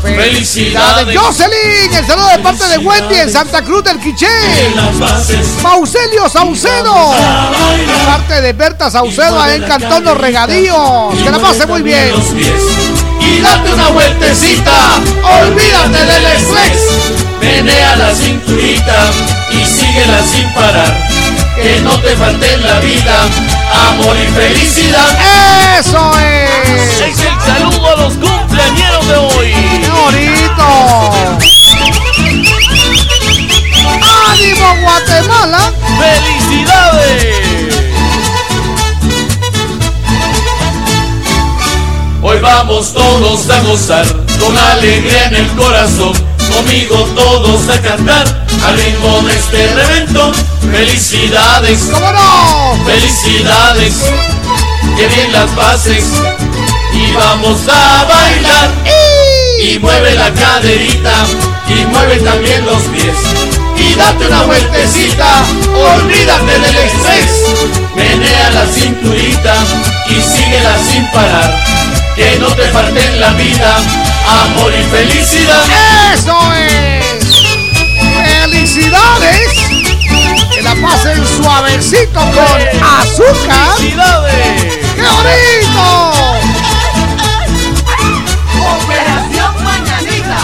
[0.04, 1.18] Felicidades.
[1.18, 4.28] Jocelyn, el saludo de parte de Wendy en Santa Cruz del Quiché.
[5.64, 7.16] Pauselio Saucedo.
[7.16, 11.16] De parte de Berta Saucedo en Cantón Los Regadíos.
[11.24, 12.14] Que la pase muy bien.
[13.20, 15.02] Y date una vueltecita.
[15.42, 16.78] Olvídate del estrés.
[17.40, 19.12] Menea la cinturita
[19.50, 21.25] y síguela sin parar.
[21.56, 23.28] Que no te falte en la vida
[23.90, 25.18] amor y felicidad.
[25.80, 27.02] ¡Eso es!
[27.02, 29.54] Es el saludo a los cumpleañeros de hoy.
[29.82, 30.66] ¡Qué bonito!
[34.30, 35.72] ¡Ánimo, Guatemala!
[36.00, 37.46] ¡Felicidades!
[42.22, 44.06] Hoy vamos todos a gozar
[44.40, 46.35] con alegría en el corazón.
[46.56, 48.26] Conmigo todos a cantar
[48.66, 50.34] al ritmo de este reventón.
[50.72, 52.86] Felicidades, ¿cómo no?
[52.86, 53.96] Felicidades,
[54.96, 56.06] que bien las pases
[56.94, 58.72] y vamos a bailar.
[59.62, 61.26] Y mueve la caderita
[61.68, 63.18] y mueve también los pies.
[63.76, 65.44] Y date una vueltecita,
[65.98, 67.32] olvídate del estrés.
[67.96, 69.56] Menea la cinturita
[70.08, 71.95] y síguela sin parar.
[72.16, 73.76] Que no te falte en la vida
[74.44, 75.66] amor y felicidad.
[76.14, 77.14] ¡Eso es!
[78.42, 79.50] ¡Felicidades!
[80.54, 82.62] Que la pasen suavecito con
[83.02, 83.76] azúcar.
[83.76, 84.64] ¡Felicidades!
[84.96, 85.84] ¡Qué bonito!
[88.82, 90.40] Operación Mañanita.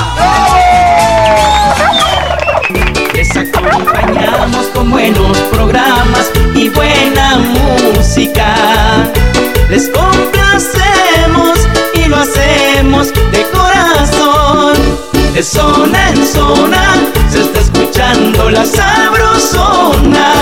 [3.14, 8.56] Les acompañamos con buenos programas y buena música.
[9.69, 9.88] Les
[10.52, 11.60] complacemos
[11.94, 14.78] y lo hacemos de corazón.
[15.34, 16.95] De zona en zona
[17.30, 20.34] se está escuchando la sabrosona.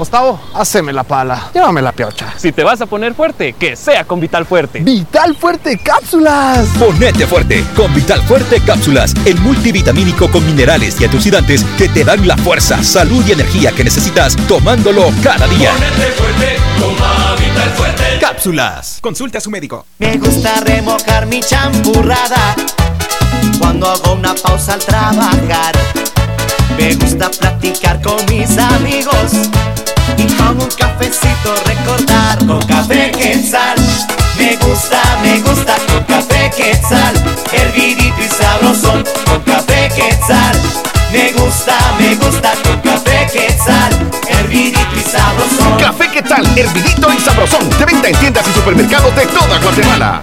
[0.00, 1.50] Gustavo, haceme la pala.
[1.52, 2.32] Llévame la piocha.
[2.38, 4.80] Si te vas a poner fuerte, que sea con Vital Fuerte.
[4.80, 6.68] Vital Fuerte Cápsulas.
[6.78, 12.26] Ponete fuerte con Vital Fuerte Cápsulas, el multivitamínico con minerales y antioxidantes que te dan
[12.26, 15.70] la fuerza, salud y energía que necesitas tomándolo cada día.
[15.72, 18.04] Ponete fuerte, toma Vital Fuerte.
[18.22, 18.98] Cápsulas.
[19.02, 19.84] Consulte a su médico.
[19.98, 22.56] Me gusta remojar mi champurrada
[23.58, 25.74] cuando hago una pausa al trabajar.
[26.78, 29.50] Me gusta platicar con mis amigos
[30.16, 33.76] y con un cafecito recordar con café quetzal.
[34.38, 37.14] Me gusta, me gusta con café quetzal,
[37.52, 40.56] hervidito y sabrosón con café quetzal.
[41.12, 43.92] Me gusta, me gusta con café quetzal,
[44.28, 45.78] hervidito y sabrosón.
[45.78, 46.46] Café ¿qué tal?
[46.56, 47.68] Hervidito y sabrosón.
[47.78, 50.22] De venta en tiendas y supermercados de toda Guatemala.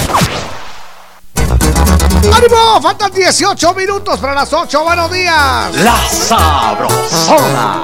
[2.29, 2.81] ¡Ánimo!
[2.81, 4.83] Faltan 18 minutos para las 8.
[4.83, 5.75] Buenos días.
[5.75, 7.83] La Sabrosona.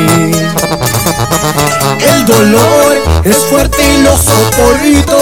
[1.99, 5.17] El dolor es fuerte y lo soporto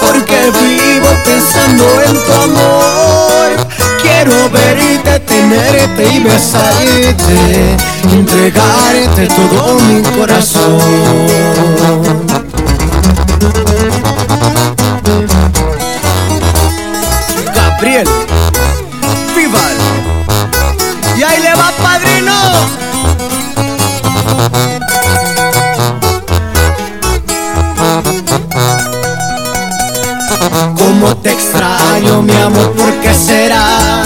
[0.00, 3.48] porque vivo pensando en tu amor.
[4.02, 7.76] Quiero verte, tenerte y besarte,
[8.12, 11.38] entregarte todo mi corazón.
[32.08, 34.02] Extraño, mi amor, ¿por qué será?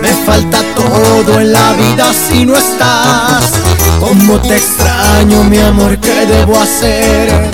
[0.00, 3.52] Me falta todo en la vida si no estás.
[3.98, 7.50] Cómo te extraño, mi amor, ¿qué debo hacer?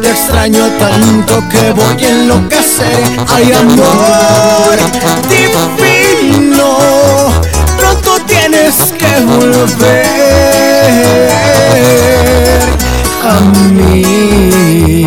[0.00, 3.02] Te extraño tanto que voy a enloquecer.
[3.28, 4.78] Ay, amor,
[5.28, 6.78] divino,
[7.76, 10.04] pronto tienes que volver
[13.24, 13.40] a
[13.70, 15.06] mí.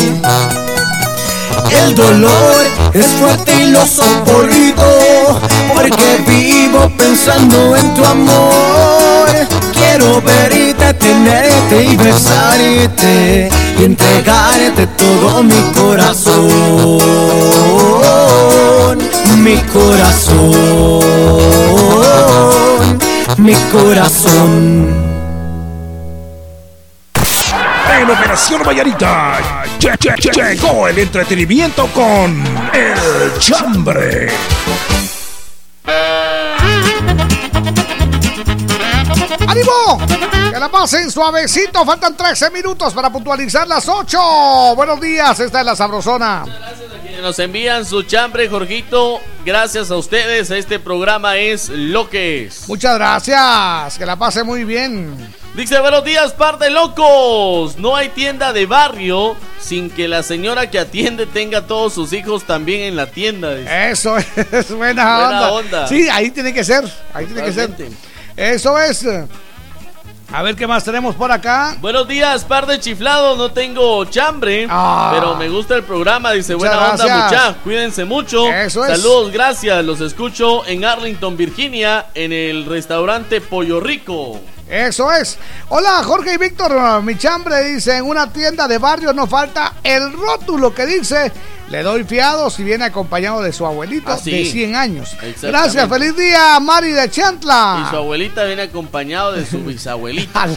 [1.83, 5.41] El dolor es fuerte y lo soporto
[5.73, 9.27] porque vivo pensando en tu amor.
[9.73, 13.49] Quiero verte, tenerte y besarte
[13.79, 16.99] y entregarte todo mi corazón,
[19.37, 20.39] mi corazón,
[23.37, 25.11] mi corazón.
[27.99, 32.43] En Operación Vallarita lle- lle- lle- llegó el entretenimiento con
[32.73, 34.29] El Chambre.
[39.47, 39.99] ¡Ánimo!
[40.51, 41.83] Que la pasen suavecito.
[41.85, 44.19] Faltan 13 minutos para puntualizar las 8.
[44.75, 46.45] Buenos días, esta es la Sabrosona.
[47.03, 49.19] Que Nos envían su chambre, Jorgito.
[49.45, 50.49] Gracias a ustedes.
[50.51, 52.67] Este programa es lo que es.
[52.67, 53.97] Muchas gracias.
[53.97, 55.33] Que la pase muy bien.
[55.55, 57.77] Dice, buenos días, par de locos.
[57.77, 62.13] No hay tienda de barrio sin que la señora que atiende tenga a todos sus
[62.13, 63.53] hijos también en la tienda.
[63.55, 63.89] dice.
[63.91, 64.15] Eso
[64.51, 65.51] es buena, Buena onda.
[65.51, 65.87] onda.
[65.87, 66.85] Sí, ahí tiene que ser.
[67.13, 67.69] Ahí tiene que ser.
[68.37, 69.05] Eso es.
[70.33, 71.75] A ver qué más tenemos por acá.
[71.81, 73.37] Buenos días, par de chiflados.
[73.37, 75.11] No tengo chambre, Ah.
[75.13, 76.31] pero me gusta el programa.
[76.31, 77.53] Dice, buena onda, mucha.
[77.61, 78.47] Cuídense mucho.
[78.47, 79.01] Eso es.
[79.01, 79.83] Saludos, gracias.
[79.83, 84.39] Los escucho en Arlington, Virginia, en el restaurante Pollo Rico.
[84.71, 85.37] Eso es.
[85.67, 87.03] Hola, Jorge y Víctor.
[87.03, 91.29] Mi chambre dice: en una tienda de barrio no falta el rótulo que dice:
[91.71, 94.29] Le doy fiado si viene acompañado de su abuelito Ah, sí.
[94.31, 95.15] de 100 años.
[95.41, 97.89] Gracias, feliz día, Mari de Y su Chantla.
[97.91, 100.49] abuelita viene acompañado de su bisabuelita.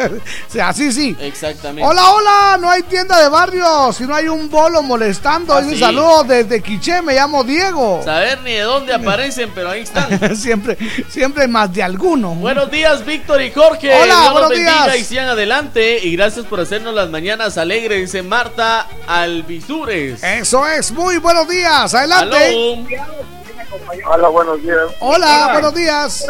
[0.62, 1.16] Así sí.
[1.20, 1.82] Exactamente.
[1.88, 5.54] Hola, hola, no hay tienda de barrio, si no hay un bolo molestando.
[5.54, 8.02] Ah, saludos desde Quiché, me llamo Diego.
[8.04, 10.36] Saber ni de dónde aparecen, pero ahí están.
[10.36, 10.78] siempre,
[11.08, 12.36] siempre más de alguno.
[12.36, 13.92] Buenos días, Víctor y Jorge.
[13.92, 14.98] Hola, Dios buenos días.
[15.00, 15.98] y sigan adelante.
[16.06, 20.22] Y gracias por hacernos las mañanas alegres, dice Marta Alvisures.
[20.22, 22.86] Eso es, muy buenos días, adelante.
[24.06, 24.78] Hola, buenos días.
[25.00, 26.26] Hola, buenos días.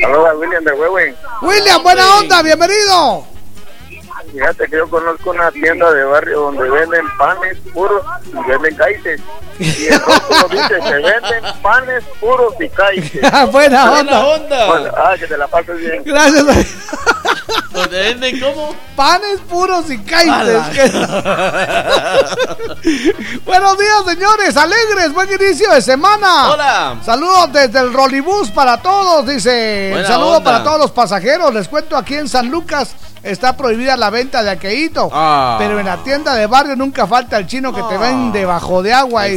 [0.00, 1.16] Saludos a William de Huehuen.
[1.42, 3.26] William, buena onda, bienvenido.
[4.32, 9.20] Fíjate que yo conozco una tienda de barrio donde venden panes puros y venden caites.
[9.58, 13.20] Y el rótulo dice que venden panes puros y caites.
[13.52, 14.66] buena onda.
[14.66, 16.02] Bueno, ah, que te la pases bien.
[16.04, 16.46] Gracias.
[17.72, 18.74] ¿Donde venden cómo?
[18.96, 20.60] Panes puros y caites.
[23.44, 24.56] Buenos días, señores.
[24.56, 26.50] Alegres, buen inicio de semana.
[26.52, 26.96] Hola.
[27.04, 29.90] Saludos desde el Rolibus para todos, dice.
[29.92, 30.52] Buena Saludo onda.
[30.52, 31.52] para todos los pasajeros.
[31.54, 35.10] Les cuento aquí en San Lucas está prohibida la venta de aqueíto.
[35.12, 35.56] Ah.
[35.58, 38.92] Pero en la tienda de barrio nunca falta el chino que te vende bajo de
[38.92, 39.28] agua.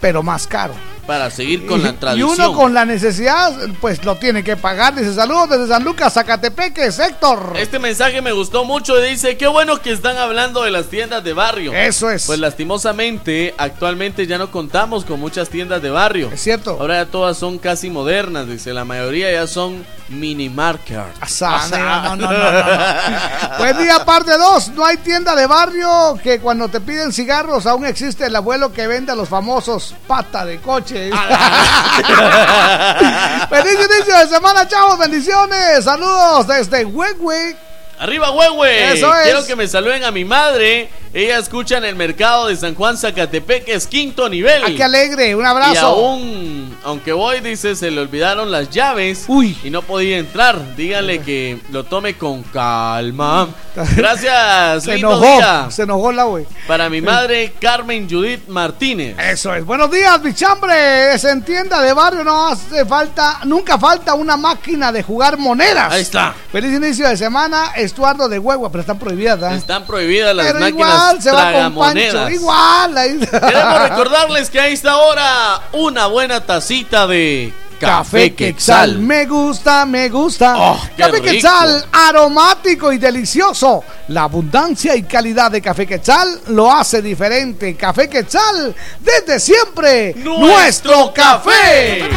[0.00, 0.74] Pero más caro.
[1.10, 2.30] Para seguir con la Y tradición.
[2.30, 4.94] uno con la necesidad, pues lo tiene que pagar.
[4.94, 7.54] Dice saludos desde San Lucas, Zacatepeques, Héctor.
[7.56, 8.96] Este mensaje me gustó mucho.
[8.96, 11.72] Dice, qué bueno que están hablando de las tiendas de barrio.
[11.72, 12.26] Eso es.
[12.26, 16.30] Pues lastimosamente, actualmente ya no contamos con muchas tiendas de barrio.
[16.32, 16.76] Es cierto.
[16.78, 18.46] Ahora ya todas son casi modernas.
[18.46, 21.00] Dice, la mayoría ya son mini market.
[21.20, 21.66] Asa,
[22.14, 23.58] no, no, no.
[23.58, 24.68] Buen día, parte 2.
[24.76, 28.86] No hay tienda de barrio que cuando te piden cigarros aún existe el abuelo que
[28.86, 30.99] vende a los famosos pata de coche.
[33.48, 34.98] Feliz inicio de semana, chavos.
[34.98, 35.84] Bendiciones.
[35.84, 37.69] Saludos desde Huehue.
[38.00, 38.94] Arriba, huehue.
[38.94, 39.24] Eso es.
[39.24, 40.88] Quiero que me saluden a mi madre.
[41.12, 44.62] Ella escucha en el mercado de San Juan Zacatepec, que es quinto nivel.
[44.64, 45.34] Ah, qué alegre.
[45.34, 45.86] Un Y abrazo.
[45.86, 49.26] aún, aunque voy, dice, se le olvidaron las llaves
[49.62, 50.76] y no podía entrar.
[50.76, 53.48] Díganle que lo tome con calma.
[53.96, 55.36] Gracias, Se lindo enojó.
[55.36, 55.66] día.
[55.70, 56.46] Se enojó la güey.
[56.66, 59.16] Para mi madre, Carmen Judith Martínez.
[59.18, 59.64] Eso es.
[59.64, 61.14] Buenos días, mi chambre.
[61.14, 65.92] En tienda de barrio no hace falta, nunca falta una máquina de jugar monedas.
[65.92, 66.34] Ahí está.
[66.50, 69.56] Feliz inicio de semana, Estuardo de Huehua, pero están prohibidas, ¿verdad?
[69.56, 72.28] Están prohibidas las Pero máquinas igual se va con Pancho.
[72.30, 72.98] Igual.
[72.98, 78.98] ahí- Queremos recordarles que a esta hora una buena tacita de café quetzal.
[78.98, 80.54] Me gusta, me gusta.
[80.56, 81.24] Oh, café rico.
[81.24, 83.82] Quetzal, aromático y delicioso.
[84.08, 87.74] La abundancia y calidad de Café Quetzal lo hace diferente.
[87.76, 92.08] Café Quetzal, desde siempre, nuestro, café.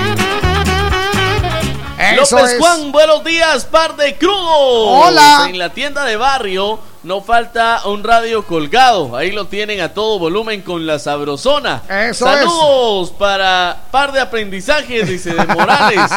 [2.12, 2.60] Eso López es.
[2.60, 5.08] Juan, buenos días, par de crudos.
[5.08, 5.46] Hola.
[5.48, 9.16] En la tienda de barrio no falta un radio colgado.
[9.16, 11.82] Ahí lo tienen a todo volumen con la sabrosona.
[11.90, 16.12] Eso Saludos para par de aprendizajes, dice de Morales.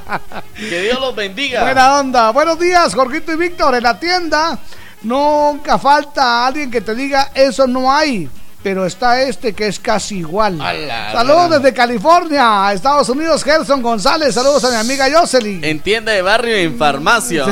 [0.56, 1.62] que Dios los bendiga.
[1.62, 2.30] Buena onda.
[2.30, 3.74] Buenos días, Jorgito y Víctor.
[3.74, 4.58] En la tienda
[5.02, 8.28] nunca falta alguien que te diga eso no hay.
[8.64, 10.58] Pero está este que es casi igual.
[11.12, 14.34] Saludos desde California, Estados Unidos, Gerson González.
[14.34, 15.62] Saludos a mi amiga Jocelyn.
[15.62, 17.44] En tienda de barrio y en farmacia.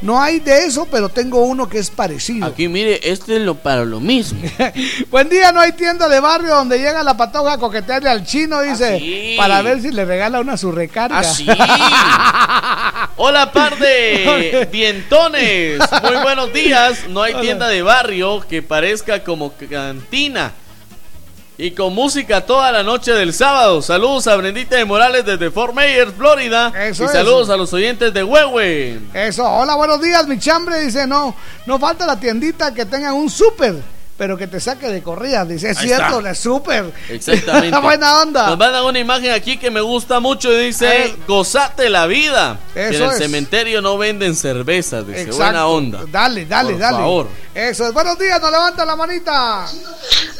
[0.00, 2.44] No hay de eso, pero tengo uno que es parecido.
[2.44, 4.40] Aquí mire, este es lo para lo mismo.
[5.12, 8.62] Buen día, no hay tienda de barrio donde llega la patoja a coquetearle al chino,
[8.62, 9.36] dice, sí.
[9.38, 11.20] para ver si le regala una su recarga.
[11.20, 11.46] Ah, sí.
[13.16, 15.78] Hola, par de dientones.
[16.02, 17.06] Muy buenos días.
[17.08, 20.31] No hay tienda de barrio que parezca como cantina.
[21.58, 23.82] Y con música toda la noche del sábado.
[23.82, 26.72] Saludos a Brendita de Morales desde Fort Myers, Florida.
[26.76, 28.98] Eso y saludos a los oyentes de Huehue.
[29.12, 30.80] Eso, hola, buenos días, mi chambre.
[30.80, 31.36] Dice, no,
[31.66, 33.76] no falta la tiendita que tenga un súper,
[34.22, 35.44] pero que te saque de corrida.
[35.44, 36.22] Dice, es Ahí cierto, está.
[36.22, 36.92] la súper.
[37.08, 37.76] Exactamente.
[37.82, 38.46] Buena onda.
[38.50, 42.56] Nos mandan una imagen aquí que me gusta mucho y dice, gozate la vida.
[42.76, 43.18] En el es.
[43.18, 45.22] cementerio no venden cervezas, dice.
[45.22, 45.42] Exacto.
[45.42, 46.04] Buena onda.
[46.06, 46.96] Dale, dale, Por dale.
[46.98, 47.28] favor.
[47.52, 47.92] Eso es.
[47.92, 49.66] Buenos días, nos levanta la manita.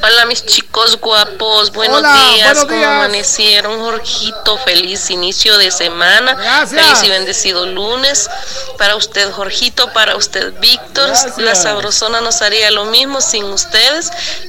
[0.05, 2.91] Hola mis chicos guapos, buenos Hola, días, buenos ¿cómo días.
[2.91, 3.79] amanecieron?
[3.81, 6.71] Jorgito, feliz inicio de semana, Gracias.
[6.71, 8.29] feliz y bendecido lunes.
[8.79, 13.45] Para usted Jorgito, para usted Víctor, la sabrosona nos haría lo mismo sin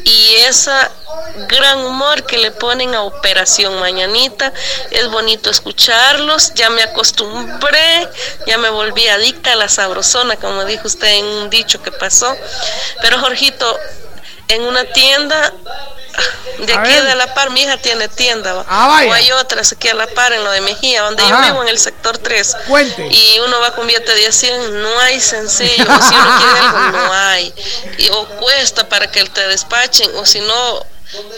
[0.03, 0.91] y esa
[1.47, 4.51] gran humor que le ponen a Operación Mañanita,
[4.91, 8.07] es bonito escucharlos, ya me acostumbré,
[8.45, 12.35] ya me volví adicta a la sabrosona, como dijo usted en un dicho que pasó.
[13.01, 13.79] Pero Jorgito,
[14.47, 15.53] en una tienda
[16.59, 18.63] de aquí de La Par, mi hija tiene tienda.
[18.67, 21.41] Ah, o hay otras aquí a La Par en lo de Mejía, donde Ajá.
[21.41, 22.57] yo vivo en el sector 3.
[22.67, 23.07] Cuente.
[23.09, 26.79] Y uno va con billete de 100, no hay sencillo, o si uno quiere algo,
[26.97, 27.53] no hay.
[27.97, 30.85] Y, o cuesta para que te despachen, o si no,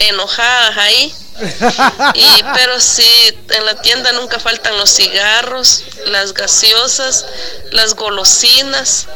[0.00, 1.14] enojadas ahí.
[2.14, 3.06] Y, pero sí,
[3.50, 7.26] en la tienda nunca faltan los cigarros, las gaseosas,
[7.72, 9.06] las golosinas.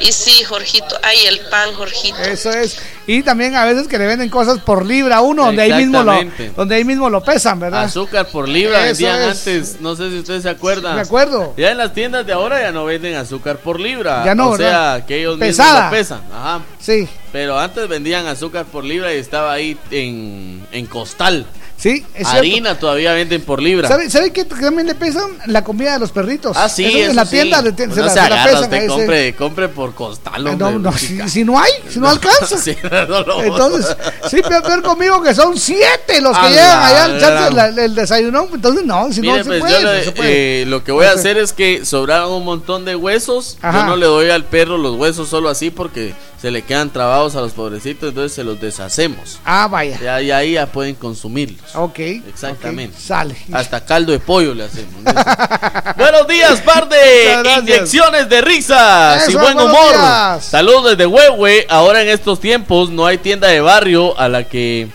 [0.00, 2.18] Y sí, Jorgito, hay el pan, Jorgito.
[2.22, 2.78] Eso es.
[3.06, 6.02] Y también a veces que le venden cosas por libra a uno, donde ahí mismo
[6.02, 6.14] lo,
[6.56, 7.84] donde ahí mismo lo pesan, ¿verdad?
[7.84, 9.38] Azúcar por libra Eso vendían es.
[9.38, 10.94] antes, no sé si ustedes se acuerdan.
[10.96, 11.54] Me acuerdo.
[11.56, 14.24] Ya en las tiendas de ahora ya no venden azúcar por libra.
[14.24, 15.06] Ya no, o sea, ¿verdad?
[15.06, 15.90] que ellos Pesada.
[15.90, 16.20] mismos lo pesan.
[16.32, 16.60] Ajá.
[16.78, 17.08] Sí.
[17.32, 21.46] Pero antes vendían azúcar por libra y estaba ahí en, en costal.
[21.80, 22.36] Sí, es cierto.
[22.38, 23.88] Harina todavía venden por libra.
[23.88, 25.30] ¿Sabe, ¿Sabe qué también le pesan?
[25.46, 26.54] La comida de los perritos.
[26.54, 27.30] Ah, sí, Eso eso en la sí.
[27.30, 28.62] tienda se, Pues la, no se se la agarra, pesan.
[28.64, 32.58] usted compre, compre por costal, hombre, No, no, si, si no hay, si no alcanza.
[32.58, 33.96] Sí, no lo- Entonces,
[34.30, 37.74] sí, peor, conmigo que son siete los que llegan la allá al chance gran.
[37.76, 38.46] la- el desayuno.
[38.52, 39.72] Entonces, no, si Mire, no se pues puede.
[39.72, 40.62] yo no le- se puede.
[40.62, 43.56] eh, lo que voy a No se- hacer es que sobraron un montón de huesos.
[43.62, 43.78] Ajá.
[43.80, 47.36] Yo no le doy al perro los huesos solo así porque se le quedan trabados
[47.36, 49.38] a los pobrecitos, entonces se los deshacemos.
[49.44, 49.98] Ah, vaya.
[50.00, 51.74] Ya, ya ahí ya pueden consumirlos.
[51.74, 51.98] Ok.
[51.98, 52.98] Exactamente.
[52.98, 53.36] Sale.
[53.52, 55.04] Hasta caldo de pollo le hacemos.
[55.98, 59.92] Buenos días, par de inyecciones de risas y buen humor.
[59.92, 60.44] días.
[60.46, 61.66] Saludos desde Huehue.
[61.68, 64.88] Ahora en estos tiempos no hay tienda de barrio a la que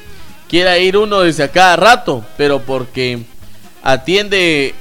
[0.50, 3.20] quiera ir uno desde a cada rato, pero porque
[3.84, 4.74] atiende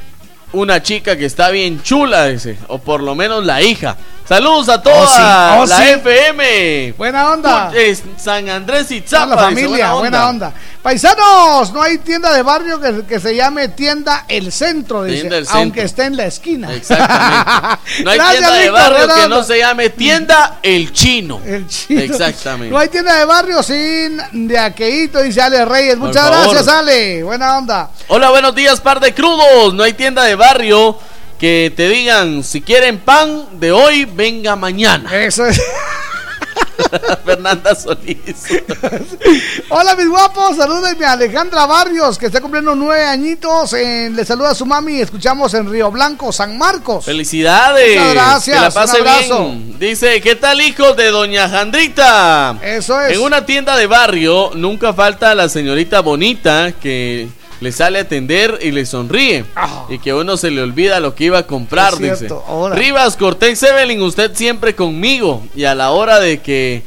[0.52, 2.56] una chica que está bien chula, dice.
[2.68, 3.98] O por lo menos la hija.
[4.26, 5.84] Saludos a toda Oh, sí, oh, la sí.
[5.96, 6.92] FM.
[6.96, 7.70] Buena onda.
[7.74, 9.26] Es San Andrés y Zapa.
[9.36, 10.52] la dice, familia, buena onda.
[10.82, 15.36] Paisanos, no hay tienda de barrio que, que se llame tienda El Centro, dice, Tienda
[15.38, 15.60] El Centro.
[15.60, 16.72] aunque esté en la esquina.
[16.74, 17.84] Exactamente.
[18.04, 19.36] No hay Gracias, tienda de barrio buena que onda.
[19.36, 21.40] no se llame tienda El Chino.
[21.44, 22.00] El chino.
[22.00, 22.70] Exactamente.
[22.72, 25.96] No hay tienda de barrio sin de aqueíto, dice Ale Reyes.
[25.98, 27.22] Muchas gracias, Ale.
[27.22, 27.90] Buena onda.
[28.08, 29.74] Hola, buenos días, par de crudos.
[29.74, 30.98] No hay tienda de barrio
[31.38, 35.14] que te digan si quieren pan de hoy, venga mañana.
[35.24, 35.60] Eso es.
[37.24, 38.18] Fernanda Solís.
[39.68, 40.56] Hola, mis guapos.
[40.56, 43.72] Salúdenme a Alejandra Barrios, que está cumpliendo nueve añitos.
[43.74, 45.00] Eh, le saluda a su mami.
[45.00, 47.04] Escuchamos en Río Blanco, San Marcos.
[47.04, 47.98] Felicidades.
[47.98, 49.44] Muchas gracias, Que la pase un abrazo.
[49.46, 49.78] bien.
[49.78, 52.58] Dice, ¿qué tal hijos de doña Jandrita?
[52.62, 53.16] Eso es.
[53.16, 57.28] En una tienda de barrio nunca falta la señorita bonita que
[57.60, 59.44] le sale a atender y le sonríe.
[59.88, 61.96] Y que a uno se le olvida lo que iba a comprar, Ah.
[61.98, 62.28] Dice.
[62.72, 65.42] Rivas Cortés Evelyn, usted siempre conmigo.
[65.54, 66.82] Y a la hora de que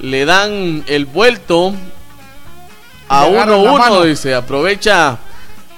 [0.00, 1.74] le dan el vuelto
[3.08, 5.18] a Le uno uno, dice, aprovecha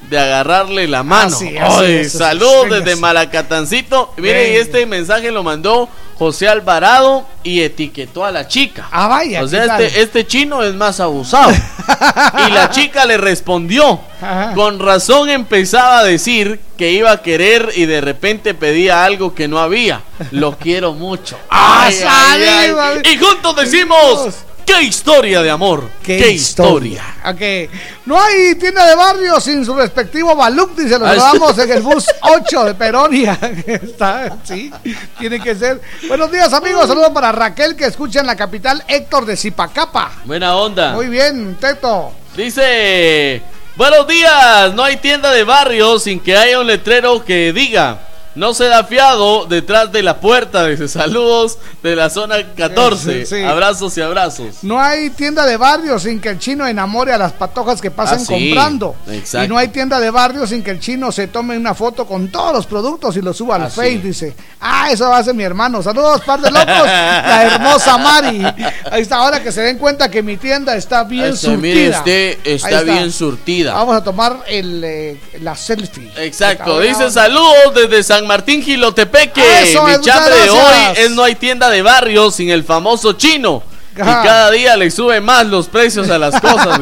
[0.08, 1.36] de agarrarle la mano.
[1.40, 1.58] Ay,
[2.00, 2.84] así saludos es.
[2.84, 4.12] desde Malacatancito.
[4.16, 4.62] Mire, y Venga.
[4.62, 8.88] este mensaje lo mandó José Alvarado y etiquetó a la chica.
[8.90, 9.42] Ah, vaya.
[9.42, 11.50] O sea, este, este chino es más abusado.
[12.48, 14.00] y la chica le respondió.
[14.20, 14.52] Ajá.
[14.54, 19.46] Con razón empezaba a decir que iba a querer y de repente pedía algo que
[19.46, 20.02] no había.
[20.32, 21.38] Lo quiero mucho.
[21.50, 23.02] Ay, ay, ay.
[23.12, 24.34] Y juntos decimos,
[24.68, 25.88] ¡qué historia de amor!
[26.02, 27.02] ¡Qué, historia!
[27.24, 27.70] Ok.
[28.06, 30.98] No hay tienda de barrio sin su respectivo Baluc, dice.
[30.98, 33.38] Los Ah, saludamos en el bus 8 de Peronia.
[33.66, 34.70] Está, sí,
[35.18, 35.80] tiene que ser.
[36.06, 36.86] Buenos días, amigos.
[36.86, 40.12] Saludos para Raquel, que escucha en la capital Héctor de Zipacapa.
[40.24, 40.92] Buena onda.
[40.92, 42.12] Muy bien, Teto.
[42.36, 43.42] Dice,
[43.76, 47.98] buenos días, no hay tienda de barrio sin que haya un letrero que diga,
[48.34, 53.36] no se da fiado detrás de la puerta, dice, saludos de la zona 14, Sí,
[53.36, 53.42] sí.
[53.42, 54.62] abrazos y abrazos.
[54.62, 58.18] No hay tienda de barrio sin que el chino enamore a las patojas que pasan
[58.20, 58.94] Ah, sí, comprando.
[59.10, 59.44] exacto.
[59.44, 62.28] Y no hay tienda de barrio sin que el chino se tome una foto con
[62.28, 64.34] todos los productos y lo suba al Ah, Face, dice.
[64.60, 65.82] Ah, eso va a ser mi hermano.
[65.82, 66.66] Saludos, par de locos.
[66.68, 68.42] la hermosa Mari.
[68.90, 71.60] Ahí está, ahora que se den cuenta que mi tienda está bien Este, surtida.
[71.60, 73.72] mire usted, está, bien surtida.
[73.74, 76.10] Vamos a tomar el, eh, la selfie.
[76.16, 79.70] Exacto, dice saludos desde San Martín Gilotepeque.
[79.70, 82.64] Eso Mi es, muchas chambre de hoy es no hay tienda de barrio sin el
[82.64, 83.62] famoso chino.
[84.00, 84.20] Ajá.
[84.22, 86.78] Y cada día le sube más los precios a las cosas.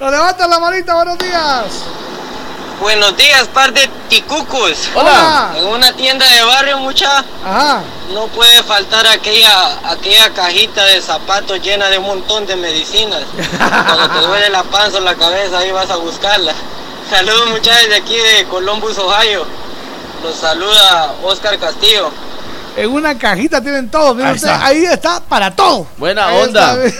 [0.00, 1.64] Nos levanta la manita, buenos días.
[2.80, 4.88] Buenos días, par de ticucos.
[4.94, 5.52] Hola.
[5.56, 7.82] En una tienda de barrio, mucha, Ajá.
[8.14, 13.22] no puede faltar aquella, aquella cajita de zapatos llena de un montón de medicinas.
[13.58, 16.52] Cuando te duele la panza o la cabeza, ahí vas a buscarla.
[17.10, 19.44] Saludos, muchachos, de aquí de Columbus, Ohio.
[20.22, 22.10] Los saluda Oscar Castillo.
[22.76, 24.14] En una cajita tienen todo.
[24.14, 24.66] Mira Ahí usted, está.
[24.66, 25.86] ahí está para todo.
[25.96, 26.84] Buena Ahí onda.
[26.84, 26.98] está.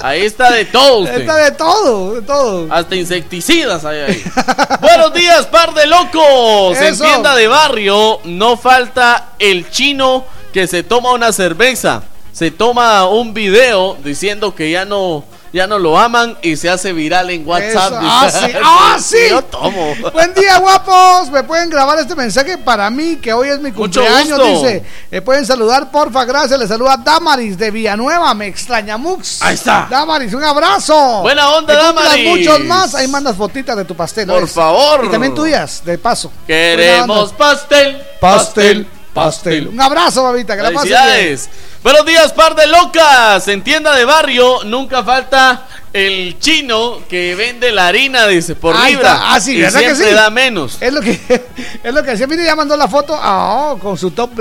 [0.06, 1.20] Ahí está de todo usted.
[1.22, 2.66] Está de todo, de todo.
[2.70, 4.24] Hasta insecticidas hay ahí.
[4.82, 6.76] Buenos días, par de locos.
[6.78, 12.02] En tienda de barrio no falta el chino que se toma una cerveza,
[12.32, 15.24] se toma un video diciendo que ya no
[15.54, 17.92] ya no lo aman y se hace viral en WhatsApp.
[17.92, 18.00] Eso.
[18.04, 18.52] Ah, sí.
[18.62, 19.16] Ah, sí.
[19.30, 19.94] Yo tomo.
[20.12, 21.30] Buen día, guapos.
[21.30, 24.40] Me pueden grabar este mensaje para mí, que hoy es mi cumpleaños.
[24.44, 26.58] Dice, me pueden saludar, porfa, gracias.
[26.58, 28.34] Le saluda Damaris de Villanueva.
[28.34, 29.40] Me extraña Mux.
[29.42, 29.86] Ahí está.
[29.88, 31.22] Damaris, un abrazo.
[31.22, 32.28] Buena onda, Damaris.
[32.28, 32.94] muchos más.
[32.96, 34.26] Ahí mandas fotitas de tu pastel.
[34.26, 35.04] Por favor.
[35.04, 36.32] Y también tuyas, de paso.
[36.48, 39.68] Queremos pastel, pastel, pastel.
[39.68, 40.56] Un abrazo, babita.
[40.56, 41.48] Que la pases.
[41.82, 43.46] Buenos días, par de locas.
[43.48, 48.94] En tienda de barrio nunca falta el chino que vende la harina, dice, por Ahí
[48.94, 49.14] libra.
[49.14, 49.34] está.
[49.34, 50.14] Ah, sí, y ¿verdad que siempre sí?
[50.14, 50.76] da menos.
[50.80, 51.12] Es lo que
[51.82, 52.26] es lo que.
[52.26, 54.32] Mire, ya mandó la foto oh, con su top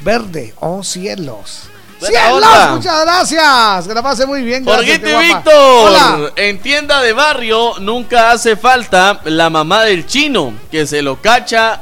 [0.00, 0.54] verde.
[0.60, 1.62] Oh, cielos.
[2.00, 2.70] ¡Cielos!
[2.72, 3.86] Muchas gracias.
[3.86, 4.64] Que la pase muy bien.
[4.64, 5.26] Gracias, Jorgito y.
[5.26, 6.32] Víctor, Hola.
[6.36, 11.80] en tienda de barrio nunca hace falta la mamá del chino que se lo cacha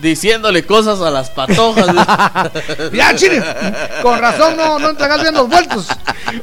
[0.00, 1.86] diciéndole cosas a las patojas.
[2.92, 3.42] Ya, chile.
[4.02, 5.86] Con razón no, no entregas bien los vueltos.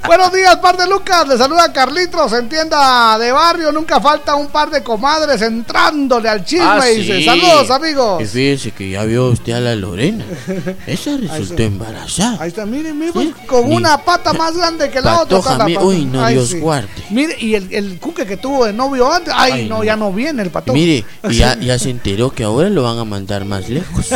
[0.06, 1.28] Buenos días, par de Lucas.
[1.28, 3.72] Le saluda Carlitos en tienda de barrio.
[3.72, 6.66] Nunca falta un par de comadres entrándole al chisme.
[6.66, 7.26] Ah, y dice, sí.
[7.26, 8.22] saludos, amigos.
[8.22, 10.24] Y fíjese que ya vio usted a la Lorena.
[10.88, 12.38] Esa resultó embarazada.
[12.42, 15.40] Ahí está, mire, mire, con Ni- una pata más grande que la otra.
[15.40, 16.90] Patoja, la uy, no, Dios guarde.
[17.10, 19.84] Mire, y el, el cuque que tuvo de novio antes, ay, Ay, no, no.
[19.84, 20.74] ya no viene el pato.
[20.74, 24.10] Mire, y ya, ya se enteró que ahora lo van a mandar más lejos.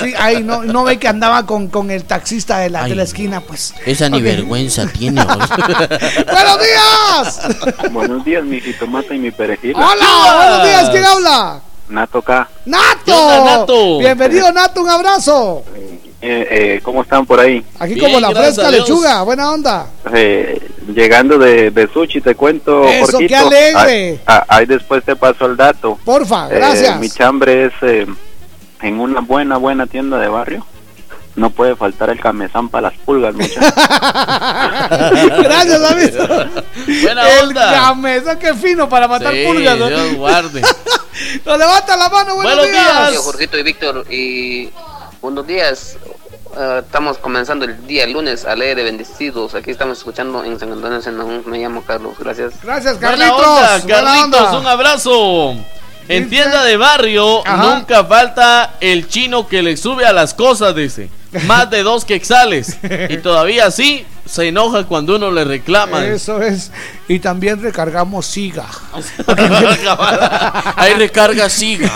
[0.00, 2.96] Sí, ay, no, no ve que andaba con, con el taxista de la, Ay, de
[2.96, 3.74] la esquina, pues.
[3.84, 5.22] Esa ni vergüenza tiene.
[5.24, 7.40] ¡Buenos días!
[7.90, 9.74] Buenos días, mi jitomata y mi perejil.
[9.74, 10.36] ¡Hola!
[10.36, 10.90] ¡Buenos días!
[10.90, 11.60] ¿Quién habla?
[11.88, 12.48] Nato acá.
[12.66, 13.98] ¡Nato!
[13.98, 15.64] Bienvenido, Nato, un abrazo.
[16.22, 17.64] Eh, eh, ¿Cómo están por ahí?
[17.78, 19.86] Aquí como la fresca lechuga, buena onda.
[20.12, 20.60] Eh,
[20.94, 22.84] llegando de, de Sushi, te cuento.
[22.84, 23.28] Eso, Jorgito.
[23.28, 24.20] qué alegre.
[24.26, 25.98] Ah, ah, Ahí después te paso el dato.
[26.04, 26.98] Porfa, Eh, gracias.
[27.00, 28.06] mi chambre es eh,
[28.82, 30.66] en una buena, buena tienda de barrio.
[31.36, 33.72] No puede faltar el camezán para las pulgas, muchachos.
[35.42, 36.10] Gracias, David.
[37.02, 37.72] Buena El onda.
[37.72, 39.78] cameza, qué fino para matar Sí, pulgas.
[39.78, 39.88] ¿no?
[39.88, 40.60] Dios guarde.
[41.46, 43.12] Nos levanta la mano, buenos, Buenos días.
[43.14, 44.70] Yo, Jorgito y Víctor, y
[45.22, 45.96] buenos días.
[46.56, 49.54] Eh, estamos comenzando el día lunes a leer de bendecidos.
[49.54, 51.42] Aquí estamos escuchando en San Antonio de Senahún.
[51.46, 52.54] Me llamo Carlos, gracias.
[52.62, 53.46] Gracias, Buena Carlitos.
[53.46, 54.58] onda, Carlitos, onda.
[54.58, 55.54] un abrazo.
[56.08, 57.74] En tienda de barrio Ajá.
[57.76, 61.08] nunca falta el chino que le sube a las cosas, dice.
[61.46, 62.78] Más de dos quexales.
[63.08, 66.04] y todavía así se enoja cuando uno le reclama.
[66.04, 66.72] Eso es.
[67.10, 68.66] Y también recargamos SIGA.
[70.76, 71.90] Ahí recarga siga.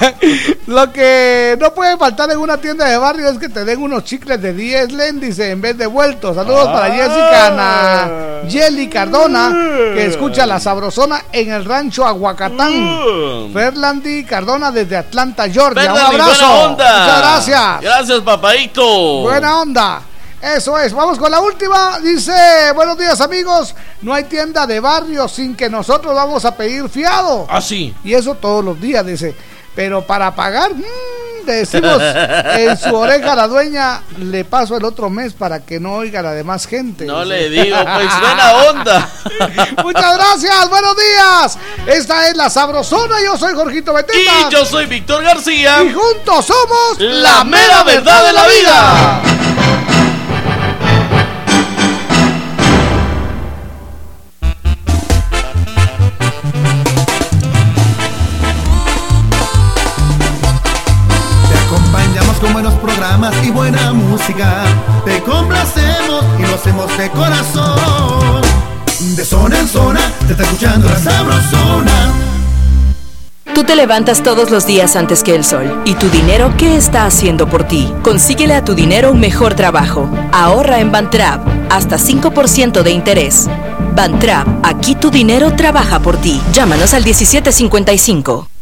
[0.66, 4.02] Lo que no puede faltar en una tienda de barrio es que te den unos
[4.02, 6.34] chicles de 10 léndice en vez de vueltos.
[6.34, 6.90] Saludos para Ah.
[6.96, 9.50] Jessica Ana Yeli Cardona,
[9.94, 13.52] que escucha la sabrosona en el rancho Aguacatán.
[13.52, 15.92] Ferlandi Cardona desde Atlanta, Georgia.
[15.92, 16.30] Un abrazo.
[16.48, 17.00] buena onda.
[17.04, 17.80] Muchas gracias.
[17.82, 19.20] Gracias, papadito.
[19.22, 20.00] Buena onda.
[20.44, 21.98] Eso es, vamos con la última.
[22.00, 22.32] Dice,
[22.74, 27.46] buenos días amigos, no hay tienda de barrio sin que nosotros vamos a pedir fiado.
[27.48, 27.94] Ah, sí.
[28.04, 29.34] Y eso todos los días, dice.
[29.74, 31.98] Pero para pagar, mm, le decimos
[32.58, 36.20] en su oreja a la dueña, le paso el otro mes para que no oiga
[36.20, 37.06] la demás gente.
[37.06, 37.48] No dice.
[37.48, 39.10] le digo, pues buena onda.
[39.82, 41.58] Muchas gracias, buenos días.
[41.86, 44.18] Esta es la Sabrosona, yo soy Jorgito Beteta.
[44.18, 45.82] Y yo soy Víctor García.
[45.84, 49.22] Y juntos somos La mera verdad de la vida.
[63.42, 64.64] Y buena música.
[65.04, 68.42] Te complacemos y lo hacemos de corazón.
[69.16, 72.12] De zona en zona, te está escuchando la sabrosona.
[73.54, 75.82] Tú te levantas todos los días antes que el sol.
[75.84, 77.92] ¿Y tu dinero qué está haciendo por ti?
[78.02, 80.08] Consíguele a tu dinero un mejor trabajo.
[80.32, 81.46] Ahorra en Bantrap.
[81.70, 83.48] Hasta 5% de interés.
[83.94, 84.48] Bantrap.
[84.64, 86.40] Aquí tu dinero trabaja por ti.
[86.52, 88.53] Llámanos al 1755.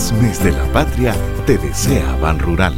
[0.00, 1.14] Feliz mes de la patria
[1.44, 2.74] te desea Ban Rural.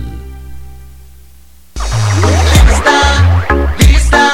[3.79, 4.33] Lista,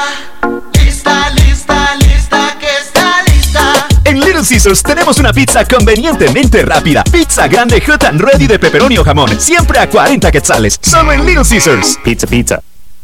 [0.73, 3.87] lista, lista, lista, que está lista.
[4.05, 7.03] En Little Caesars tenemos una pizza convenientemente rápida.
[7.03, 9.39] Pizza grande hot and ready de pepperoni o jamón.
[9.39, 10.79] Siempre a 40 quetzales.
[10.81, 11.99] Solo en Little Caesars.
[12.03, 12.59] Pizza, pizza.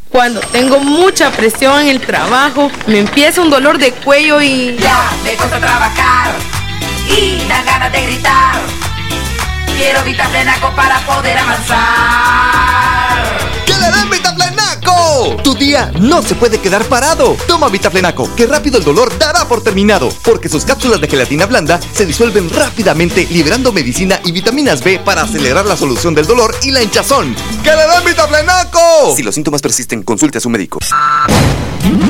[0.10, 4.78] Cuando tengo mucha presión en el trabajo, me empieza un dolor de cuello y...
[4.80, 6.34] Ya me cuesta trabajar
[7.08, 8.95] y dan ganas de gritar.
[9.76, 11.76] Quiero Vitaplenaco para poder avanzar.
[13.66, 15.36] ¡Que le den Vitaplenaco!
[15.44, 17.36] Tu día no se puede quedar parado.
[17.46, 21.78] Toma Vitaplenaco, que rápido el dolor dará por terminado, porque sus cápsulas de gelatina blanda
[21.92, 26.72] se disuelven rápidamente, liberando medicina y vitaminas B para acelerar la solución del dolor y
[26.72, 27.36] la hinchazón.
[27.62, 29.14] ¡Que le den Vitaplenaco!
[29.14, 30.80] Si los síntomas persisten, consulte a su médico.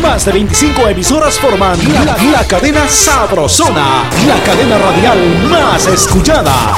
[0.04, 6.78] Más de 25 emisoras forman la, la cadena Sabrosona, la cadena radial más escuchada.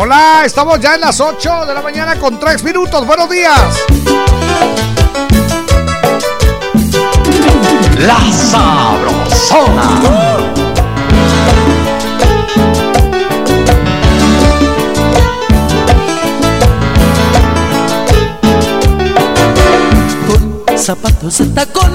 [0.00, 3.04] Hola, estamos ya en las 8 de la mañana con 3 minutos.
[3.04, 3.60] Buenos días.
[7.98, 9.98] La Sabrosona.
[20.28, 21.92] Con zapatos de tacón,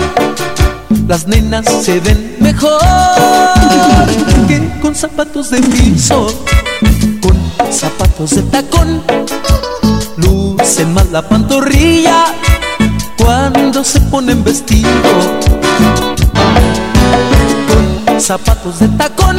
[1.08, 2.82] las nenas se ven mejor
[4.50, 6.28] que con zapatos de piso.
[7.74, 9.02] Zapatos de tacón,
[10.18, 12.26] lucen más la pantorrilla
[13.18, 14.90] cuando se ponen vestido
[17.68, 19.38] con zapatos de tacón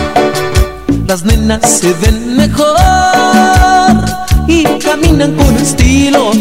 [1.07, 2.77] las nenas se ven mejor
[4.49, 6.33] y caminan con estilo.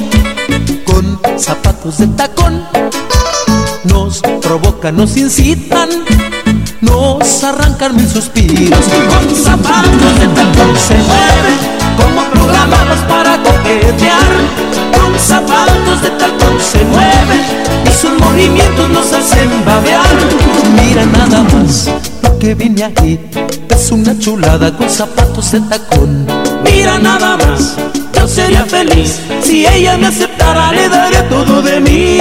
[0.86, 2.66] Con zapatos de tacón
[3.84, 5.90] nos provocan, nos incitan
[6.82, 8.80] nos arrancan mil suspiros.
[8.80, 14.32] Con zapatos de tacón se mueven como programados para coquetear.
[14.98, 17.44] Con zapatos de tacón se mueven
[17.86, 20.06] y sus movimientos nos hacen babear.
[20.82, 21.90] Mira nada más
[22.22, 23.20] lo que vine aquí.
[23.70, 26.28] Es una chulada con zapatos de tacón.
[26.64, 27.76] Mira nada más
[28.24, 32.20] yo sería feliz si ella me aceptara le daría todo de mí.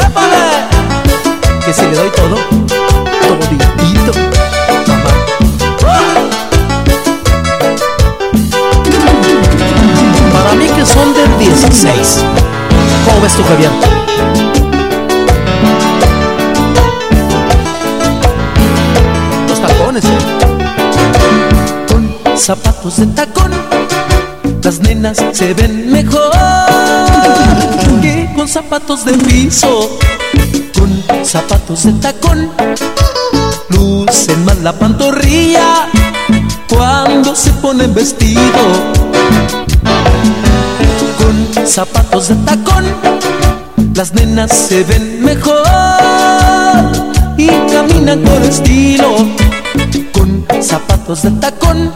[0.00, 0.44] ¡Épale!
[1.64, 2.36] que si le doy todo
[3.20, 4.33] toditito
[10.94, 12.24] son del 16.
[13.04, 13.70] ¿Cómo ves tú, Javier?
[19.48, 20.18] Los tacones, ¿eh?
[21.88, 23.52] Con zapatos de tacón,
[24.62, 26.32] las nenas se ven mejor
[28.00, 29.98] que con zapatos de piso.
[30.78, 32.50] Con zapatos de tacón,
[33.70, 35.88] lucen más la pantorrilla
[36.68, 38.94] cuando se ponen vestido
[41.64, 42.84] zapatos de tacón
[43.94, 45.62] las nenas se ven mejor
[47.36, 49.16] y caminan con estilo.
[50.12, 51.92] Con zapatos de tacón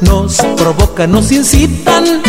[0.00, 2.22] nos provocan, nos incitan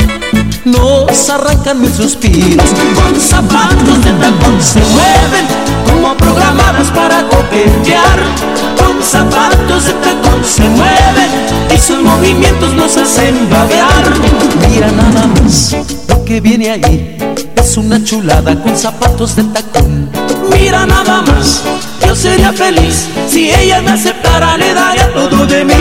[0.66, 2.66] nos arrancan mil suspiros.
[2.96, 5.46] Con zapatos de tacón se mueven
[5.86, 8.20] como programadas para coquetear.
[8.78, 11.30] Con zapatos de tacón se mueven
[11.74, 14.14] y sus movimientos nos hacen babear
[14.70, 15.76] mira nada más
[16.30, 17.18] que viene ahí
[17.56, 20.12] es una chulada con zapatos de tacón
[20.52, 21.64] mira nada más
[22.06, 25.74] yo sería feliz si ella me aceptara le daría todo de mí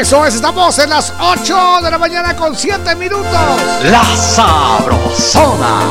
[0.00, 3.26] Eso es, estamos en las 8 de la mañana con 7 minutos.
[3.84, 5.82] La Sabrosona.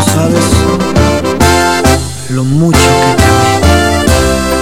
[0.00, 0.44] Sabes
[2.30, 3.28] lo mucho que te.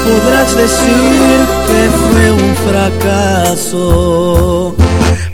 [0.07, 4.77] Podrás decir que fue un fracaso,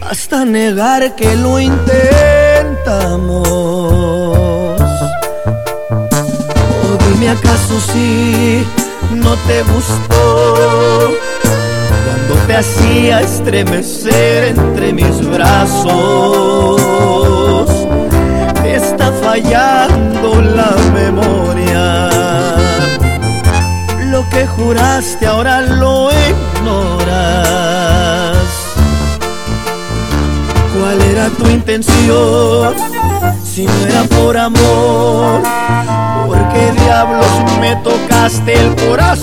[0.01, 3.47] hasta negar que lo intentamos.
[6.85, 8.65] O dime acaso si
[9.15, 11.13] no te gustó
[12.07, 16.81] cuando te hacía estremecer entre mis brazos.
[18.83, 22.09] Está fallando la memoria.
[24.11, 27.23] Lo que juraste ahora lo ignoras.
[30.75, 32.75] ¿Cuál era tu intención?
[33.45, 35.43] Si no era por amor,
[36.27, 37.27] ¿por qué diablos
[37.61, 39.23] me tocaste el corazón?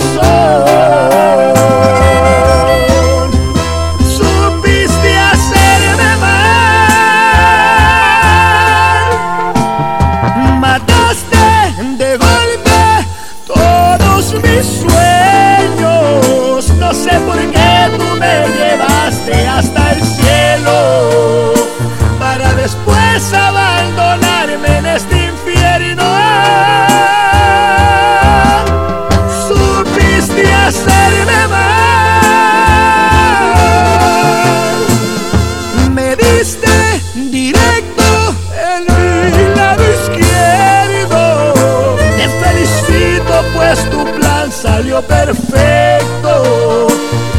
[45.10, 46.86] Perfecto.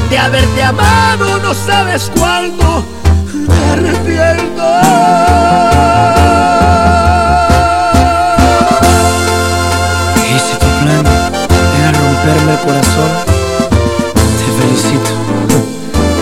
[0.09, 2.83] De haberte amado no sabes cuánto
[3.47, 4.63] me arrepiento.
[10.29, 11.05] Y si tu plan
[11.79, 13.11] era romperme el corazón,
[14.37, 15.11] te felicito.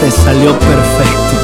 [0.02, 1.36] Te salió perfecto.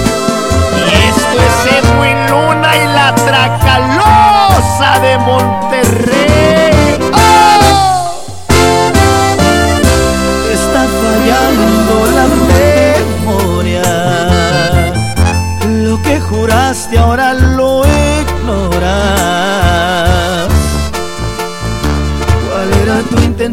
[0.78, 6.35] Y esto es Edwin Luna y la Tracalosa de Monterrey.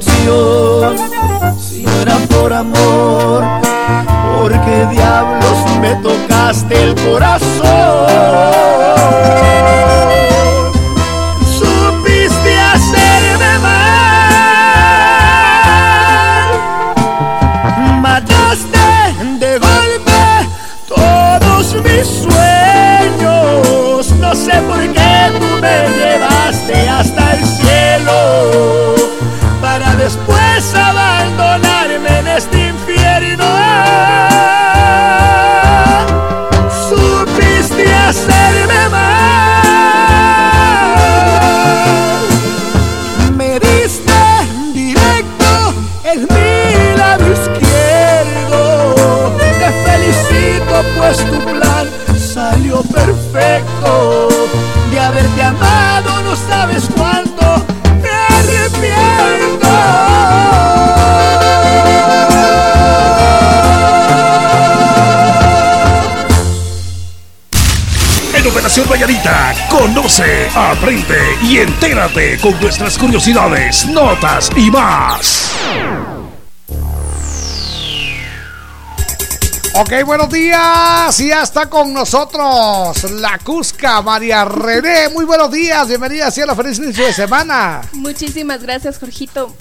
[0.00, 3.44] Si no era por amor,
[4.38, 8.06] ¿por qué diablos me tocaste el corazón?
[51.02, 54.28] pues tu plan salió perfecto.
[54.90, 57.64] De haberte amado no sabes cuánto
[58.00, 59.68] me arrepiento.
[68.52, 69.54] Operación Valladita.
[69.70, 75.54] Conoce, aprende y entérate con nuestras curiosidades, notas y más.
[79.82, 81.18] Ok, buenos días.
[81.18, 85.08] Y ya está con nosotros la Cusca María René.
[85.08, 85.88] Muy buenos días.
[85.88, 87.80] Bienvenida a la feliz inicio de semana.
[87.92, 89.52] Muchísimas gracias, Jorgito.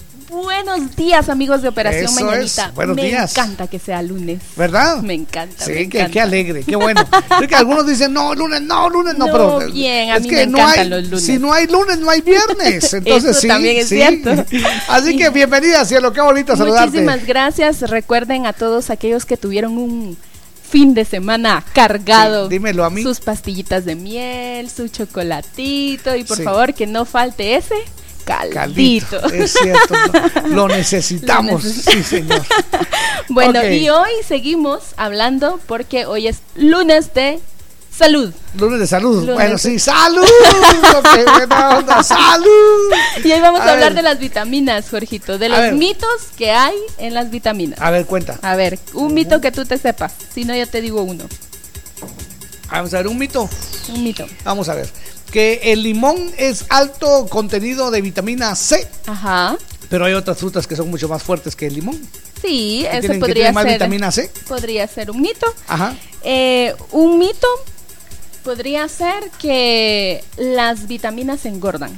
[0.53, 2.65] Buenos días, amigos de Operación Eso Mañanita.
[2.67, 2.75] es.
[2.75, 3.31] Buenos Me días.
[3.31, 4.41] encanta que sea lunes.
[4.57, 5.01] ¿Verdad?
[5.01, 5.63] Me encanta.
[5.63, 6.11] Sí, me qué, encanta.
[6.11, 7.01] qué alegre, qué bueno.
[7.41, 9.71] Es que algunos dicen, no, lunes no, lunes no, No, pero.
[9.71, 11.23] bien, a es mí que me no encantan hay, los lunes.
[11.25, 12.93] Si no hay lunes, no hay viernes.
[12.93, 13.47] Entonces Eso sí.
[13.47, 13.95] también es sí.
[13.95, 14.45] cierto.
[14.89, 16.87] Así que bienvenida, cielo, qué bonito saludarte.
[16.87, 17.81] Muchísimas gracias.
[17.89, 20.17] Recuerden a todos aquellos que tuvieron un
[20.69, 22.47] fin de semana cargado.
[22.49, 23.03] Sí, dímelo a mí.
[23.03, 26.43] Sus pastillitas de miel, su chocolatito y por Sí.
[26.43, 27.75] favor que no falte ese
[28.23, 29.19] caldito.
[29.19, 29.95] Caldito, es cierto,
[30.49, 32.41] lo, necesitamos, Lo sí señor.
[33.29, 37.39] Bueno, y hoy seguimos hablando porque hoy es lunes de
[37.95, 38.33] salud.
[38.57, 39.19] Lunes de salud.
[39.21, 40.25] Lunes bueno, sí, salud.
[41.13, 42.91] qué buena onda, salud.
[43.23, 43.95] Y hoy vamos a, A hablar ver.
[43.95, 45.73] de las vitaminas, Jorgito, de A los ver.
[45.75, 47.79] mitos que hay en las vitaminas.
[47.79, 48.37] A ver, cuenta.
[48.41, 51.23] A ver, un mito que tú te sepas, si no yo te digo uno.
[52.69, 53.49] Vamos a ver, un mito.
[53.93, 54.25] Un mito.
[54.45, 54.89] Vamos a ver.
[55.31, 59.57] Que el limón es alto contenido de vitamina C, Ajá.
[59.89, 61.99] pero hay otras frutas que son mucho más fuertes que el limón.
[62.41, 63.73] Sí, ¿Que eso tienen- podría tienen más ser.
[63.73, 64.31] vitamina C?
[64.47, 65.45] Podría ser un mito.
[65.67, 65.95] Ajá.
[66.23, 67.47] Eh, un mito
[68.43, 71.95] podría ser que las vitaminas engordan.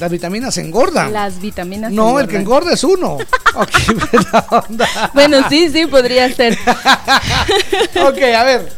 [0.00, 1.12] Las vitaminas engordan.
[1.12, 3.18] Las vitaminas no, el que engorda es uno.
[3.54, 3.70] ok,
[4.12, 5.10] buena onda.
[5.14, 6.58] Bueno, sí, sí, podría ser.
[8.04, 8.72] ok, a ver.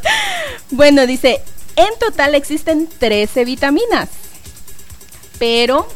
[0.70, 1.40] Bueno, dice,
[1.77, 4.09] en total existen 13 vitaminas.
[5.39, 5.86] Pero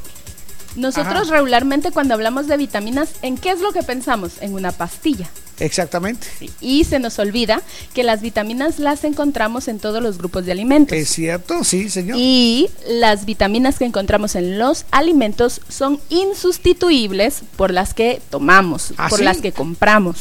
[0.77, 1.35] nosotros Ajá.
[1.37, 4.35] regularmente cuando hablamos de vitaminas, ¿en qué es lo que pensamos?
[4.41, 5.29] En una pastilla.
[5.59, 6.27] Exactamente.
[6.61, 7.61] Y se nos olvida
[7.93, 10.97] que las vitaminas las encontramos en todos los grupos de alimentos.
[10.97, 12.17] Es cierto, sí, señor.
[12.19, 19.09] Y las vitaminas que encontramos en los alimentos son insustituibles por las que tomamos, ¿Ah,
[19.09, 19.25] por sí?
[19.25, 20.17] las que compramos.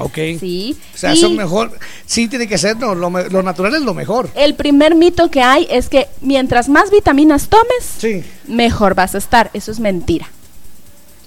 [0.00, 0.18] Ok.
[0.38, 0.76] Sí.
[0.94, 1.78] O sea, Y son mejor.
[2.06, 4.30] Sí, tiene que ser, no, lo, lo natural es lo mejor.
[4.34, 9.50] El primer mito que hay es que mientras más vitaminas tomes, mejor vas a estar.
[9.52, 10.28] Eso es mentira.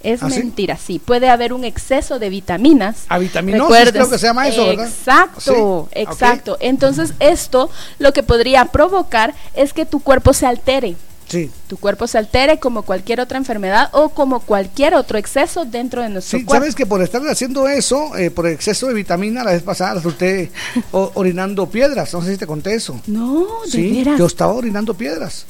[0.04, 1.00] Es ¿Ah, mentira, sí.
[1.00, 3.06] Puede haber un exceso de vitaminas.
[3.08, 4.88] A vitaminosis creo que se llama eso, ¿verdad?
[4.88, 6.58] Exacto, Sí, exacto.
[6.60, 7.70] Entonces esto
[8.00, 10.98] lo que podría provocar es que tu cuerpo se altere.
[11.28, 11.50] Sí.
[11.68, 16.10] Tu cuerpo se altere como cualquier otra enfermedad o como cualquier otro exceso dentro de
[16.10, 16.62] nuestro Sí, cuerpo.
[16.62, 20.52] sabes que por estar haciendo eso, eh, por exceso de vitamina, la vez pasada resulté
[20.92, 22.14] orinando piedras.
[22.14, 23.00] No sé si te conté eso.
[23.08, 24.20] No, de Sí, veras.
[24.20, 25.46] yo estaba orinando piedras.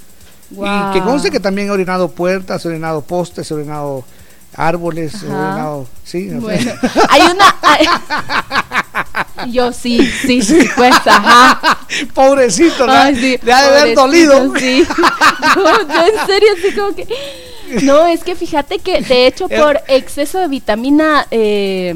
[0.52, 0.90] Guau.
[0.92, 4.04] Y que conste que también he orinado puertas, he orinado postes, he orinado
[4.56, 5.26] árboles, Ajá.
[5.28, 5.88] orinado.
[6.04, 6.42] Sí, no.
[6.42, 6.72] Bueno,
[7.10, 7.56] hay una.
[7.62, 7.88] hay-
[9.52, 11.80] Yo sí, sí, sí, pues, ajá.
[12.14, 14.54] Pobrecito, le, Ay, sí, le ha de haber dolido.
[14.58, 14.86] Sí.
[15.56, 17.08] Yo en serio, así como que.
[17.84, 21.94] No, es que fíjate que de hecho por exceso de vitamina eh,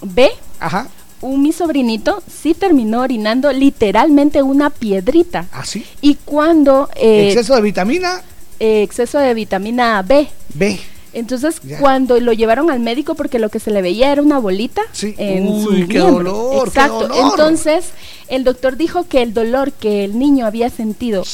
[0.00, 0.88] B, Ajá.
[1.20, 5.46] un mi sobrinito sí terminó orinando literalmente una piedrita.
[5.52, 5.84] ¿Ah, sí?
[6.00, 6.88] Y cuando...
[6.96, 8.22] eh, Exceso de vitamina
[8.58, 10.28] eh, exceso de vitamina B.
[10.54, 10.80] B.
[11.12, 11.78] Entonces, Ya.
[11.78, 15.48] cuando lo llevaron al médico, porque lo que se le veía era una bolita en
[15.48, 16.10] Uy, su qué miembro.
[16.32, 17.08] dolor, qué Exacto.
[17.08, 17.30] dolor.
[17.30, 17.84] Entonces,
[18.28, 21.24] el doctor dijo que el dolor que el niño había sentido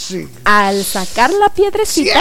[0.44, 2.20] al sacar la piedrecita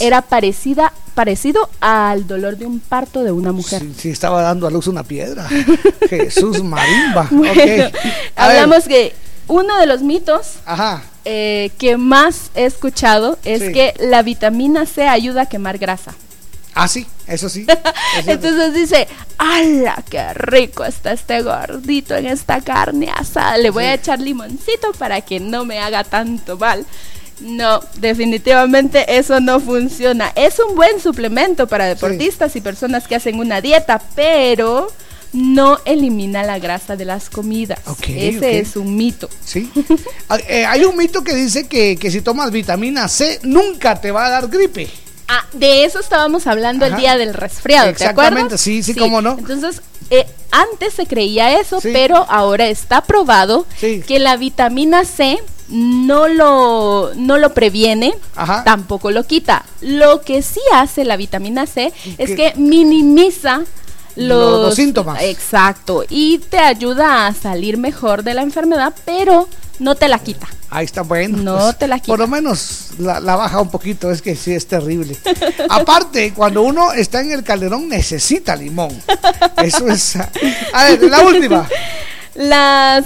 [0.00, 3.82] era parecida, parecido al dolor de un parto de una mujer.
[3.82, 5.48] Sí, sí, estaba dando a luz una piedra.
[6.10, 7.28] Jesús marimba.
[7.30, 7.58] Bueno, Ok.
[7.58, 7.92] A ver.
[8.34, 9.14] hablamos que
[9.48, 11.02] uno de los mitos Ajá.
[11.24, 13.72] eh, que más he escuchado es Sí.
[13.72, 16.14] que la vitamina C ayuda a quemar grasa.
[16.74, 17.66] Ah, sí, eso sí.
[18.18, 18.48] Es cierto.
[18.48, 19.08] Entonces dice,
[19.38, 23.56] ¡ala, qué rico está este gordito en esta carne asada!
[23.56, 26.84] Le voy a echar limoncito para que no me haga tanto mal.
[27.40, 30.32] No, definitivamente eso no funciona.
[30.36, 34.88] Es un buen suplemento para deportistas y personas que hacen una dieta, pero
[35.32, 37.80] no elimina la grasa de las comidas.
[38.06, 38.42] Ese ok.
[38.44, 39.28] es un mito.
[39.44, 39.70] Sí.
[40.28, 44.10] Ah, eh, hay un mito que dice que, que si tomas vitamina C nunca te
[44.10, 44.88] va a dar gripe.
[45.28, 48.60] Ah, de eso estábamos hablando el día del resfriado, ¿te Exactamente, acuerdas?
[48.60, 49.36] sí, sí, cómo no.
[49.38, 49.80] Entonces,
[50.10, 55.38] eh, antes se creía eso, pero ahora está probado que la vitamina C
[55.68, 58.12] no lo, no lo previene,
[58.64, 59.64] tampoco lo quita.
[59.80, 62.36] Lo que sí hace la vitamina C es ¿Qué?
[62.36, 63.62] que minimiza
[64.16, 65.22] Los- síntomas.
[65.22, 69.48] Exacto, y te ayuda a salir mejor de la enfermedad, pero
[69.78, 70.46] no te la quita.
[70.70, 71.36] Ahí está bueno.
[71.38, 72.06] No pues, te la quita.
[72.06, 75.16] Por lo menos la, la baja un poquito, es que sí es terrible.
[75.68, 78.90] Aparte, cuando uno está en el calderón necesita limón.
[79.62, 80.16] Eso es.
[80.16, 81.68] A ver, la última.
[82.34, 83.04] Las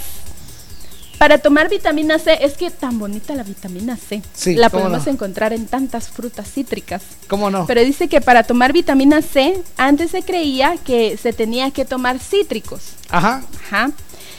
[1.18, 4.22] Para tomar vitamina C, es que tan bonita la vitamina C.
[4.34, 5.12] Sí, la podemos no.
[5.12, 7.02] encontrar en tantas frutas cítricas.
[7.28, 7.66] ¿Cómo no?
[7.66, 12.18] Pero dice que para tomar vitamina C, antes se creía que se tenía que tomar
[12.18, 12.82] cítricos.
[13.08, 13.42] Ajá.
[13.66, 13.92] Ajá.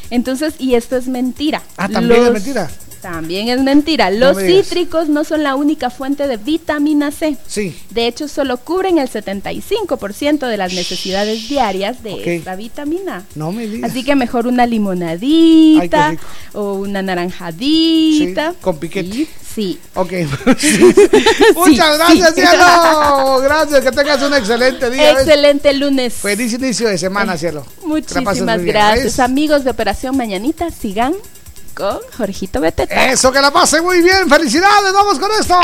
[0.09, 1.61] Entonces, y esto es mentira.
[1.77, 2.69] Ah, también es mentira.
[3.01, 4.09] También es mentira.
[4.09, 7.37] No Los me cítricos no son la única fuente de vitamina C.
[7.47, 7.75] Sí.
[7.89, 13.25] De hecho, solo cubren el 75% de las necesidades diarias de esta vitamina.
[13.35, 13.91] No me digas.
[13.91, 16.19] Así que mejor una limonadita Ay,
[16.53, 18.51] o una naranjadita.
[18.51, 19.27] Sí, con piquete.
[19.53, 19.79] Sí.
[19.95, 20.11] Ok.
[21.55, 23.39] Muchas gracias, cielo.
[23.41, 25.13] Gracias, que tengas un excelente día.
[25.13, 25.23] ¿ves?
[25.23, 26.13] Excelente lunes.
[26.13, 27.65] Feliz inicio de semana, cielo.
[27.83, 29.19] Muchísimas gracias.
[29.19, 31.13] Amigos de Operación Mañanita, sigan
[31.77, 33.11] con Jorgito Beteta.
[33.11, 34.27] Eso, que la pase muy bien.
[34.27, 35.55] Felicidades, vamos con esto.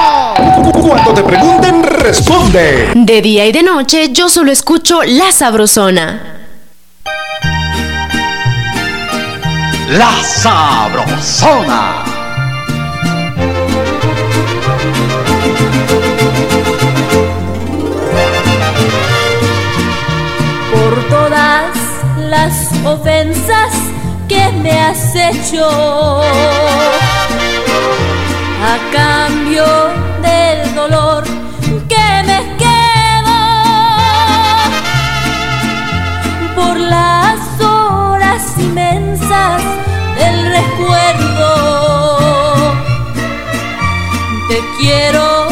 [0.88, 2.91] Cuando te pregunten, responde.
[2.95, 6.45] De día y de noche yo solo escucho La Sabrosona.
[9.90, 12.03] La Sabrosona.
[20.72, 21.77] por todas
[22.18, 23.73] las ofensas
[24.61, 26.21] me has hecho.
[28.65, 29.65] A cambio
[30.21, 31.23] del dolor
[31.89, 33.39] que me quedo
[36.55, 39.61] por las horas inmensas
[40.17, 41.49] del recuerdo.
[44.47, 45.43] Te quiero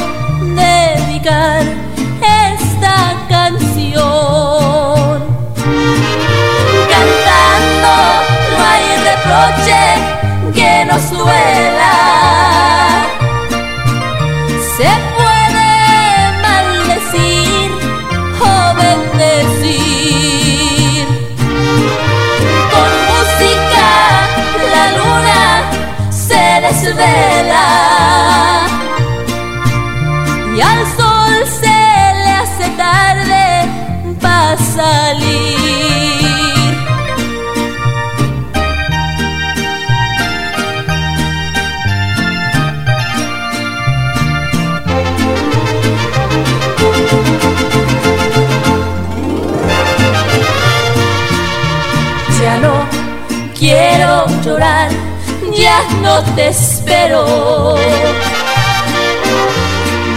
[56.02, 57.76] no te espero.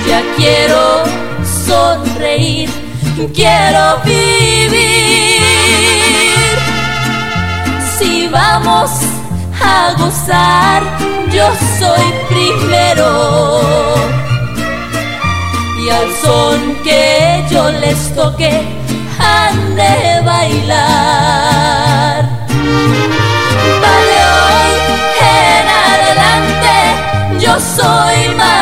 [0.07, 1.05] Ya quiero
[1.67, 2.71] sonreír,
[3.35, 5.41] quiero vivir.
[7.99, 8.91] Si vamos
[9.63, 10.83] a gozar,
[11.33, 11.47] yo
[11.79, 13.61] soy primero.
[15.85, 18.63] Y al son que yo les toque,
[19.19, 21.55] han de bailar.
[27.55, 28.54] Yo soy mano.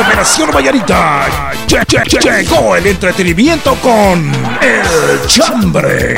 [0.00, 1.26] Operación Vallarita
[1.66, 4.32] lle- lle- lle- llegó el entretenimiento con
[4.62, 6.16] El Chambre.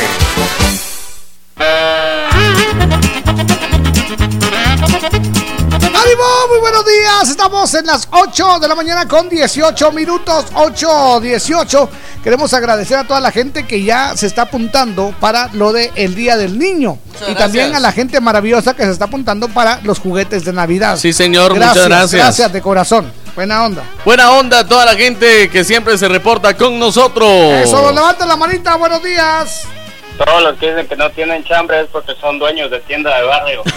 [4.93, 6.25] ¡Ánimo!
[6.49, 7.29] Muy buenos días.
[7.31, 10.47] Estamos en las 8 de la mañana con 18 minutos.
[10.55, 11.89] 8, 18.
[12.23, 16.15] Queremos agradecer a toda la gente que ya se está apuntando para lo de el
[16.15, 16.99] Día del Niño.
[17.15, 20.53] Muchas y también a la gente maravillosa que se está apuntando para los juguetes de
[20.53, 20.97] Navidad.
[20.97, 22.13] Sí, señor, muchas gracias.
[22.23, 23.13] Gracias de corazón.
[23.35, 23.83] Buena onda.
[24.05, 27.29] Buena onda a toda la gente que siempre se reporta con nosotros.
[27.29, 28.77] Eso, levanten la manita.
[28.77, 29.67] Buenos días.
[30.19, 33.23] Todos los que dicen que no tienen chambre es porque son dueños de tienda de
[33.25, 33.63] barrio.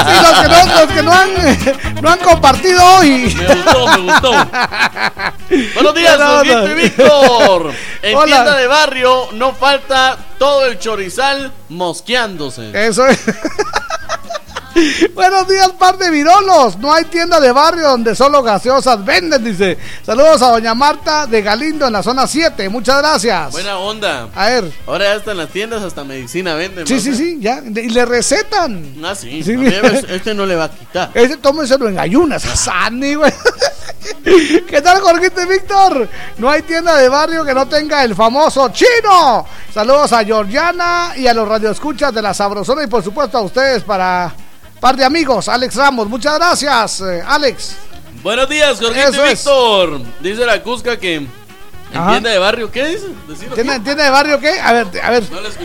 [0.00, 3.34] Sí, los que no, los que no han, no han compartido hoy.
[3.36, 4.32] Me gustó, me gustó.
[5.74, 7.72] Buenos días, y Víctor.
[8.02, 8.26] En Hola.
[8.26, 12.70] tienda de barrio no falta todo el chorizal mosqueándose.
[12.86, 13.24] Eso es.
[15.14, 16.78] Buenos días, par de virolos.
[16.78, 19.78] No hay tienda de barrio donde solo gaseosas venden, dice.
[20.04, 22.68] Saludos a doña Marta de Galindo en la zona 7.
[22.68, 23.52] Muchas gracias.
[23.52, 24.28] Buena onda.
[24.34, 24.72] A ver.
[24.86, 26.86] Ahora ya están las tiendas, hasta medicina venden.
[26.86, 27.00] Sí, ¿no?
[27.00, 27.62] sí, sí, ya.
[27.64, 28.94] Y le recetan.
[29.04, 29.42] Ah, sí.
[30.08, 31.10] Este no le va a quitar.
[31.14, 33.32] Ese tómenselo en ayunas, a Sani, güey.
[34.68, 36.08] ¿Qué tal, Jorgito y Víctor?
[36.38, 39.46] No hay tienda de barrio que no tenga el famoso chino.
[39.72, 43.82] Saludos a Georgiana y a los radioescuchas de la Sabrosona y por supuesto a ustedes
[43.82, 44.32] para
[44.80, 46.08] par de amigos, Alex Ramos.
[46.08, 47.76] Muchas gracias, eh, Alex.
[48.22, 50.00] Buenos días, Jorgito y Víctor.
[50.20, 51.14] Dice la Cusca que
[51.92, 53.06] en tienda de barrio, ¿qué dice?
[53.54, 54.60] ¿Tienda, ¿Tienda, de barrio qué?
[54.60, 55.24] A ver, a ver.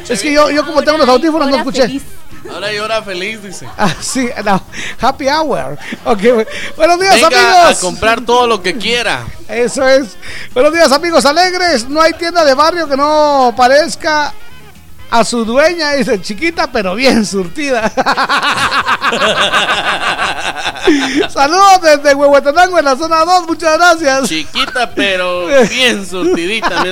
[0.10, 2.02] es que yo, yo como tengo los audífonos no escuché.
[2.52, 3.68] Ahora llora feliz, dice.
[3.78, 4.62] Ah, sí, no.
[5.02, 5.78] Happy hour.
[6.06, 6.22] Ok,
[6.78, 7.28] buenos días, Venga
[7.62, 7.78] amigos.
[7.78, 9.26] a comprar todo lo que quiera.
[9.48, 10.16] Eso es.
[10.54, 11.88] Buenos días, amigos alegres.
[11.90, 14.34] No hay tienda de barrio que no parezca
[15.10, 17.90] a su dueña, dice chiquita, pero bien surtida.
[21.30, 24.30] Saludos desde Huehuetenango en la zona 2, muchas gracias.
[24.30, 26.84] Chiquita, pero bien surtidita.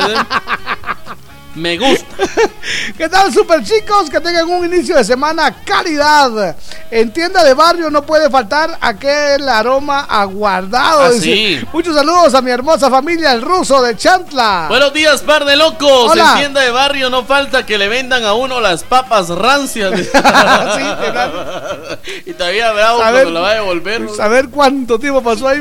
[1.55, 2.05] Me gusta.
[2.97, 4.09] ¿Qué tal, super chicos?
[4.09, 6.55] Que tengan un inicio de semana calidad.
[6.89, 11.03] En tienda de barrio no puede faltar aquel aroma aguardado.
[11.03, 11.61] Ah, sí.
[11.71, 14.67] Muchos saludos a mi hermosa familia, el ruso de Chantla.
[14.69, 16.11] Buenos días, par de locos.
[16.11, 16.33] Hola.
[16.33, 19.93] En tienda de barrio no falta que le vendan a uno las papas rancias.
[22.25, 24.09] y todavía bravo Saber- cuando la va a devolver.
[24.15, 25.59] Saber cuánto tiempo pasó ahí.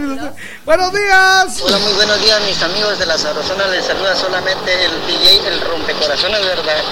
[0.65, 1.61] Buenos días.
[1.63, 3.67] Hola, muy buenos días, mis amigos de la Sabrosona.
[3.69, 6.83] Les saluda solamente el DJ, el rompecorazones, ¿verdad?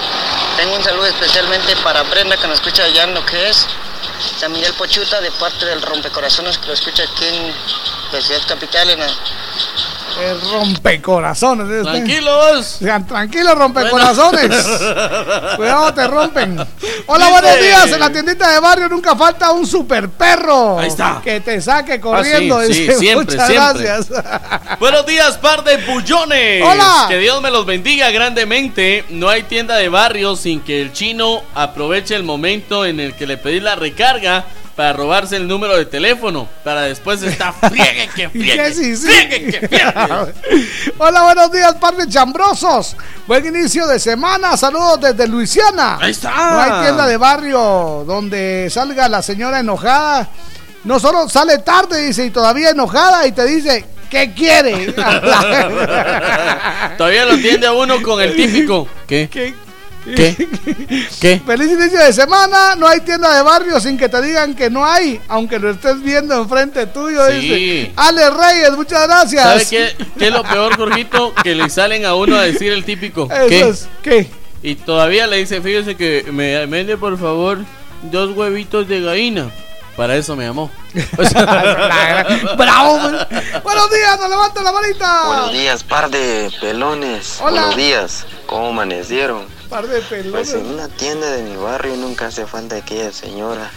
[0.57, 3.67] Tengo un saludo especialmente para Brenda, que nos escucha allá en lo que es
[4.39, 7.55] San Miguel Pochuta, de parte del rompecorazones, que lo escucha aquí en
[8.12, 9.01] la ciudad capital, en
[10.19, 11.67] El rompecorazones.
[11.71, 11.83] ¿eh?
[11.83, 12.67] Tranquilos.
[12.81, 14.51] Sean tranquilos, rompecorazones.
[15.57, 16.59] Cuidado, te rompen.
[17.07, 17.93] Hola, Dice- buenos días.
[17.93, 20.79] En la tiendita de barrio nunca falta un super perro.
[20.79, 21.21] Ahí está.
[21.23, 22.59] Que te saque corriendo.
[22.59, 22.99] Ah, sí, sí, dice.
[22.99, 23.85] siempre, Muchas siempre.
[23.85, 24.79] gracias.
[24.79, 26.63] Buenos días, par de bullones.
[26.65, 27.07] Hola.
[27.09, 29.05] Que Dios me los bendiga grandemente.
[29.11, 33.27] No hay tienda de barrio sin que el chino aproveche el momento en el que
[33.27, 34.45] le pedí la recarga
[34.81, 36.49] para robarse el número de teléfono.
[36.65, 38.73] Para después estar friegue que ¿Y friegue.
[38.73, 39.09] sí, sí?
[39.09, 39.92] friegue que friegue.
[40.99, 42.97] Hola, buenos días, par de chambrosos.
[43.26, 44.57] Buen inicio de semana.
[44.57, 45.99] Saludos desde Luisiana.
[46.00, 46.31] Ahí está.
[46.31, 50.31] No hay tienda de barrio donde salga la señora enojada.
[50.84, 54.92] No solo sale tarde, dice, y todavía enojada y te dice, ¿qué quiere?
[56.97, 58.89] Todavía lo entiende a uno con el típico.
[59.07, 59.28] ¿Qué?
[59.31, 59.55] ¿Qué?
[60.05, 60.49] ¿Qué?
[61.20, 61.41] ¿Qué?
[61.45, 62.75] Feliz inicio de semana.
[62.77, 66.03] No hay tienda de barrio sin que te digan que no hay, aunque lo estés
[66.03, 67.27] viendo enfrente tuyo.
[67.31, 67.41] Sí.
[67.41, 67.93] Dice.
[67.97, 69.45] Ale Reyes, muchas gracias.
[69.45, 71.35] ¿Sabe qué, qué es lo peor, Jorgito?
[71.43, 73.29] Que le salen a uno a decir el típico.
[73.31, 73.61] Eso ¿Qué?
[73.69, 74.31] es, ¿qué?
[74.62, 77.59] Y todavía le dice, fíjese que me vende por favor
[78.03, 79.51] dos huevitos de gallina.
[79.97, 80.70] Para eso me llamó.
[82.57, 82.99] Bravo.
[82.99, 83.27] man.
[83.62, 85.27] Buenos días, nos levanta la manita.
[85.27, 87.39] Buenos días, par de pelones.
[87.41, 87.51] Hola.
[87.51, 88.27] Buenos días.
[88.47, 89.60] ¿Cómo amanecieron?
[89.70, 90.52] Par de Pues pelones.
[90.55, 93.70] en una tienda de mi barrio nunca hace falta aquella señora.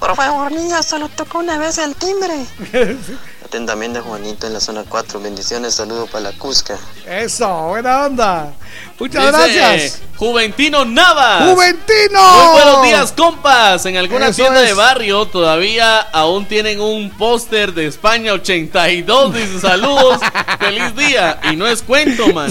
[0.00, 2.44] Por favor, niña, solo tocó una vez el timbre.
[3.44, 5.20] Atentamente Juanito en la zona 4.
[5.20, 6.76] Bendiciones, saludo para la Cusca.
[7.06, 8.52] Eso, buena onda.
[9.02, 10.00] Muchas Dice, gracias.
[10.16, 11.50] Juventino Navas.
[11.50, 12.22] ¡Juventino!
[12.22, 13.84] Muy buenos días, compas.
[13.86, 14.68] En alguna Eso tienda es.
[14.68, 19.34] de barrio todavía aún tienen un póster de España 82.
[19.34, 20.20] Dice saludos,
[20.60, 21.40] feliz día.
[21.50, 22.48] Y no es cuento, man.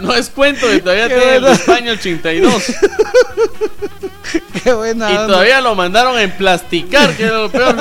[0.00, 1.52] No es cuento, que todavía Qué tienen el de.
[1.52, 2.64] España 82.
[4.62, 5.26] Qué buena Y onda.
[5.28, 7.74] todavía lo mandaron en plasticar, que era lo peor.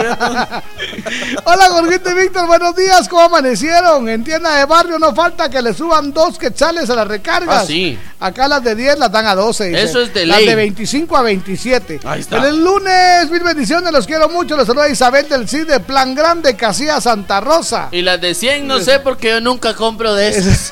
[1.44, 3.08] Hola, Jorgito y Víctor, buenos días.
[3.10, 4.08] ¿Cómo amanecieron?
[4.10, 7.08] En tienda de barrio no falta que le suban dos quetzales a las
[7.40, 7.64] recargas.
[7.64, 7.98] Ah, sí.
[8.20, 9.66] Acá las de 10 las dan a 12.
[9.70, 9.82] dice.
[9.84, 10.48] Eso es de Las ley.
[10.48, 12.00] de 25 a 27.
[12.06, 12.42] Ahí está.
[12.42, 14.58] Feliz lunes, mil bendiciones, los quiero mucho.
[14.58, 17.88] Les saluda Isabel del CID de Plan Grande, Casilla Santa Rosa.
[17.92, 20.72] Y las de 100 no sé porque yo nunca compro de esas.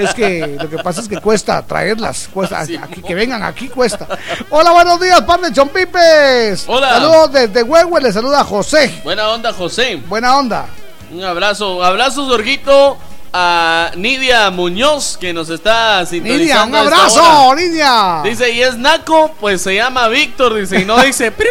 [0.00, 4.06] Es que lo que pasa es que cuesta traerlas, cuesta aquí, que vengan aquí cuesta.
[4.50, 6.64] Hola, buenos días, par de chompipes.
[6.66, 6.90] Hola.
[6.90, 9.00] Saludos desde Huehue, le saluda José.
[9.04, 9.96] Buena onda, José.
[10.08, 10.66] Buena onda.
[11.12, 12.96] Un abrazo, abrazo, Zorguito,
[13.38, 16.38] a Nidia Muñoz, que nos está sintonizando.
[16.38, 17.54] Nidia, un abrazo.
[17.54, 18.22] Nidia.
[18.24, 21.32] Dice, y es Naco, pues se llama Víctor, dice, y no dice.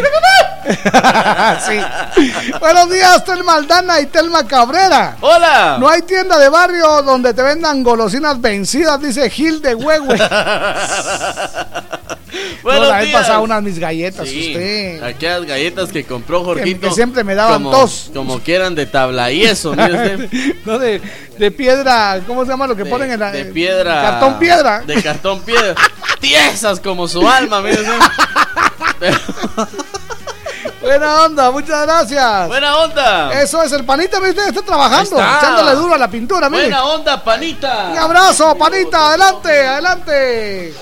[1.66, 1.80] Sí.
[2.58, 5.16] Buenos días, Telma Aldana y Telma Cabrera.
[5.20, 5.76] Hola.
[5.78, 10.18] No hay tienda de barrio donde te vendan golosinas vencidas, dice Gil de Huehue.
[12.62, 13.20] Buenos no, la vez días.
[13.20, 15.02] pasaba unas mis galletas, Sí, usted.
[15.02, 16.88] aquellas galletas que compró Jorgito.
[16.88, 18.10] que siempre me daban como, tos.
[18.14, 20.28] Como quieran de tabla y eso, usted.
[20.64, 21.00] no, de,
[21.38, 23.30] de piedra, ¿cómo se llama lo que ponen en la.
[23.30, 24.02] De piedra.
[24.02, 24.80] Cartón piedra.
[24.80, 25.74] De cartón piedra.
[26.20, 29.14] Tiesas como su alma, mire usted.
[30.80, 32.48] Buena onda, muchas gracias.
[32.48, 33.42] Buena onda.
[33.42, 35.38] Eso es, el panita, mire usted, está trabajando, está.
[35.38, 36.64] echándole duro a la pintura, mire.
[36.64, 37.88] Buena onda, panita.
[37.92, 40.74] Un abrazo, panita, adelante, adelante.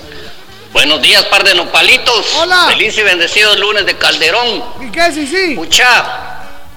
[0.75, 2.33] Buenos días, par de nopalitos.
[2.35, 2.65] Hola.
[2.67, 4.61] Feliz y bendecido lunes de Calderón.
[4.81, 5.53] ¿Y qué, sí, sí?
[5.53, 6.03] Escucha,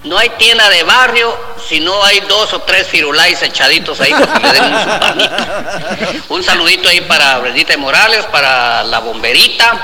[0.04, 1.36] no hay tienda de barrio
[1.68, 6.24] si no hay dos o tres firulais echaditos ahí para que le den su panito.
[6.28, 9.76] Un saludito ahí para Brendita de Morales, para la bomberita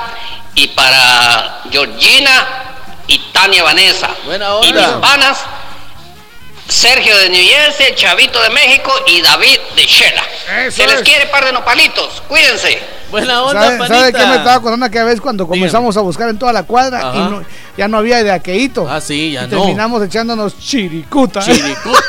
[0.55, 2.47] y para Georgina
[3.09, 4.11] y Tania Vanessa.
[4.27, 5.41] Buena Y mis panas,
[6.69, 10.23] Sergio de New Jersey, Chavito de México y David de Shela.
[10.71, 11.03] Se les es.
[11.03, 12.23] quiere par de nopalitos.
[12.29, 12.79] Cuídense.
[13.11, 16.53] Buena ¿Sabe, sabe qué me estaba acordando aquella vez cuando comenzamos a buscar en toda
[16.53, 17.45] la cuadra y no-
[17.77, 18.89] ya no había de aqueíto?
[18.91, 19.59] Ah, sí, ya Y no.
[19.59, 21.39] terminamos echándonos chiricuta.
[21.41, 22.01] Chiricuta.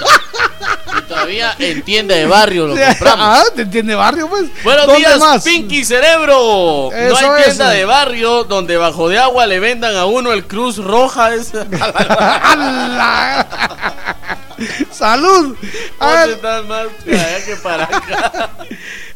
[0.97, 3.19] Y todavía en tienda de barrio lo compramos.
[3.27, 4.45] Ah, ¿te entiende barrio, pues?
[4.63, 5.43] Buenos ¿Dónde días, más?
[5.43, 6.89] Pinky Cerebro.
[6.91, 7.77] no Eso, hay tienda eso.
[7.77, 11.35] de barrio donde bajo de agua le vendan a uno el Cruz Roja.
[11.35, 11.59] ese.
[14.91, 15.55] ¡Salud!
[15.99, 18.51] A ¿Dónde ver, estás más para allá que para acá?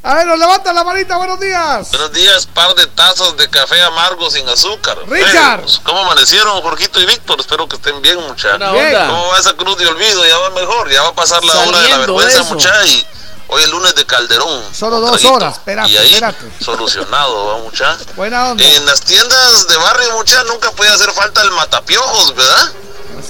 [0.03, 1.89] a ver, nos levanta la manita, buenos días.
[1.91, 4.97] Buenos días, par de tazas de café amargo sin azúcar.
[5.07, 5.59] Richard.
[5.61, 5.81] Feos.
[5.83, 7.39] ¿Cómo amanecieron, Jorgito y Víctor?
[7.39, 8.59] Espero que estén bien, muchachos.
[8.59, 10.25] ¿Cómo va esa cruz de olvido?
[10.25, 13.05] Ya va mejor, ya va a pasar la hora de la Saliendo vergüenza, muchachos.
[13.51, 14.63] Hoy es lunes de Calderón.
[14.73, 15.33] Solo dos Traguito.
[15.33, 16.51] horas, espérate, Y ahí, espérate.
[16.63, 18.05] solucionado, va, muchachos.
[18.15, 18.63] Buena onda.
[18.63, 22.71] En las tiendas de barrio, muchachos, nunca puede hacer falta el matapiojos, ¿verdad?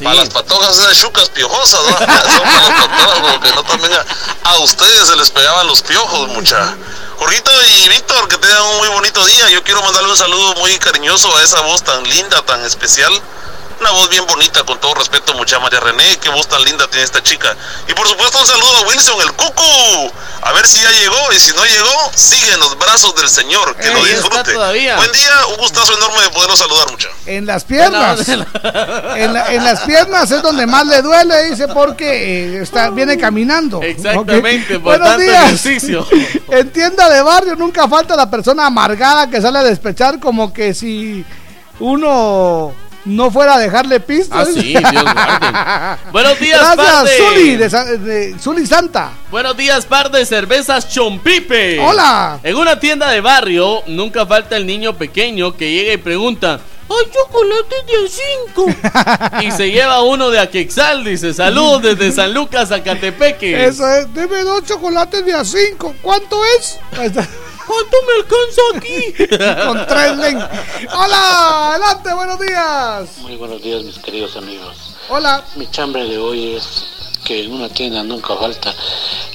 [0.04, 1.98] Para las patojas esas chucas piojosas, ¿no?
[1.98, 6.28] Son para patojas, como que no también a, a ustedes se les pegaban los piojos,
[6.30, 6.76] mucha.
[7.18, 9.50] Jorgito y Víctor, que tengan un muy bonito día.
[9.50, 13.12] Yo quiero mandarle un saludo muy cariñoso a esa voz tan linda, tan especial.
[13.80, 16.18] Una voz bien bonita, con todo respeto, mucha María René.
[16.22, 17.56] Qué voz tan linda tiene esta chica.
[17.88, 20.12] Y por supuesto, un saludo a Wilson, el cucu.
[20.42, 21.16] A ver si ya llegó.
[21.34, 23.76] Y si no llegó, sigue en los brazos del Señor.
[23.78, 24.54] Que lo disfrute.
[24.54, 24.98] todavía.
[24.98, 27.08] Buen día, un gustazo enorme de poderlo saludar, mucha.
[27.26, 28.28] En las piernas.
[28.28, 33.18] En, la- en las piernas es donde más le duele, dice, porque eh, está, viene
[33.18, 33.82] caminando.
[33.82, 34.84] Exactamente, Ok.
[34.84, 35.44] por Buenos tanto días.
[35.46, 36.06] ejercicio.
[36.50, 40.74] En tienda de barrio nunca falta la persona amargada que sale a despechar como que
[40.74, 41.24] si
[41.80, 42.74] uno
[43.10, 44.48] no fuera a dejarle pistas.
[44.50, 45.98] Ah, sí, Dios guarde.
[46.12, 49.12] Buenos días, Gracias, par de- Zuli, de, de Zuli Santa.
[49.32, 51.80] Buenos días, par de cervezas Chompipe.
[51.80, 52.40] Hola.
[52.44, 56.60] En una tienda de barrio nunca falta el niño pequeño que llega y pregunta,
[56.92, 59.42] ¡Hay chocolate de a 5!
[59.48, 63.66] y se lleva uno de Aquexal, dice, saludos desde San Lucas, Zacatepeque.
[63.68, 65.94] Eso es, deme dos chocolates de a cinco.
[66.02, 66.80] ¿Cuánto es?
[66.98, 67.28] Ahí está.
[67.70, 68.98] ¿Cuánto me alcanza aquí?
[69.68, 70.38] Con tres len.
[70.92, 73.18] Hola, adelante, buenos días.
[73.20, 74.96] Muy buenos días, mis queridos amigos.
[75.08, 75.46] Hola.
[75.56, 76.99] Mi chambre de hoy es
[77.30, 78.74] que en una tienda nunca falta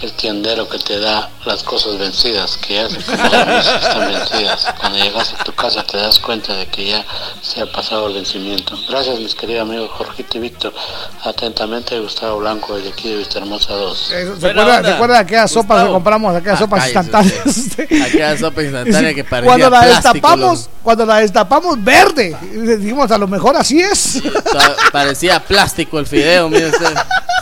[0.03, 4.67] el tiendero que te da las cosas vencidas, que ya se están vencidas.
[4.81, 7.05] Cuando llegas a tu casa te das cuenta de que ya
[7.41, 8.77] se ha pasado el vencimiento.
[8.89, 10.75] Gracias, mis queridos amigos Jorgito y Víctor.
[11.23, 14.11] Atentamente, Gustavo Blanco, desde aquí de Vista Hermosa 2.
[14.11, 16.35] Eso, ¿Se acuerda, ¿Se acuerda de aquellas sopas que compramos?
[16.35, 17.69] Aquellas sopas cállese instantáneas.
[18.09, 23.09] Aquella sopa instantánea que parecía Cuando la plástico, destapamos, cuando la destapamos verde, y dijimos
[23.13, 24.21] a lo mejor así es.
[24.53, 26.93] Ta- Parecía plástico el fideo, mire usted.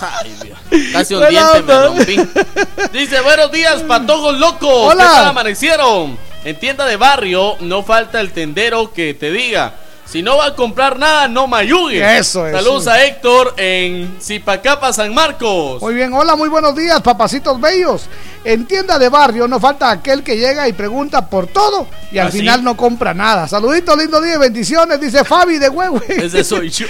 [0.02, 0.58] Ay, Dios.
[0.92, 2.16] Casi un diente me rompí.
[2.92, 4.92] Dice, buenos días, patojos locos.
[4.92, 5.04] Hola.
[5.04, 6.18] ¿Qué tal amanecieron?
[6.44, 9.74] En tienda de barrio no falta el tendero que te diga.
[10.12, 12.18] Si no va a comprar nada, no mayugue.
[12.18, 12.58] Eso, eso.
[12.58, 15.80] Saludos a Héctor en Zipacapa, San Marcos.
[15.80, 18.02] Muy bien, hola, muy buenos días, papacitos bellos.
[18.44, 22.26] En tienda de barrio no falta aquel que llega y pregunta por todo y al
[22.26, 22.38] ¿Ah, sí?
[22.40, 23.46] final no compra nada.
[23.46, 26.02] Saluditos, lindo día y bendiciones, dice Fabi de Huehue.
[26.08, 26.86] Ese soy yo.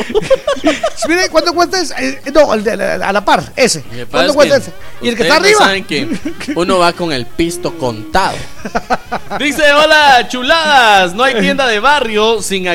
[1.09, 1.95] Mire, ¿cuánto cuesta ese?
[1.99, 3.83] Eh, no, el de la- a la par, ese.
[4.11, 4.73] ¿Cuánto es cuesta ese?
[5.03, 5.59] Y el que está arriba.
[5.59, 6.09] saben que
[6.57, 8.37] uno va con el pisto contado.
[9.39, 11.15] Dice, hola, chuladas.
[11.15, 12.67] No hay tienda de barrio sin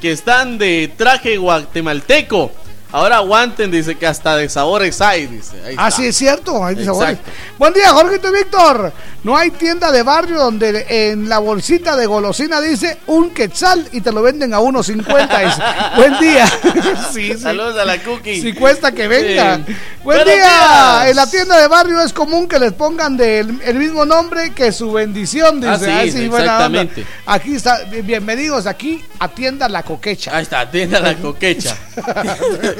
[0.00, 2.52] que están de traje guatemalteco.
[2.92, 5.56] Ahora aguanten, dice que hasta de sabores hay, dice.
[5.66, 6.00] Ahí Ah, está.
[6.02, 6.64] sí, es cierto.
[6.64, 6.92] Hay Exacto.
[7.00, 7.18] sabores.
[7.58, 8.92] Buen día, Jorgito y Víctor.
[9.24, 14.00] No hay tienda de barrio donde en la bolsita de golosina dice un quetzal y
[14.00, 15.44] te lo venden a 1.50.
[15.44, 15.62] Dice,
[15.96, 16.46] Buen día.
[17.12, 17.38] sí, sí.
[17.38, 18.40] Saludos a la cookie.
[18.40, 19.56] Si cuesta que venga.
[19.56, 19.62] Sí.
[20.04, 20.34] Buen Buenos día.
[20.36, 21.06] días.
[21.10, 24.70] En la tienda de barrio es común que les pongan del el mismo nombre que
[24.70, 25.60] su bendición.
[25.60, 25.72] Dice.
[25.72, 26.38] Ah, sí, Ay, onda.
[26.38, 27.04] exactamente.
[27.26, 27.80] Aquí está.
[28.04, 30.36] Bienvenidos aquí a Tienda La Coquecha.
[30.36, 31.76] Ahí está, atienda la coquecha.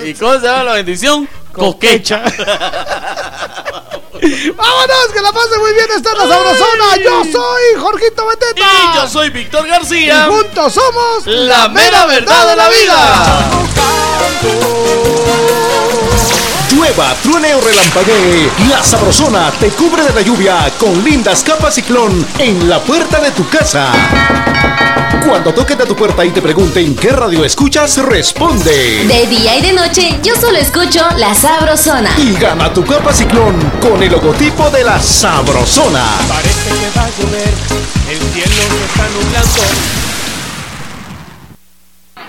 [0.04, 1.28] ¿Y cómo se llama la bendición?
[1.52, 2.22] Coquecha.
[4.56, 5.86] Vámonos, que la pase muy bien.
[5.96, 6.96] Esta es la sabrosona.
[7.02, 8.66] Yo soy Jorgito Beteta.
[8.66, 10.26] Y yo soy Víctor García.
[10.26, 13.40] Y juntos somos La mera verdad de la vida.
[16.70, 22.26] Llueva, truene o relampaguee, la sabrosona te cubre de la lluvia con lindas capas ciclón
[22.38, 23.92] en la puerta de tu casa.
[25.26, 29.04] Cuando toquen a tu puerta y te pregunten qué radio escuchas, responde.
[29.06, 32.14] De día y de noche, yo solo escucho La Sabrosona.
[32.16, 36.04] Y gana tu capa ciclón con el logotipo de la sabrosona.
[36.28, 37.54] Parece que va a llover,
[38.08, 39.62] el cielo se está nublando.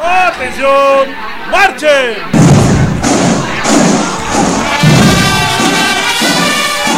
[0.01, 1.15] ¡Atención!
[1.51, 2.47] ¡Marchen!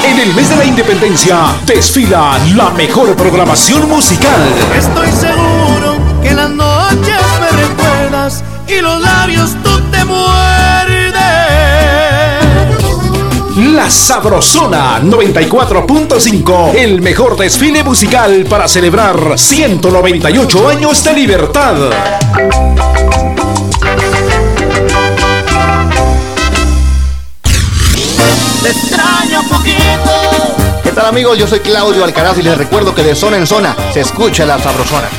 [0.03, 4.41] En el mes de la independencia desfila la mejor programación musical.
[4.75, 10.89] Estoy seguro que las noches me recuerdas y los labios tú te muerdes.
[13.73, 21.75] La Sabrosona 94.5, el mejor desfile musical para celebrar 198 años de libertad.
[28.63, 28.73] Te
[30.83, 31.37] ¿Qué tal amigos?
[31.37, 34.59] Yo soy Claudio Alcaraz y les recuerdo que de zona en zona se escucha la
[34.59, 35.09] sabrosona.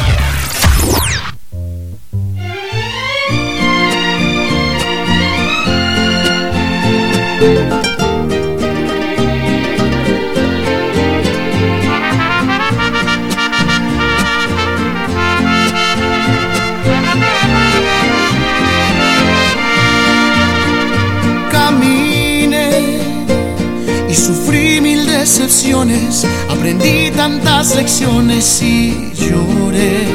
[26.50, 30.06] Aprendí tantas lecciones y lloré,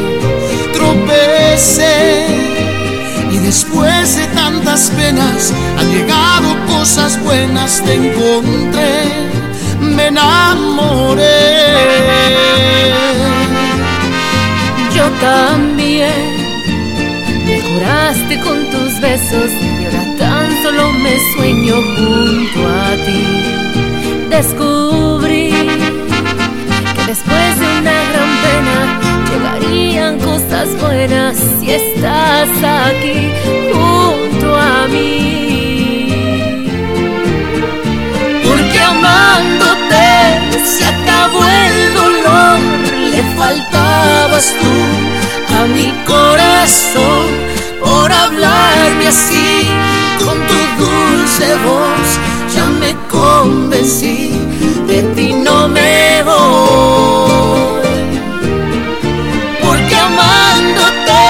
[0.73, 2.27] tropecé
[3.31, 9.09] y después de tantas penas han llegado cosas buenas, te encontré,
[9.81, 11.23] me enamoré.
[14.95, 16.13] Yo también
[17.43, 23.64] me curaste con tus besos y ahora tan solo me sueño junto a ti.
[24.35, 25.49] Descubrí
[27.07, 28.77] Después de una gran pena
[29.31, 33.31] llegarían cosas buenas si estás aquí
[33.71, 36.67] junto a mí.
[38.43, 40.03] Porque amándote
[40.65, 42.59] se acabó el dolor,
[43.11, 47.27] le faltabas tú a mi corazón
[47.79, 49.69] por hablarme así
[50.19, 52.34] con tu dulce voz.
[53.09, 54.31] Convencí,
[54.87, 57.81] de ti no me voy.
[59.63, 61.23] Porque amándote,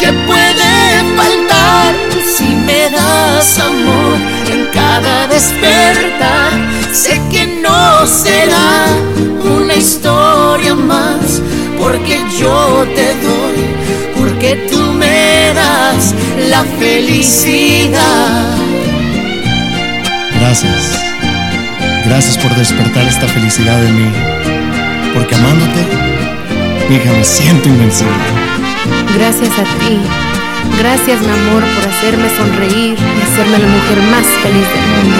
[0.00, 0.72] ¿qué puede
[1.16, 1.94] faltar
[2.36, 4.18] si me das amor
[4.52, 6.52] en cada despertar?
[6.92, 8.86] Sé que no será
[9.56, 11.40] una historia más,
[11.78, 13.58] porque yo te doy,
[14.18, 16.14] porque tú me das
[16.50, 18.71] la felicidad.
[20.52, 21.02] Gracias.
[22.04, 24.12] Gracias por despertar esta felicidad en mí.
[25.14, 25.80] Porque amándote,
[26.90, 28.12] hija, me siento invencible.
[29.16, 29.98] Gracias a ti.
[30.78, 35.16] Gracias, mi amor, por hacerme sonreír y hacerme la mujer más feliz del mundo.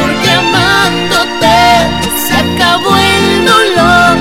[0.00, 1.58] Porque amándote
[2.26, 4.16] se acabó el dolor,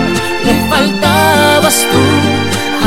[0.45, 2.03] le faltabas tú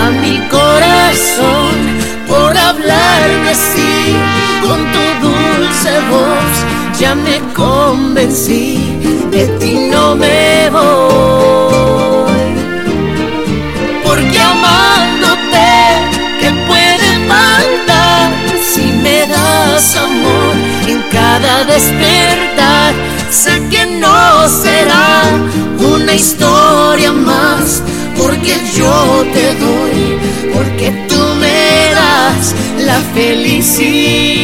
[0.01, 4.24] a mi corazón por hablarme así
[4.67, 6.55] con tu dulce voz.
[6.99, 8.99] Ya me convencí,
[9.31, 12.45] de ti no me voy.
[14.05, 15.71] Porque amándote,
[16.41, 18.31] ¿qué puede faltar
[18.71, 20.55] si me das amor
[20.87, 22.95] en cada despertar?
[23.31, 25.23] Sé que no será
[25.79, 27.83] una historia más,
[28.17, 30.19] porque yo te doy,
[30.55, 31.04] porque
[32.79, 34.35] la felicidad.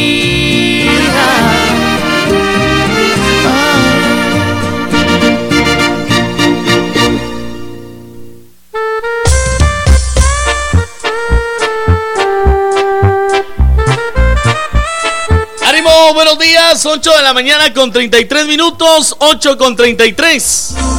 [15.65, 16.13] ¡Ánimo!
[16.13, 20.90] Buenos días, 8 de la mañana con 33 minutos, 8 con 33.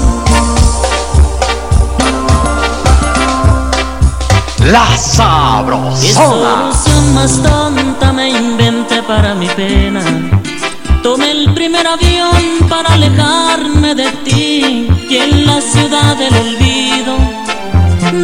[4.71, 6.73] La ¿Qué Sabrosona.
[6.73, 10.01] solución más tonta me inventé para mi pena?
[11.03, 17.17] Tomé el primer avión para alejarme de ti y en la ciudad del olvido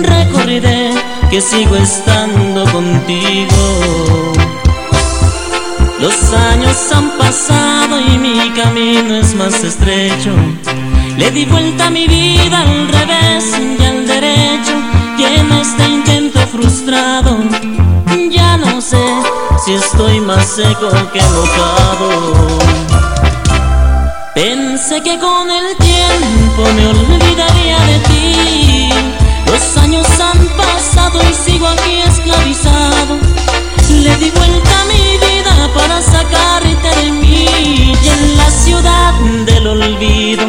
[0.03, 0.93] recorriré
[1.31, 4.33] que sigo estando contigo.
[6.01, 10.31] Los años han pasado y mi camino es más estrecho.
[11.17, 14.73] Le di vuelta a mi vida al revés y al derecho
[15.19, 15.98] y en este
[16.49, 17.39] frustrado
[18.31, 19.05] ya no sé
[19.65, 22.59] si estoy más seco que mojado.
[24.35, 28.89] Pensé que con el tiempo me olvidaría de ti.
[29.47, 33.17] Los años han pasado y sigo aquí esclavizado.
[33.91, 37.47] Le di vuelta a mi vida para sacarte de mí
[38.03, 39.15] y en la ciudad
[39.47, 40.45] del olvido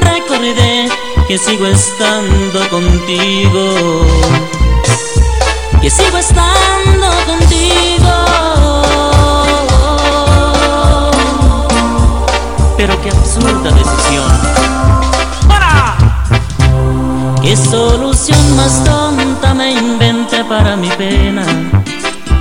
[0.00, 0.88] recordé
[1.26, 4.47] que sigo estando contigo.
[5.88, 8.14] Que sigo estando contigo.
[12.76, 14.30] Pero qué absurda decisión.
[15.48, 15.96] ¡Para!
[17.40, 21.46] ¿Qué solución más tonta me inventé para mi pena.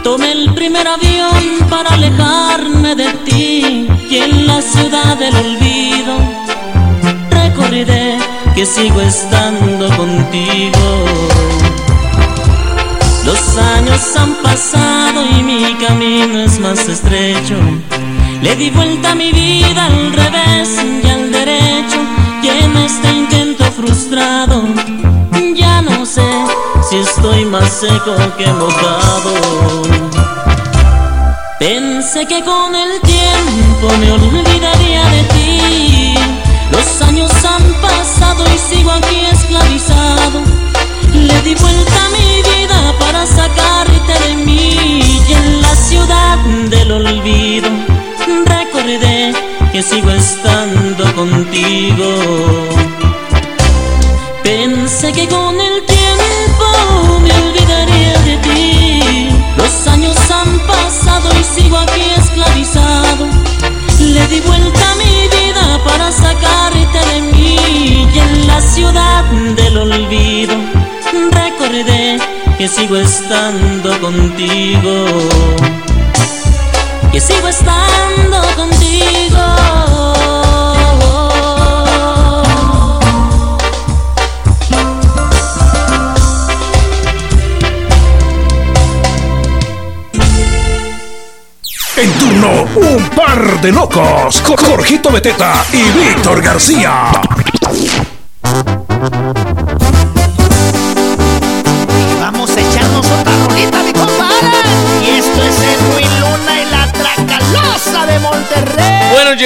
[0.03, 6.17] Tomé el primer avión para alejarme de ti y en la ciudad del olvido
[7.30, 8.17] recorriré
[8.53, 11.57] que sigo estando contigo.
[13.27, 17.56] Los años han pasado y mi camino es más estrecho.
[18.41, 20.69] Le di vuelta a mi vida al revés
[21.03, 21.99] y al derecho
[22.41, 24.64] y en este intento frustrado
[25.53, 26.30] ya no sé
[26.89, 29.33] si estoy más seco que mojado.
[31.59, 36.15] Pensé que con el tiempo me olvidaría de ti.
[36.72, 40.39] Los años han pasado y sigo aquí esclavizado.
[41.14, 42.07] Le di vuelta
[43.18, 46.38] para sacarte de mí y en la ciudad
[46.70, 47.68] del olvido
[48.46, 49.34] recordé
[49.72, 52.10] que sigo estando contigo.
[54.44, 56.68] Pensé que con el tiempo
[57.24, 59.30] me olvidaría de ti.
[59.58, 63.26] Los años han pasado y sigo aquí esclavizado.
[64.00, 69.24] Le di vuelta a mi vida para sacarte de mí y en la ciudad
[69.56, 70.56] del olvido
[71.32, 75.06] recordé que sigo estando contigo.
[77.11, 79.44] Que sigo estando contigo.
[91.95, 97.11] En turno, un par de locos con Jorgito Beteta y Víctor García.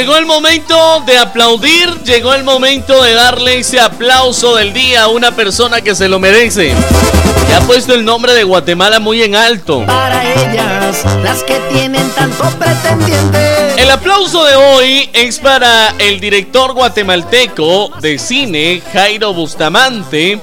[0.01, 5.07] Llegó el momento de aplaudir, llegó el momento de darle ese aplauso del día a
[5.09, 6.73] una persona que se lo merece.
[7.45, 9.85] Que ha puesto el nombre de Guatemala muy en alto.
[9.85, 13.79] Para ellas, las que tienen tanto pretendiente.
[13.79, 20.39] El aplauso de hoy es para el director guatemalteco de cine, Jairo Bustamante.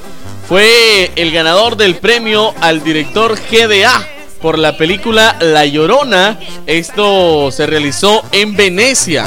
[0.49, 6.39] Fue el ganador del premio al director GDA por la película La Llorona.
[6.67, 9.27] Esto se realizó en Venecia.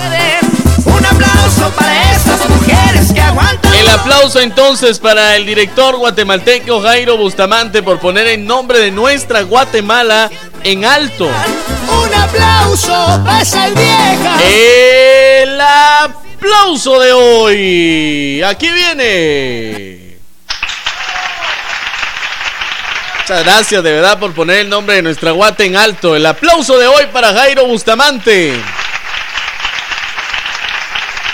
[0.86, 3.74] Un aplauso para esas mujeres que aguantan.
[3.74, 9.42] El aplauso entonces para el director guatemalteco Jairo Bustamante por poner el nombre de nuestra
[9.42, 10.30] Guatemala
[10.64, 11.26] en alto.
[11.28, 14.42] Un aplauso para esas viejas.
[14.44, 18.44] El aplauso de hoy.
[18.44, 20.01] Aquí viene.
[23.22, 26.16] Muchas gracias de verdad por poner el nombre de nuestra Guate en alto.
[26.16, 28.60] El aplauso de hoy para Jairo Bustamante.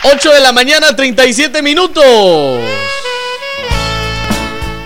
[0.04, 2.04] 8 de la mañana, 37 minutos.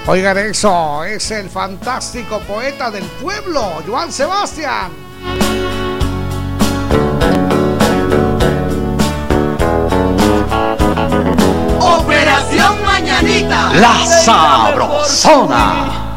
[0.05, 4.91] Oigan eso, es el fantástico poeta del pueblo, Joan Sebastián.
[11.80, 13.73] Operación Mañanita.
[13.73, 16.10] La Sabrosona.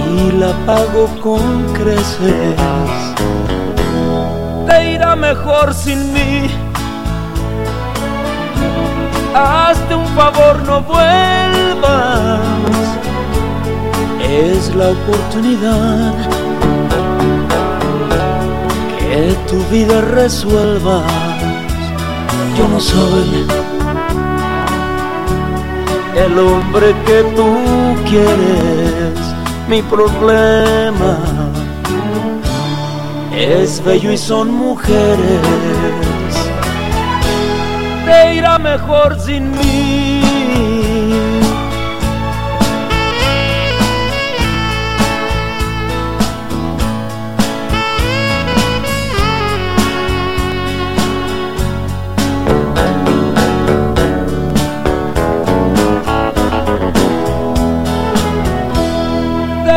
[0.05, 1.43] y la pago con
[1.73, 2.55] creces.
[4.67, 6.31] Te irá mejor sin mí.
[9.33, 12.39] Hazte un favor, no vuelvas.
[14.21, 16.36] Es la oportunidad
[19.07, 21.03] que tu vida resuelvas.
[22.57, 23.47] Yo no soy
[26.15, 27.49] el hombre que tú
[28.09, 29.19] quieres.
[29.69, 31.17] Mi problema
[33.35, 35.17] es bello y son mujeres.
[38.05, 41.36] Te irá mejor sin mí.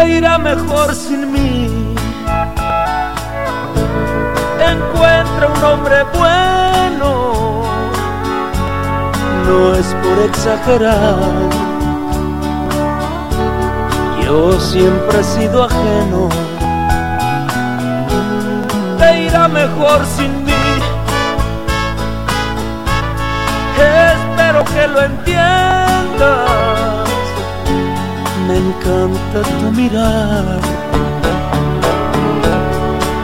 [0.01, 1.69] Te irá mejor sin mí.
[4.75, 7.62] Encuentra un hombre bueno,
[9.47, 11.19] no es por exagerar.
[14.25, 16.29] Yo siempre he sido ajeno,
[18.99, 20.53] te irá mejor sin mí.
[23.77, 26.61] Espero que lo entiendas
[28.51, 30.61] me encanta tu mirar.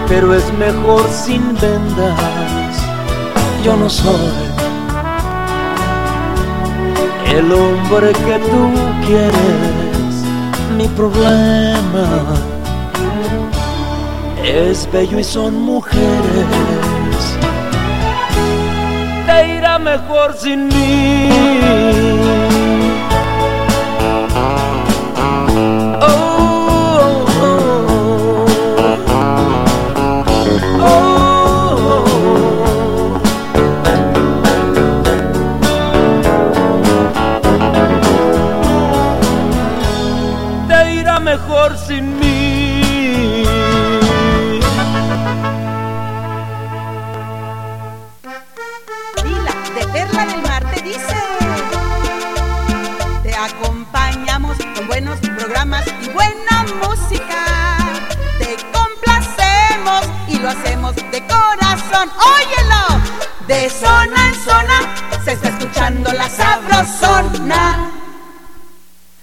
[0.09, 2.73] pero es mejor sin vendas.
[3.65, 4.33] Yo no soy
[7.37, 8.63] el hombre que tú
[9.07, 10.13] quieres,
[10.79, 12.07] mi problema
[14.45, 17.23] es bello y son mujeres.
[19.27, 22.56] Te irá mejor sin mí.
[62.05, 63.03] Óyelo.
[63.47, 67.93] De zona en zona se está escuchando la sabrosona.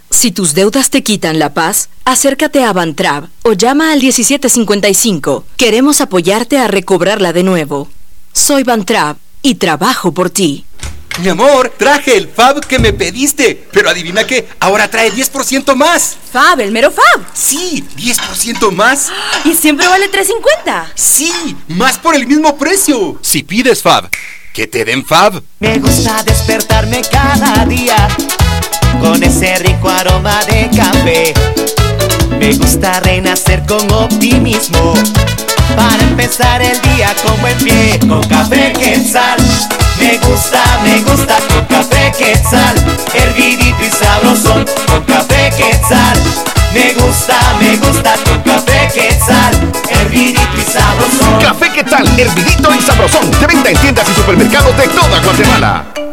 [0.09, 5.43] Si tus deudas te quitan la paz, acércate a Bantrab o llama al 1755.
[5.57, 7.89] Queremos apoyarte a recobrarla de nuevo.
[8.31, 10.65] Soy Bantrab y trabajo por ti.
[11.19, 16.17] Mi amor, traje el Fab que me pediste, pero adivina qué, ahora trae 10% más.
[16.31, 17.23] Fab, el mero Fab.
[17.33, 19.11] Sí, 10% más.
[19.45, 20.91] ¿Y siempre vale 3.50?
[20.95, 21.31] Sí,
[21.67, 23.19] más por el mismo precio.
[23.21, 24.09] Si pides Fab,
[24.53, 25.41] que te den Fab.
[25.59, 28.07] Me gusta despertarme cada día
[28.99, 31.33] con ese rico aroma de café.
[32.39, 34.95] Me gusta renacer con optimismo
[35.75, 37.99] para empezar el día con buen pie.
[38.07, 39.39] Con café quetzal
[39.99, 42.75] me gusta, me gusta con café quetzal,
[43.13, 46.17] hervidito y sabrosón, con café quetzal.
[46.73, 49.53] Me gusta, me gusta con café quetzal,
[49.89, 51.41] hervidito y sabrosón.
[51.41, 56.12] Café quetzal, hervidito y sabrosón, de venta en tiendas y supermercados de toda Guatemala.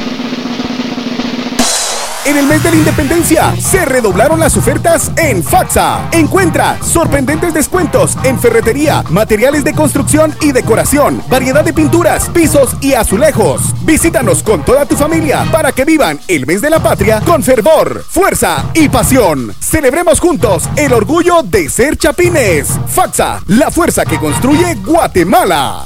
[2.23, 6.07] En el mes de la independencia se redoblaron las ofertas en Faxa.
[6.11, 12.93] Encuentra sorprendentes descuentos en ferretería, materiales de construcción y decoración, variedad de pinturas, pisos y
[12.93, 13.73] azulejos.
[13.83, 18.05] Visítanos con toda tu familia para que vivan el mes de la patria con fervor,
[18.07, 19.55] fuerza y pasión.
[19.59, 22.67] Celebremos juntos el orgullo de ser chapines.
[22.87, 25.85] Faxa, la fuerza que construye Guatemala.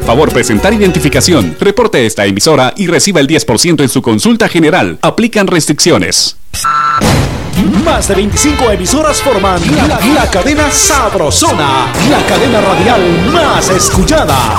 [0.00, 1.56] Favor presentar identificación.
[1.60, 4.98] Reporte esta emisora y reciba el 10% en su consulta general.
[5.02, 6.36] Aplican restricciones.
[7.84, 14.58] Más de 25 emisoras forman la, la cadena Sabrosona, la cadena radial más escuchada.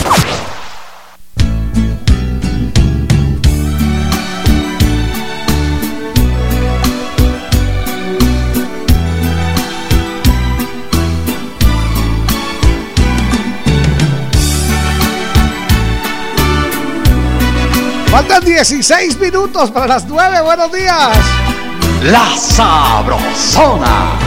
[18.11, 20.41] Faltan 16 minutos para las 9.
[20.41, 21.17] Buenos días.
[22.03, 24.19] La Sabrosona.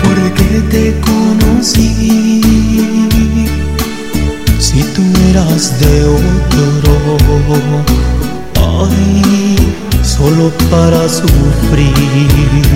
[0.00, 2.40] Porque te conocí.
[4.60, 7.18] Si tú eras de otro,
[8.54, 9.74] ay,
[10.04, 12.70] solo para sufrir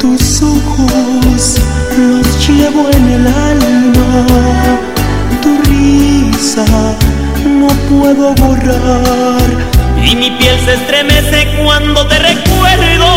[0.00, 1.60] tus ojos
[1.96, 4.80] los llevo en el alma
[7.90, 9.50] puedo borrar.
[10.02, 13.08] Y mi piel se estremece cuando te recuerdo.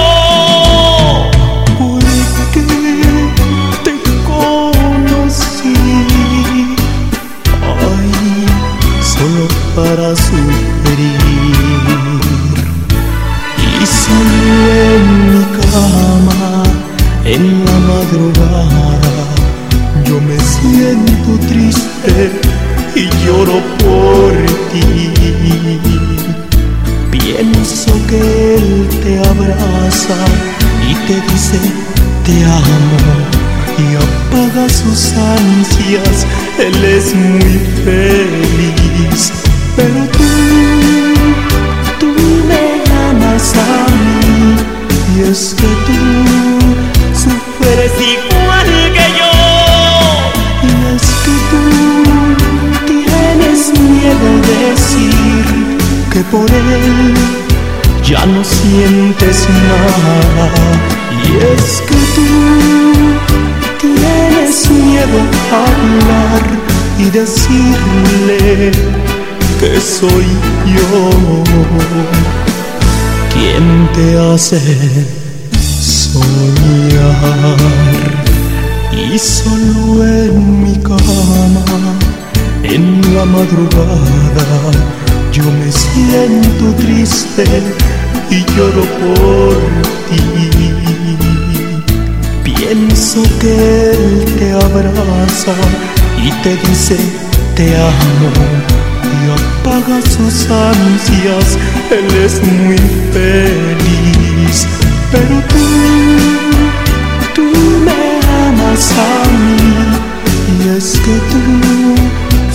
[1.80, 2.62] Porque
[3.84, 3.94] te
[4.26, 5.74] conocí.
[7.82, 8.46] Ay,
[9.02, 11.22] solo para sufrir.
[13.82, 14.38] Y solo
[14.96, 16.63] en mi cama,
[17.34, 19.00] en la madrugada,
[20.06, 22.32] yo me siento triste
[22.96, 24.34] y lloro por
[24.72, 25.10] ti.
[27.12, 30.20] Pienso que él te abraza
[30.88, 31.58] y te dice
[32.26, 33.00] te amo
[33.80, 36.28] y apaga sus ansias.
[36.60, 39.32] Él es muy feliz,
[39.76, 40.32] pero tú,
[42.00, 42.14] tú
[42.48, 42.66] me
[43.10, 44.56] amas a mí
[45.16, 46.93] y es que tú
[47.74, 49.34] sufres igual que yo.
[50.64, 51.64] Y es que tú
[52.86, 55.16] tienes miedo de decir
[56.12, 57.14] que por él
[58.04, 60.50] ya no sientes nada.
[61.12, 62.30] Y es que tú
[63.80, 65.20] tienes miedo
[65.52, 66.44] a hablar
[67.00, 68.72] y decirle
[69.60, 70.26] que soy
[70.76, 71.44] yo
[73.34, 75.23] quien te hace
[76.24, 77.58] soñar.
[78.92, 81.98] Y solo en mi cama,
[82.64, 84.72] en la madrugada,
[85.32, 87.44] yo me siento triste
[88.30, 89.56] y lloro por
[90.10, 90.24] ti.
[92.44, 95.54] Pienso que él te abraza
[96.24, 96.98] y te dice
[97.56, 98.32] te amo
[99.04, 101.58] y apaga sus ansias.
[101.92, 102.78] Él es muy
[103.12, 104.68] feliz,
[105.12, 105.93] pero tú,
[108.74, 110.04] a mí
[110.50, 111.42] y es que tú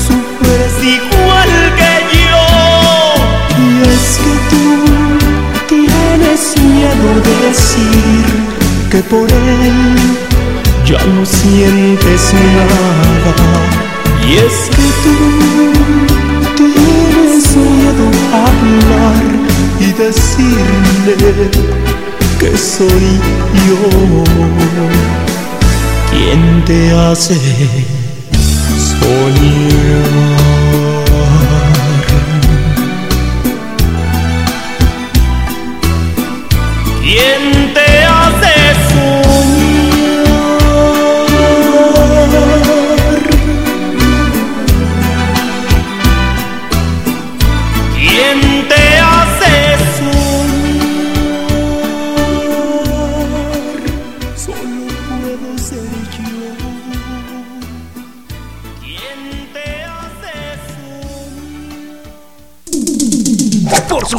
[0.06, 1.48] sufres igual
[1.78, 2.46] que yo.
[3.56, 4.64] y es que tú
[5.68, 8.26] tienes miedo de decir
[8.90, 9.78] que por él
[10.84, 13.34] ya no sientes nada.
[14.26, 15.16] Y es que tú
[16.56, 18.06] tienes miedo
[18.44, 19.22] hablar
[19.78, 21.48] y decirle
[22.40, 23.20] que soy
[23.68, 25.27] yo
[26.18, 27.38] quien te hace
[29.00, 30.47] soñar.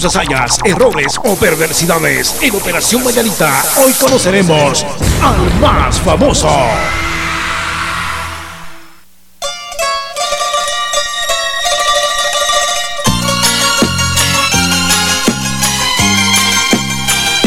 [0.01, 4.85] Sus hazañas, errores o perversidades en Operación Mañanita, hoy conoceremos
[5.21, 6.49] al más famoso.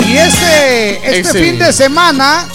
[0.06, 1.44] Y este, este Ese.
[1.44, 2.46] fin de semana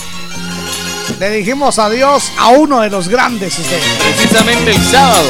[1.20, 3.56] le dijimos adiós a uno de los grandes.
[3.56, 5.30] Precisamente el sábado.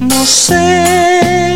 [0.00, 1.51] No sé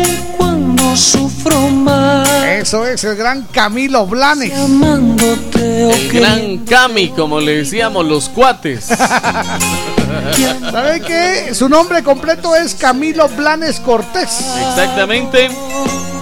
[0.97, 2.27] sufro más.
[2.45, 4.53] Eso es el gran Camilo Blanes.
[4.53, 8.85] Amándote o El gran Cami, como le decíamos los cuates.
[10.71, 11.53] ¿Sabe qué?
[11.53, 14.39] Su nombre completo es Camilo Blanes Cortés.
[14.69, 15.49] Exactamente.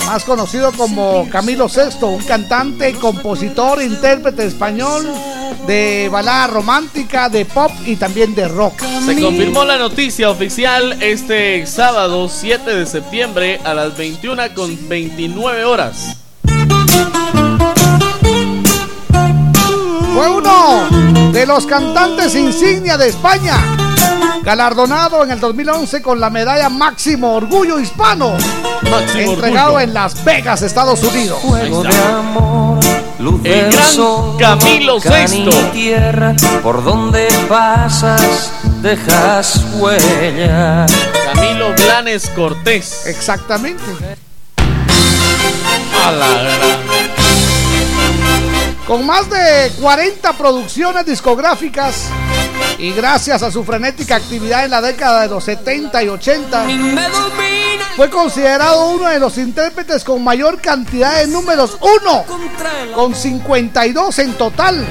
[0.06, 5.08] Más conocido como Camilo Sexto, un cantante, compositor, intérprete español
[5.66, 8.82] de balada romántica, de pop y también de rock.
[9.06, 15.66] Se confirmó la noticia oficial este sábado 7 de septiembre a las 21 con 29
[15.66, 16.18] horas.
[20.14, 23.58] Fue uno de los cantantes insignia de España,
[24.44, 28.38] galardonado en el 2011 con la medalla Máximo Orgullo Hispano,
[28.90, 29.84] Máximo entregado orgullo.
[29.84, 31.42] en Las Vegas, Estados Unidos.
[31.42, 32.65] Fuego de amor,
[33.26, 35.50] luz El del gran sol, Camilo Sesto.
[35.74, 38.52] tierra, por donde pasas
[38.84, 40.86] dejas huella.
[41.34, 43.08] Camilo Blanes Cortés.
[43.08, 43.84] Exactamente.
[46.06, 46.80] A la gran.
[48.86, 52.10] Con más de 40 producciones discográficas
[52.78, 56.68] y gracias a su frenética actividad en la década de los 70 y 80,
[57.96, 62.26] fue considerado uno de los intérpretes con mayor cantidad de números uno,
[62.94, 64.86] con 52 en total.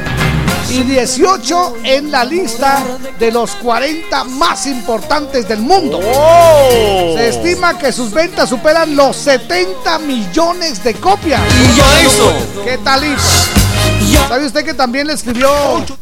[0.70, 2.82] y 18 en la lista
[3.18, 6.00] de los 40 más importantes del mundo.
[6.00, 11.42] Se estima que sus ventas superan los 70 millones de copias.
[11.76, 12.32] ¿Y eso?
[12.64, 13.73] ¿Qué tal, hijo?
[14.28, 15.48] ¿Sabe usted que también le escribió,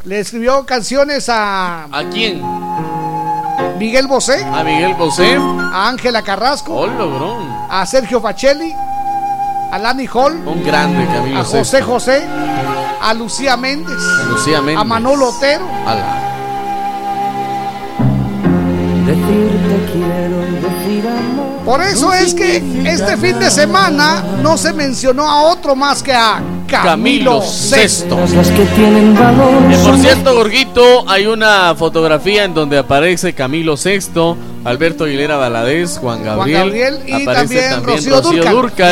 [0.04, 1.84] le escribió canciones a...
[1.84, 2.42] ¿A quién?
[3.78, 4.44] Miguel Bosé.
[4.44, 5.36] A Miguel Bosé.
[5.36, 6.72] A Ángela Carrasco.
[6.72, 7.38] Oh, logró.
[7.68, 8.72] A Sergio Facelli.
[8.72, 10.34] A Lani Hall.
[10.46, 12.22] Un grande Camilo A José José.
[13.00, 13.98] A Lucía Méndez.
[14.20, 14.80] A Lucía Méndez.
[14.80, 15.66] A Manolo Otero.
[15.86, 16.28] Ala.
[19.06, 21.64] Decirte quiero decir amor.
[21.64, 26.12] Por eso es que este fin de semana no se mencionó a otro más que
[26.12, 26.40] a
[26.80, 27.40] Camilo.
[27.40, 27.46] Que
[29.84, 36.24] por cierto, Gorguito, hay una fotografía en donde aparece Camilo Sexto, Alberto Aguilera Valadez, Juan
[36.24, 38.42] Gabriel, Gabriel y aparece también también Rocío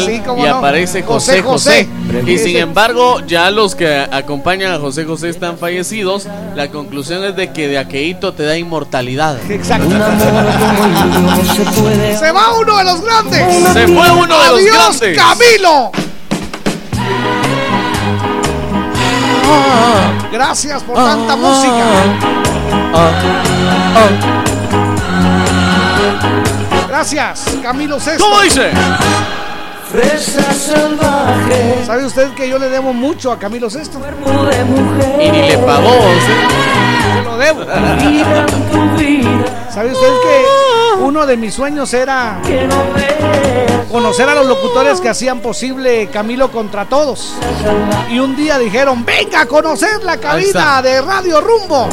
[0.07, 0.57] Sí, cómo y no.
[0.57, 1.89] aparece José José.
[2.27, 6.27] Y sin embargo, ya los que acompañan a José José están fallecidos.
[6.55, 9.39] La conclusión es de que de aqueíto te da inmortalidad.
[9.51, 9.89] Exacto.
[12.19, 13.73] Se va uno de los grandes.
[13.73, 15.19] Se fue uno de los Adiós, grandes.
[15.19, 15.91] Camilo.
[20.33, 21.85] Gracias por tanta música.
[26.89, 28.25] Gracias, Camilo Sesto.
[28.25, 28.71] ¿Cómo dice?
[29.91, 31.85] Fresa salvaje.
[31.85, 33.99] ¿Sabe usted que yo le debo mucho a Camilo Sesto?
[33.99, 34.13] de
[34.65, 34.67] mujer.
[35.21, 35.91] Y ni le pagó.
[35.91, 36.33] ¿sí?
[37.17, 37.65] Se lo debo.
[39.71, 42.41] ¿Sabe usted que uno de mis sueños era
[43.91, 47.35] conocer a los locutores que hacían posible Camilo contra todos?
[48.11, 51.89] Y un día dijeron, venga a conocer la cabina de Radio Rumbo.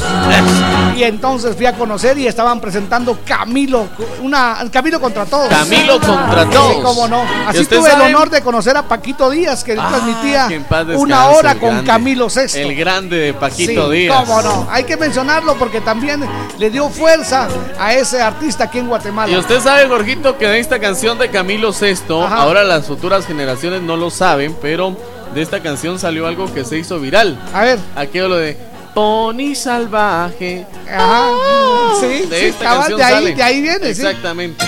[0.95, 3.87] Y entonces fui a conocer y estaban presentando Camilo,
[4.21, 5.47] una Camilo contra todos.
[5.47, 6.75] Camilo contra Sí, todos.
[6.83, 7.23] cómo no.
[7.23, 11.27] ¿Y Así tuve el honor de conocer a Paquito Díaz, que Ah, transmitía descanse, una
[11.27, 11.85] hora con grande.
[11.85, 12.57] Camilo Sesto.
[12.57, 14.17] El grande de Paquito Sí, Díaz.
[14.25, 14.67] cómo no.
[14.71, 16.23] Hay que mencionarlo porque también
[16.57, 17.47] le dio fuerza
[17.79, 19.31] a ese artista aquí en Guatemala.
[19.31, 22.37] Y usted sabe, Gorgito, que de esta canción de Camilo Sesto, Ajá.
[22.37, 24.95] ahora las futuras generaciones no lo saben, pero
[25.33, 27.39] de esta canción salió algo que se hizo viral.
[27.53, 27.79] A ver.
[27.95, 28.57] Aquello lo de
[28.93, 30.65] Pony Salvaje.
[30.91, 31.29] Ajá.
[31.99, 33.35] sí, De sí, esta canción de ahí, sale.
[33.35, 34.01] de ahí viene, sí.
[34.01, 34.65] Exactamente.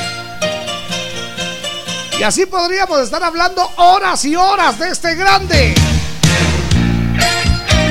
[2.19, 5.73] Y así podríamos estar hablando horas y horas de este grande.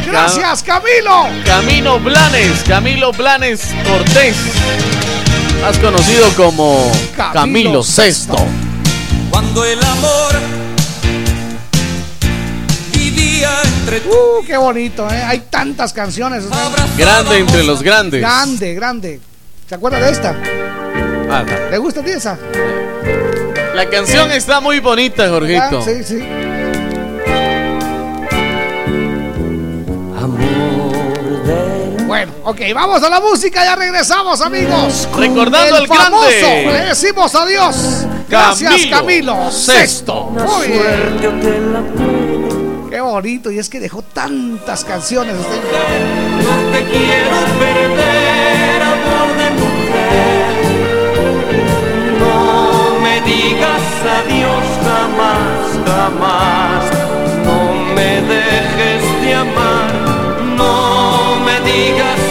[0.06, 1.26] Gracias, Camilo.
[1.44, 4.36] Camilo Blanes, Camilo Blanes Cortés.
[5.62, 8.36] Más conocido como Camilo Camilo Sesto.
[9.30, 10.32] Cuando el amor
[12.92, 15.22] vivía entre Uh, qué bonito, ¿eh?
[15.22, 16.44] Hay tantas canciones.
[16.44, 18.20] o sea, Grande entre los grandes.
[18.20, 19.20] grande, grande.
[19.68, 20.34] ¿Se acuerda de esta?
[21.30, 22.38] Ah, ¿Le gusta a ti esa?
[23.74, 25.80] La canción está muy bonita, Jorgito.
[25.80, 26.18] Ah, sí, sí.
[32.48, 35.06] Ok, vamos a la música, ya regresamos, amigos.
[35.14, 36.04] Recordando el al grande.
[36.04, 38.06] famoso, le decimos adiós.
[38.28, 39.50] Gracias, Camilo Camilo.
[39.50, 40.24] Sexto.
[40.24, 41.18] Muy bien.
[42.90, 45.34] Qué bonito, y es que dejó tantas canciones.
[45.38, 45.60] usted.
[46.42, 50.54] No te quiero perder, amor de mujer.
[52.18, 53.82] No me digas
[54.24, 56.84] adiós jamás, jamás.
[57.44, 59.92] No me dejes de amar.
[60.56, 62.27] No me digas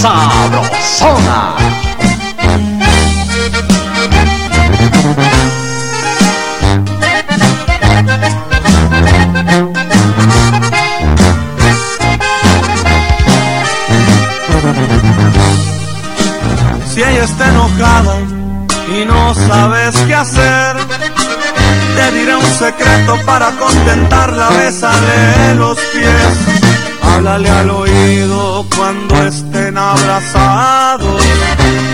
[0.00, 1.56] Sabrosona.
[16.86, 18.16] Si ella está enojada
[18.88, 20.76] y no sabes qué hacer,
[21.96, 26.60] te diré un secreto para contentarla, bésale los pies.
[27.02, 31.22] Háblale al oído cuando estén abrazados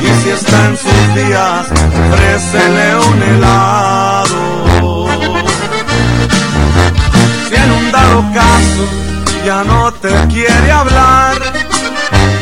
[0.02, 5.08] y si está en sus días, ofrécele un helado.
[7.48, 8.84] Si en un dado caso
[9.44, 11.36] ya no te quiere hablar,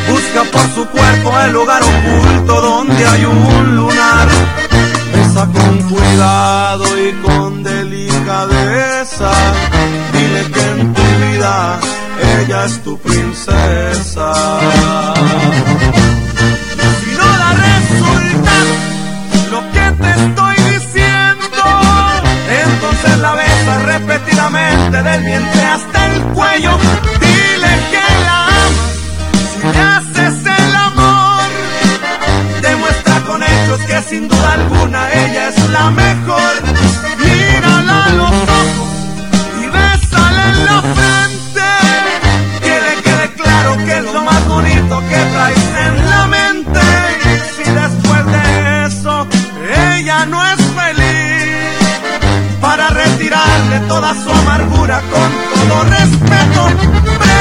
[0.09, 4.29] Busca por su cuerpo el lugar oculto donde hay un lunar.
[5.13, 9.31] Besa con cuidado y con delicadeza.
[10.13, 11.81] Dile que en tu vida
[12.21, 14.33] ella es tu princesa.
[17.01, 17.51] Si no la
[19.51, 21.65] lo que te estoy diciendo,
[22.65, 26.79] entonces la besas repetidamente del vientre hasta el cuello.
[27.21, 28.95] Dile que la amas,
[29.53, 31.49] si le haces el amor,
[32.63, 36.64] demuestra con hechos que sin duda alguna ella es la mejor.
[53.75, 57.34] Retirarle toda su amargura con todo respeto,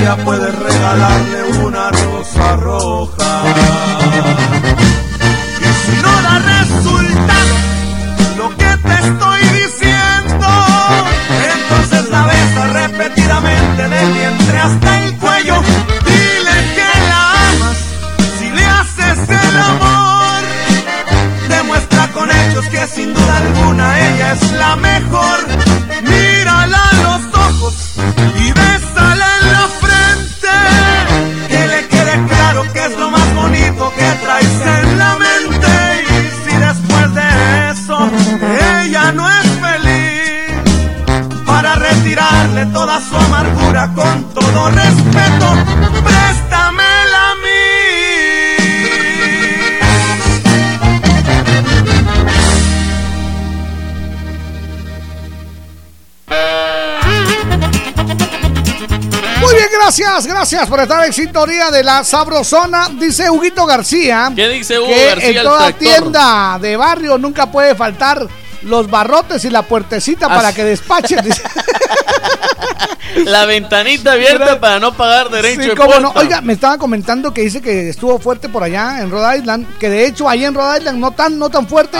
[0.00, 3.42] sonría puedes regalarle una rosa roja.
[5.60, 7.54] Y si no da resultado
[8.36, 10.46] lo que te estoy diciendo,
[11.54, 15.62] entonces la besa repetidamente del vientre hasta el cuello.
[16.04, 17.78] Dile que la amas
[18.38, 20.42] si le haces el amor.
[21.48, 23.19] Demuestra con hechos que sin duda
[60.50, 62.88] gracias, por estar en sintonía de la Sabrosona.
[62.98, 64.32] Dice Huguito García.
[64.34, 68.26] ¿Qué dice Hugo que García, en toda tienda de barrio nunca puede faltar
[68.62, 71.20] los barrotes y la puertecita para que despachen.
[73.24, 76.12] La ventanita abierta para no pagar derecho Sí, de cómo no.
[76.14, 79.90] Oiga, me estaba comentando que dice que estuvo fuerte por allá en Rhode Island, que
[79.90, 81.98] de hecho ahí en Rhode Island no tan, no tan fuerte.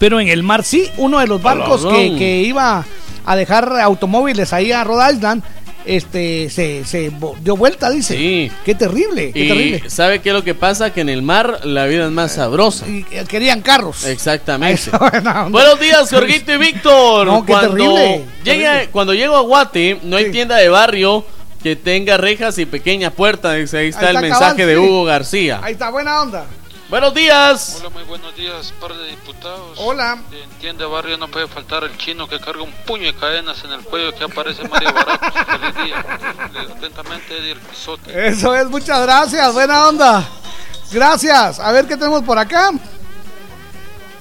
[0.00, 2.84] Pero en el mar sí, uno de los barcos que, que iba
[3.24, 5.44] a dejar automóviles ahí a Rhode Island,
[5.84, 8.16] este, se, se dio vuelta, dice.
[8.16, 8.50] Sí.
[8.64, 9.90] Qué terrible, qué Y terrible.
[9.90, 10.92] ¿sabe qué es lo que pasa?
[10.92, 12.86] Que en el mar la vida es más sabrosa.
[12.88, 14.04] Y eh, querían carros.
[14.06, 14.90] Exactamente.
[15.50, 17.26] Buenos días, Jorgito y Víctor.
[17.26, 18.88] No, qué cuando, terrible, llega, terrible.
[18.92, 21.24] cuando llego a Guate, no hay tienda de barrio
[21.62, 23.52] que tenga rejas y pequeña puerta.
[23.54, 24.80] Dice, Ahí está Ahí el mensaje cabal, de sí.
[24.80, 25.60] Hugo García.
[25.62, 26.46] Ahí está, buena onda.
[26.90, 27.78] Buenos días.
[27.80, 29.78] Hola, muy buenos días, par de diputados.
[29.78, 30.18] Hola.
[30.30, 33.72] En tienda barrio no puede faltar el chino que carga un puño de cadenas en
[33.72, 35.32] el cuello que aparece Mario Barato.
[35.46, 36.04] Feliz día.
[36.76, 38.28] Atentamente, Eddie el Pisote.
[38.28, 40.28] Eso es, muchas gracias, buena onda.
[40.92, 41.58] Gracias.
[41.58, 42.70] A ver qué tenemos por acá.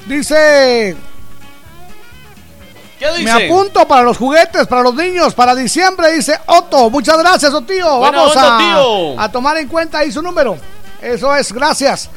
[0.06, 0.96] Dice.
[2.98, 3.24] ¿Qué dice?
[3.24, 6.90] Me apunto para los juguetes, para los niños, para diciembre, dice Otto.
[6.90, 7.98] Muchas gracias, Otío.
[7.98, 9.20] Buena Vamos onda, a, tío.
[9.20, 10.58] a tomar en cuenta ahí su número.
[11.02, 12.10] Eso es, gracias.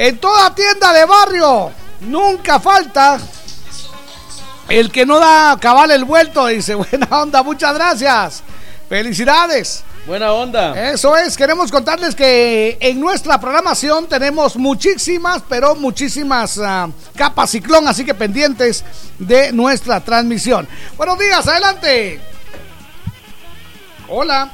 [0.00, 3.20] En toda tienda de barrio, nunca falta
[4.70, 6.46] el que no da cabal el vuelto.
[6.46, 8.42] Dice, buena onda, muchas gracias.
[8.88, 9.84] Felicidades.
[10.06, 10.90] Buena onda.
[10.90, 17.86] Eso es, queremos contarles que en nuestra programación tenemos muchísimas, pero muchísimas ah, capas ciclón,
[17.86, 18.82] así que pendientes
[19.18, 20.66] de nuestra transmisión.
[20.96, 22.18] Buenos días, adelante.
[24.08, 24.50] Hola.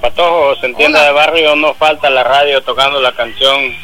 [0.00, 1.06] Patojos, en tienda Hola.
[1.06, 3.74] de barrio no falta la radio tocando la canción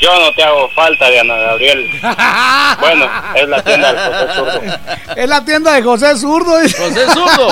[0.00, 1.90] Yo no te hago falta de Ana Gabriel.
[2.80, 4.62] bueno, es la tienda del José Zurdo.
[5.14, 6.52] Es la tienda de José Zurdo.
[6.52, 7.50] José Zurdo.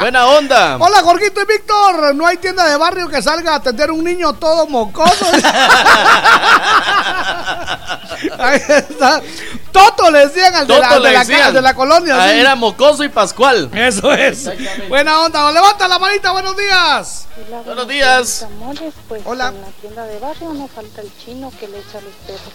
[0.00, 0.76] Buena onda.
[0.78, 2.14] Hola, Jorgito y Víctor.
[2.14, 5.24] No hay tienda de barrio que salga a atender un niño todo mocoso.
[8.38, 9.22] Ahí está.
[9.72, 11.54] Toto le decían al de la, de la, decían.
[11.54, 12.22] de la colonia.
[12.22, 12.38] Ah, sí.
[12.40, 13.70] Era Mocoso y Pascual.
[13.74, 14.48] Eso es.
[14.88, 15.50] Buena onda.
[15.50, 16.30] Levanta la manita.
[16.32, 17.26] Buenos días.
[17.64, 18.42] Buenos días.
[18.42, 19.48] Amores, pues Hola.
[19.48, 22.54] en la tienda de barrio no falta el chino que le echa los perros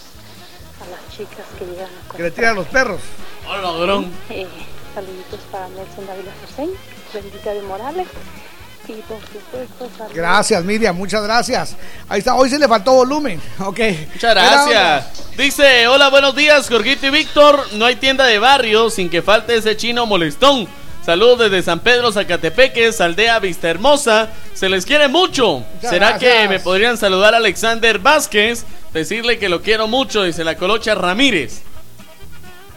[0.85, 3.01] a las chicas que llegan a Que le tiran los perros.
[3.49, 4.11] Hola, grón.
[4.29, 4.47] Eh,
[4.93, 6.77] saluditos para Nelson Dávila Joseño,
[7.13, 8.07] Bendita de Morales
[8.89, 10.15] y por supuesto saludos.
[10.15, 10.95] Gracias, Miriam.
[10.95, 11.75] Muchas gracias.
[12.09, 12.35] Ahí está.
[12.35, 13.41] Hoy se le faltó volumen.
[13.59, 13.79] Ok.
[14.13, 15.35] Muchas gracias.
[15.37, 17.73] Dice, hola, buenos días, Jorgito y Víctor.
[17.73, 20.67] No hay tienda de barrio sin que falte ese chino molestón.
[21.05, 24.29] Saludos desde San Pedro, Zacatepeques, aldea Vista Hermosa.
[24.53, 25.59] Se les quiere mucho.
[25.75, 26.33] Muchas ¿Será gracias.
[26.33, 28.65] que me podrían saludar a Alexander Vázquez?
[28.93, 31.61] Decirle que lo quiero mucho, dice la Colocha Ramírez.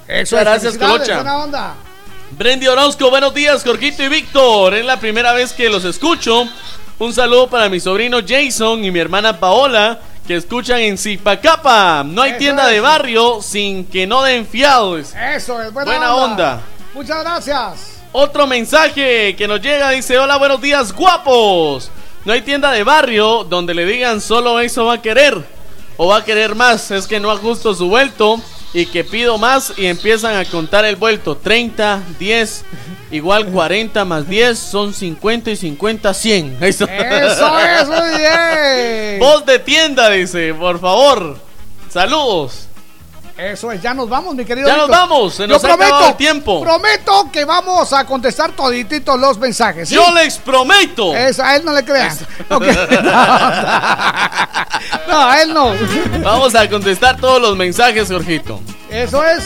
[0.06, 1.14] Eso Muchas gracias, Colocha.
[1.16, 1.74] Buena onda.
[2.32, 4.74] Brendy Orozco, buenos días, Jorgito y Víctor.
[4.74, 6.44] Es la primera vez que los escucho.
[6.98, 12.04] Un saludo para mi sobrino Jason y mi hermana Paola, que escuchan en Zipacapa.
[12.04, 12.72] No hay Eso tienda es.
[12.74, 15.12] de barrio sin que no den fiados.
[15.14, 16.60] Eso es, buena, Buena onda.
[16.94, 18.00] Muchas gracias.
[18.12, 21.90] Otro mensaje que nos llega dice, hola, buenos días, guapos.
[22.24, 25.42] No hay tienda de barrio donde le digan solo eso va a querer
[25.96, 26.90] o va a querer más.
[26.90, 28.40] Es que no ajusto su vuelto
[28.72, 31.36] y que pido más y empiezan a contar el vuelto.
[31.36, 32.64] 30, 10,
[33.10, 36.58] igual 40 más 10 son 50 y 50, 100.
[36.62, 39.18] Eso, Eso es, muy bien.
[39.18, 41.38] Voz de tienda, dice, por favor.
[41.88, 42.69] Saludos.
[43.40, 44.68] Eso es, ya nos vamos, mi querido.
[44.68, 46.60] Ya nos vamos, se Yo nos ha acabado el tiempo.
[46.60, 49.88] Prometo que vamos a contestar todititos los mensajes.
[49.88, 49.94] ¿sí?
[49.94, 51.16] Yo les prometo.
[51.16, 52.16] Eso, a él no le crean.
[52.50, 52.64] Ok.
[55.08, 55.72] No, a él no.
[56.22, 58.60] Vamos a contestar todos los mensajes, Jorgito.
[58.90, 59.44] Eso es.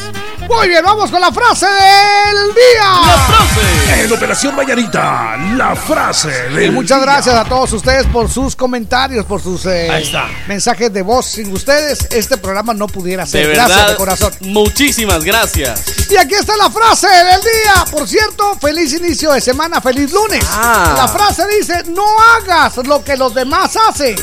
[0.48, 4.02] Muy bien, vamos con la frase del día.
[4.04, 7.06] En Operación Mañanita, la frase Y del muchas día.
[7.12, 10.26] gracias a todos ustedes por sus comentarios, por sus eh, Ahí está.
[10.46, 11.26] mensajes de voz.
[11.26, 13.46] Sin ustedes, este programa no pudiera De ser.
[13.48, 14.32] verdad, Gracias de corazón.
[14.40, 15.82] muchísimas gracias.
[16.10, 17.84] Y aquí está la frase del día.
[17.90, 20.44] Por cierto, feliz inicio de semana, feliz lunes.
[20.50, 20.94] Ah.
[20.96, 22.04] La frase dice, no
[22.36, 24.16] hagas lo que los demás hacen.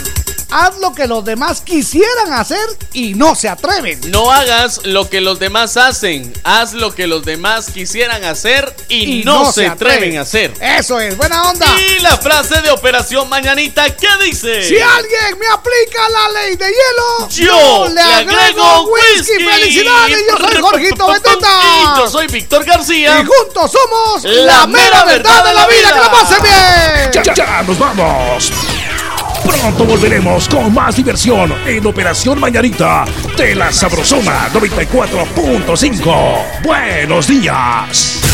[0.52, 2.60] Haz lo que los demás quisieran hacer
[2.92, 4.00] y no se atreven.
[4.12, 9.24] No hagas lo que los demás hacen, haz lo que los demás quisieran hacer y,
[9.24, 10.54] no, se atreven a hacer.
[10.60, 11.66] Eso es, buena onda.
[11.80, 14.68] Y la frase de Operación Mañanita, ¿qué dice?
[14.68, 19.46] Si alguien me aplica la ley de hielo, Yo le agrego whisky.
[19.46, 20.18] ¡Felicidades!
[20.28, 21.96] Yo soy Jorgito Y Beteta.
[21.98, 23.22] yo soy Víctor García.
[23.22, 25.94] Y juntos somos La mera verdad de la vida.
[25.94, 27.12] ¡Que la pasen bien!
[27.24, 28.52] Ya, ya nos vamos.
[29.46, 33.06] Pronto volveremos con más diversión en Operación Mañanita
[33.38, 36.64] de la Sabrosona 94.5.
[36.64, 38.31] Buenos días.